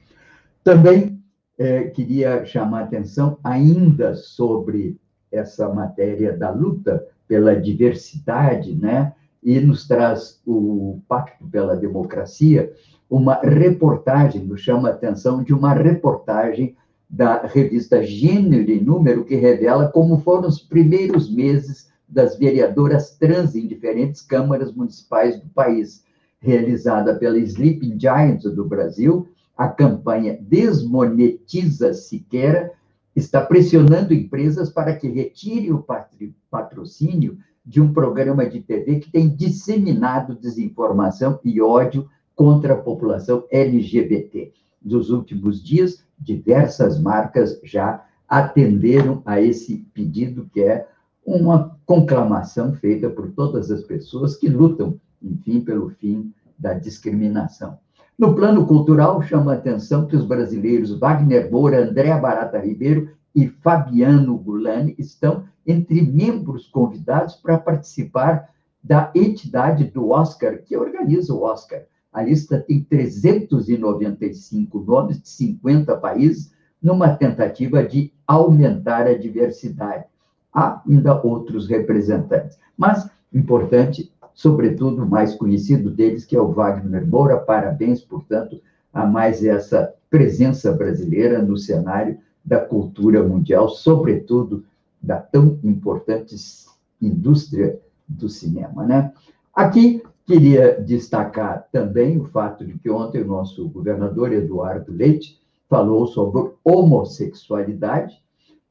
Também 0.64 1.24
é, 1.56 1.84
queria 1.84 2.44
chamar 2.46 2.84
atenção 2.84 3.38
ainda 3.44 4.16
sobre 4.16 5.00
essa 5.32 5.70
matéria 5.70 6.36
da 6.36 6.50
luta 6.50 7.06
pela 7.28 7.56
diversidade, 7.56 8.74
né? 8.76 9.14
e 9.44 9.60
nos 9.60 9.88
traz 9.88 10.42
o 10.46 11.00
Pacto 11.08 11.46
pela 11.48 11.76
Democracia, 11.76 12.74
uma 13.08 13.36
reportagem, 13.36 14.44
nos 14.44 14.62
chama 14.62 14.90
a 14.90 14.92
atenção 14.92 15.44
de 15.44 15.54
uma 15.54 15.74
reportagem 15.74 16.76
da 17.08 17.44
revista 17.46 18.02
Gênero 18.02 18.72
e 18.72 18.82
Número, 18.82 19.24
que 19.24 19.36
revela 19.36 19.90
como 19.90 20.18
foram 20.18 20.50
os 20.50 20.60
primeiros 20.60 21.32
meses 21.32 21.94
das 22.08 22.38
vereadoras 22.38 23.18
trans 23.18 23.56
em 23.56 23.68
diferentes 23.68 24.22
câmaras 24.22 24.72
municipais 24.72 25.40
do 25.40 25.48
país. 25.50 26.04
Realizada 26.40 27.16
pela 27.16 27.38
Sleeping 27.40 28.00
Giants 28.00 28.44
do 28.44 28.66
Brasil, 28.66 29.28
a 29.58 29.68
campanha 29.68 30.38
Desmonetiza 30.42 31.94
Siqueira 31.94 32.72
está 33.16 33.42
pressionando 33.42 34.14
empresas 34.14 34.70
para 34.70 34.96
que 34.96 35.08
retirem 35.08 35.72
o 35.72 35.86
patrocínio 36.52 37.38
de 37.66 37.82
um 37.82 37.92
programa 37.92 38.46
de 38.46 38.62
TV 38.62 39.00
que 39.00 39.12
tem 39.12 39.28
disseminado 39.28 40.36
desinformação 40.36 41.40
e 41.44 41.62
ódio 41.62 42.08
contra 42.36 42.74
a 42.74 42.78
população 42.78 43.46
LGBT. 43.50 44.52
Nos 44.84 45.10
últimos 45.10 45.64
dias, 45.64 46.04
diversas 46.20 47.00
marcas 47.00 47.60
já 47.64 48.06
atenderam 48.28 49.22
a 49.26 49.42
esse 49.42 49.78
pedido, 49.94 50.50
que 50.54 50.62
é 50.62 50.88
uma 51.26 51.75
conclamação 51.86 52.74
feita 52.74 53.10
por 53.10 53.32
todas 53.32 53.72
as 53.72 53.84
pessoas 53.84 54.36
que 54.36 54.48
lutam, 54.48 55.00
enfim, 55.22 55.62
pelo 55.62 55.90
fim 55.90 56.34
da 56.58 56.74
discriminação. 56.74 57.78
No 58.18 58.34
plano 58.34 58.66
cultural, 58.66 59.22
chama 59.22 59.52
a 59.52 59.56
atenção 59.56 60.08
que 60.08 60.16
os 60.16 60.26
brasileiros 60.26 60.98
Wagner 60.98 61.52
Moura, 61.52 61.84
André 61.84 62.18
Barata 62.18 62.58
Ribeiro 62.60 63.10
e 63.36 63.48
Fabiano 63.48 64.38
Gulani 64.38 64.96
estão 64.98 65.44
entre 65.68 66.02
membros 66.02 66.68
convidados 66.68 67.36
para 67.36 67.58
participar 67.58 68.50
da 68.82 69.12
entidade 69.14 69.86
do 69.86 70.10
Oscar, 70.10 70.60
que 70.64 70.78
organiza 70.78 71.34
o 71.34 71.42
Oscar. 71.42 71.82
A 72.14 72.22
lista 72.22 72.60
tem 72.62 72.82
395 72.84 74.80
nomes 74.80 75.22
de 75.22 75.28
50 75.28 75.98
países, 75.98 76.54
numa 76.82 77.14
tentativa 77.16 77.84
de 77.84 78.14
aumentar 78.26 79.08
a 79.08 79.18
diversidade. 79.18 80.06
Há 80.56 80.82
ainda 80.88 81.22
outros 81.22 81.68
representantes, 81.68 82.58
mas 82.78 83.10
importante 83.34 84.10
sobretudo 84.36 85.04
o 85.04 85.10
mais 85.10 85.34
conhecido 85.34 85.90
deles, 85.90 86.26
que 86.26 86.36
é 86.36 86.42
o 86.42 86.52
Wagner 86.52 87.08
Moura. 87.08 87.38
Parabéns, 87.38 88.02
portanto, 88.02 88.62
a 88.94 89.06
mais 89.06 89.44
essa 89.44 89.94
presença 90.10 90.74
brasileira 90.74 91.42
no 91.42 91.58
cenário 91.58 92.18
da 92.44 92.60
cultura 92.60 93.24
mundial, 93.24 93.70
sobretudo 93.70 94.64
da 95.02 95.18
tão 95.18 95.58
importante 95.64 96.36
indústria 97.02 97.80
do 98.08 98.30
cinema, 98.30 98.86
né? 98.86 99.12
Aqui 99.54 100.04
queria 100.26 100.82
destacar 100.82 101.68
também 101.72 102.20
o 102.20 102.26
fato 102.26 102.66
de 102.66 102.78
que 102.78 102.90
ontem 102.90 103.22
o 103.22 103.28
nosso 103.28 103.68
governador 103.70 104.32
Eduardo 104.34 104.92
Leite 104.92 105.40
falou 105.70 106.08
sobre 106.08 106.52
homossexualidade, 106.64 108.22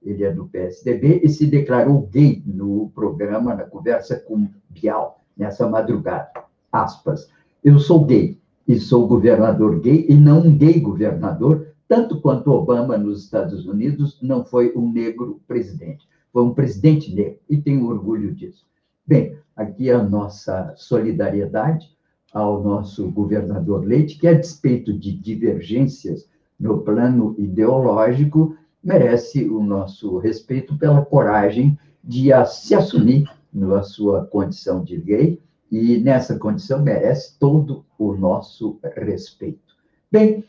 ele 0.05 0.25
é 0.25 0.33
do 0.33 0.47
PSDB 0.47 1.21
e 1.25 1.29
se 1.29 1.47
declarou 1.47 2.09
gay 2.13 2.43
no 2.47 2.91
programa, 2.95 3.55
na 3.55 3.65
conversa 3.65 4.17
com 4.17 4.49
Bial 4.69 5.25
nessa 5.37 5.69
madrugada. 5.69 6.31
Aspas. 6.71 7.31
Eu 7.63 7.79
sou 7.79 8.05
gay 8.05 8.39
e 8.69 8.79
sou 8.79 9.07
governador 9.07 9.81
gay 9.81 10.07
e 10.09 10.15
não 10.15 10.41
um 10.41 10.57
gay 10.57 10.79
governador, 10.79 11.69
tanto 11.89 12.21
quanto 12.21 12.51
Obama 12.51 12.97
nos 12.99 13.25
Estados 13.25 13.67
Unidos 13.67 14.19
não 14.21 14.45
foi 14.45 14.73
um 14.77 14.91
negro 14.91 15.41
presidente, 15.47 16.09
foi 16.33 16.43
um 16.43 16.55
presidente 16.55 17.15
negro 17.15 17.39
e 17.49 17.57
tenho 17.57 17.89
orgulho 17.89 18.35
disso. 18.35 18.67
Bem, 19.07 19.37
aqui 19.57 19.91
a 19.91 20.03
nossa 20.03 20.75
solidariedade 20.77 21.95
ao 22.33 22.63
nosso 22.63 23.11
governador 23.11 23.85
Leite, 23.85 24.19
que 24.19 24.27
a 24.27 24.35
despeito 24.35 24.93
de 24.93 25.13
divergências 25.13 26.29
no 26.59 26.79
plano 26.81 27.35
ideológico, 27.39 28.57
merece 28.85 29.49
o 29.49 29.63
nosso 29.63 30.19
respeito 30.19 30.77
pela 30.77 31.05
coragem 31.05 31.79
de 32.03 32.29
se 32.47 32.75
assumir 32.75 33.29
na 33.53 33.83
sua 33.83 34.27
condição 34.27 34.85
de 34.85 34.97
gay, 34.97 35.41
e 35.71 35.99
nessa 35.99 36.39
condição 36.39 36.83
merece 36.83 37.39
todo 37.39 37.85
o 37.99 38.15
nosso 38.15 38.79
respeito. 38.97 39.75
Bem, 40.11 40.45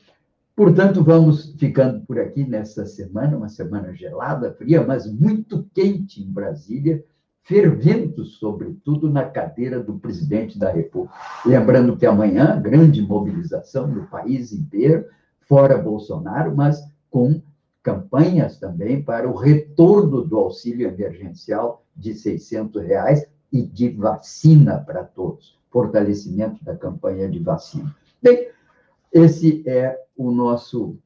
portanto, 0.55 1.03
vamos 1.03 1.53
ficando 1.57 2.05
por 2.05 2.19
aqui 2.19 2.43
nessa 2.43 2.85
semana, 2.85 3.37
uma 3.37 3.49
semana 3.49 3.93
gelada, 3.93 4.53
fria, 4.53 4.85
mas 4.85 5.11
muito 5.11 5.65
quente 5.73 6.21
em 6.21 6.31
Brasília, 6.31 7.03
fervendo, 7.41 8.25
sobretudo, 8.25 9.09
na 9.09 9.23
cadeira 9.23 9.79
do 9.79 9.97
presidente 9.97 10.59
da 10.59 10.71
República. 10.71 11.15
Lembrando 11.45 11.95
que 11.95 12.05
amanhã, 12.05 12.59
grande 12.61 13.01
mobilização 13.01 13.87
no 13.87 14.07
país 14.07 14.51
inteiro, 14.51 15.05
fora 15.47 15.77
Bolsonaro, 15.77 16.55
mas 16.55 16.83
com 17.09 17.41
campanhas 17.85 18.57
também 18.57 18.99
para 18.99 19.29
o 19.29 19.35
retorno 19.35 20.23
do 20.23 20.37
auxílio 20.37 20.87
emergencial 20.87 21.85
de 21.95 22.15
600 22.15 22.81
reais 22.81 23.27
e 23.53 23.61
de 23.61 23.89
vacina 23.89 24.79
para 24.79 25.03
todos, 25.03 25.55
fortalecimento 25.69 26.65
da 26.65 26.75
campanha 26.75 27.29
de 27.29 27.37
vacina. 27.37 27.95
Bem, 28.19 28.49
esse 29.13 29.61
é 29.67 29.95
o 30.17 30.31
nosso 30.31 30.97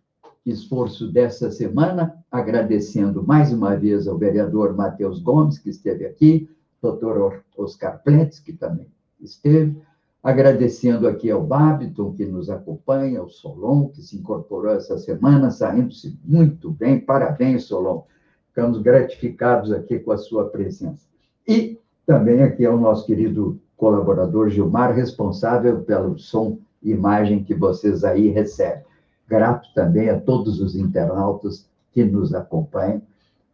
esforço 0.45 1.11
dessa 1.11 1.51
semana, 1.51 2.15
agradecendo 2.31 3.21
mais 3.21 3.51
uma 3.51 3.75
vez 3.75 4.07
ao 4.07 4.17
vereador 4.17 4.73
Matheus 4.73 5.19
Gomes, 5.19 5.59
que 5.59 5.69
esteve 5.69 6.05
aqui, 6.05 6.49
doutor 6.81 7.43
Oscar 7.57 8.01
Plentes, 8.01 8.39
que 8.39 8.53
também 8.53 8.87
esteve, 9.19 9.81
agradecendo 10.23 11.07
aqui 11.07 11.31
ao 11.31 11.43
Babiton, 11.43 12.13
que 12.13 12.25
nos 12.25 12.49
acompanha, 12.49 13.19
ao 13.19 13.29
Solon, 13.29 13.87
que 13.87 14.01
se 14.01 14.17
incorporou 14.17 14.73
essa 14.73 14.97
semana, 14.97 15.49
saindo-se 15.49 16.17
muito 16.25 16.71
bem, 16.71 16.99
parabéns, 16.99 17.63
Solon, 17.63 18.03
Ficamos 18.49 18.81
gratificados 18.81 19.71
aqui 19.71 19.99
com 19.99 20.11
a 20.11 20.17
sua 20.17 20.49
presença. 20.49 21.07
E 21.47 21.79
também 22.05 22.43
aqui 22.43 22.65
é 22.65 22.69
o 22.69 22.79
nosso 22.79 23.05
querido 23.05 23.57
colaborador 23.77 24.49
Gilmar, 24.49 24.93
responsável 24.93 25.81
pelo 25.81 26.17
som 26.17 26.57
e 26.83 26.91
imagem 26.91 27.43
que 27.43 27.53
vocês 27.53 28.03
aí 28.03 28.27
recebem. 28.27 28.83
Grato 29.27 29.69
também 29.73 30.09
a 30.09 30.19
todos 30.19 30.59
os 30.59 30.75
internautas 30.75 31.69
que 31.93 32.03
nos 32.03 32.33
acompanham. 32.33 33.01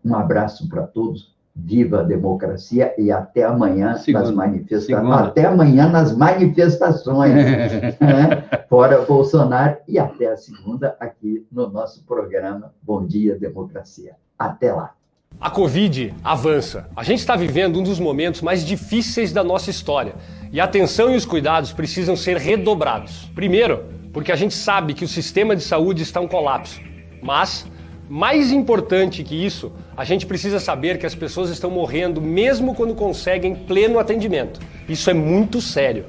Um 0.04 0.16
abraço 0.16 0.68
para 0.70 0.88
todos. 0.88 1.35
Viva 1.56 2.02
a 2.02 2.04
democracia 2.04 2.94
e 2.98 3.12
até 3.12 3.44
amanhã 3.44 3.96
Segunda. 3.96 4.26
nas 4.26 4.36
manifestações. 4.36 5.10
Até 5.10 5.46
amanhã 5.46 5.90
nas 5.90 6.16
manifestações. 6.16 7.34
né? 8.00 8.44
Fora 8.68 9.02
Bolsonaro 9.04 9.78
e 9.88 9.98
até 9.98 10.34
a 10.34 10.38
segunda 10.38 10.98
aqui 11.00 11.46
no 11.50 11.70
nosso 11.70 12.04
programa 12.04 12.74
Bom 12.84 13.06
Dia 13.06 13.38
Democracia. 13.40 14.16
Até 14.38 14.74
lá. 14.74 14.92
A 15.40 15.50
Covid 15.50 16.14
avança. 16.24 16.90
A 16.96 17.04
gente 17.04 17.20
está 17.20 17.36
vivendo 17.36 17.80
um 17.80 17.84
dos 17.84 18.00
momentos 18.00 18.42
mais 18.42 18.66
difíceis 18.66 19.34
da 19.34 19.44
nossa 19.44 19.70
história 19.70 20.16
e 20.52 20.60
a 20.60 20.64
atenção 20.64 21.12
e 21.12 21.16
os 21.16 21.26
cuidados 21.26 21.74
precisam 21.74 22.16
ser 22.16 22.38
redobrados. 22.38 23.30
Primeiro, 23.36 23.84
porque 24.14 24.32
a 24.32 24.36
gente 24.36 24.54
sabe 24.54 24.94
que 24.94 25.04
o 25.04 25.08
sistema 25.08 25.56
de 25.56 25.62
saúde 25.62 26.04
está 26.04 26.24
em 26.24 26.28
colapso. 26.28 26.80
Mas, 27.22 27.66
mais 28.10 28.52
importante 28.52 29.24
que 29.24 29.46
isso, 29.46 29.72
a 29.96 30.04
gente 30.04 30.26
precisa 30.26 30.60
saber 30.60 30.98
que 30.98 31.06
as 31.06 31.16
pessoas 31.16 31.50
estão 31.50 31.72
morrendo 31.72 32.22
mesmo 32.22 32.76
quando 32.76 32.94
conseguem 32.96 33.56
pleno 33.56 34.00
atendimento. 34.00 34.60
Isso 34.88 35.10
é 35.10 35.14
muito 35.14 35.62
sério. 35.62 36.06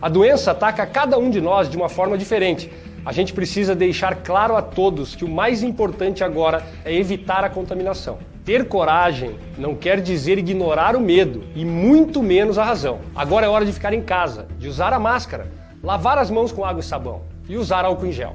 A 0.00 0.08
doença 0.08 0.50
ataca 0.50 0.84
cada 0.86 1.18
um 1.18 1.30
de 1.30 1.40
nós 1.40 1.70
de 1.70 1.76
uma 1.76 1.88
forma 1.88 2.18
diferente 2.18 2.70
a 3.06 3.12
gente 3.12 3.32
precisa 3.32 3.72
deixar 3.72 4.16
claro 4.16 4.56
a 4.56 4.60
todos 4.60 5.14
que 5.14 5.24
o 5.24 5.28
mais 5.28 5.62
importante 5.62 6.24
agora 6.24 6.66
é 6.84 6.92
evitar 6.92 7.44
a 7.44 7.48
contaminação. 7.48 8.18
Ter 8.44 8.66
coragem 8.66 9.36
não 9.56 9.76
quer 9.76 10.00
dizer 10.00 10.38
ignorar 10.38 10.96
o 10.96 11.00
medo 11.00 11.44
e 11.54 11.64
muito 11.64 12.20
menos 12.20 12.58
a 12.58 12.64
razão. 12.64 12.98
Agora 13.14 13.46
é 13.46 13.48
hora 13.48 13.64
de 13.64 13.72
ficar 13.72 13.92
em 13.92 14.02
casa, 14.02 14.48
de 14.58 14.66
usar 14.66 14.92
a 14.92 14.98
máscara, 14.98 15.46
lavar 15.84 16.18
as 16.18 16.32
mãos 16.32 16.50
com 16.50 16.64
água 16.64 16.80
e 16.80 16.84
sabão 16.84 17.22
e 17.48 17.56
usar 17.56 17.84
álcool 17.84 18.06
em 18.06 18.12
gel. 18.12 18.34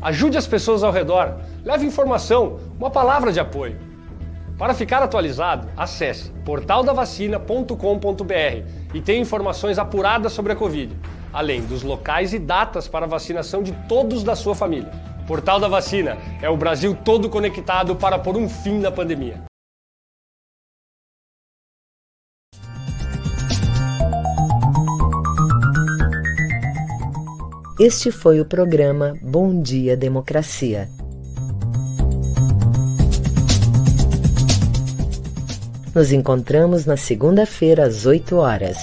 Ajude 0.00 0.38
as 0.38 0.46
pessoas 0.46 0.82
ao 0.82 0.92
redor, 0.92 1.36
leve 1.64 1.86
informação, 1.86 2.58
uma 2.78 2.90
palavra 2.90 3.32
de 3.32 3.40
apoio. 3.40 3.78
Para 4.58 4.74
ficar 4.74 5.02
atualizado, 5.02 5.68
acesse 5.76 6.30
portaldavacina.com.br 6.44 8.94
e 8.94 9.00
tenha 9.00 9.20
informações 9.20 9.78
apuradas 9.78 10.32
sobre 10.32 10.52
a 10.52 10.56
Covid 10.56 10.96
além 11.32 11.62
dos 11.62 11.82
locais 11.82 12.32
e 12.32 12.38
datas 12.38 12.88
para 12.88 13.06
vacinação 13.06 13.62
de 13.62 13.72
todos 13.88 14.22
da 14.22 14.34
sua 14.34 14.54
família. 14.54 14.90
Portal 15.26 15.60
da 15.60 15.68
Vacina 15.68 16.16
é 16.42 16.50
o 16.50 16.56
Brasil 16.56 16.96
todo 17.04 17.28
conectado 17.28 17.94
para 17.94 18.18
pôr 18.18 18.36
um 18.36 18.48
fim 18.48 18.78
na 18.78 18.90
pandemia. 18.90 19.49
Este 27.82 28.10
foi 28.10 28.42
o 28.42 28.44
programa 28.44 29.16
Bom 29.22 29.62
Dia 29.62 29.96
Democracia. 29.96 30.86
Nos 35.94 36.12
encontramos 36.12 36.84
na 36.84 36.98
segunda-feira 36.98 37.86
às 37.86 38.04
8 38.04 38.36
horas. 38.36 38.76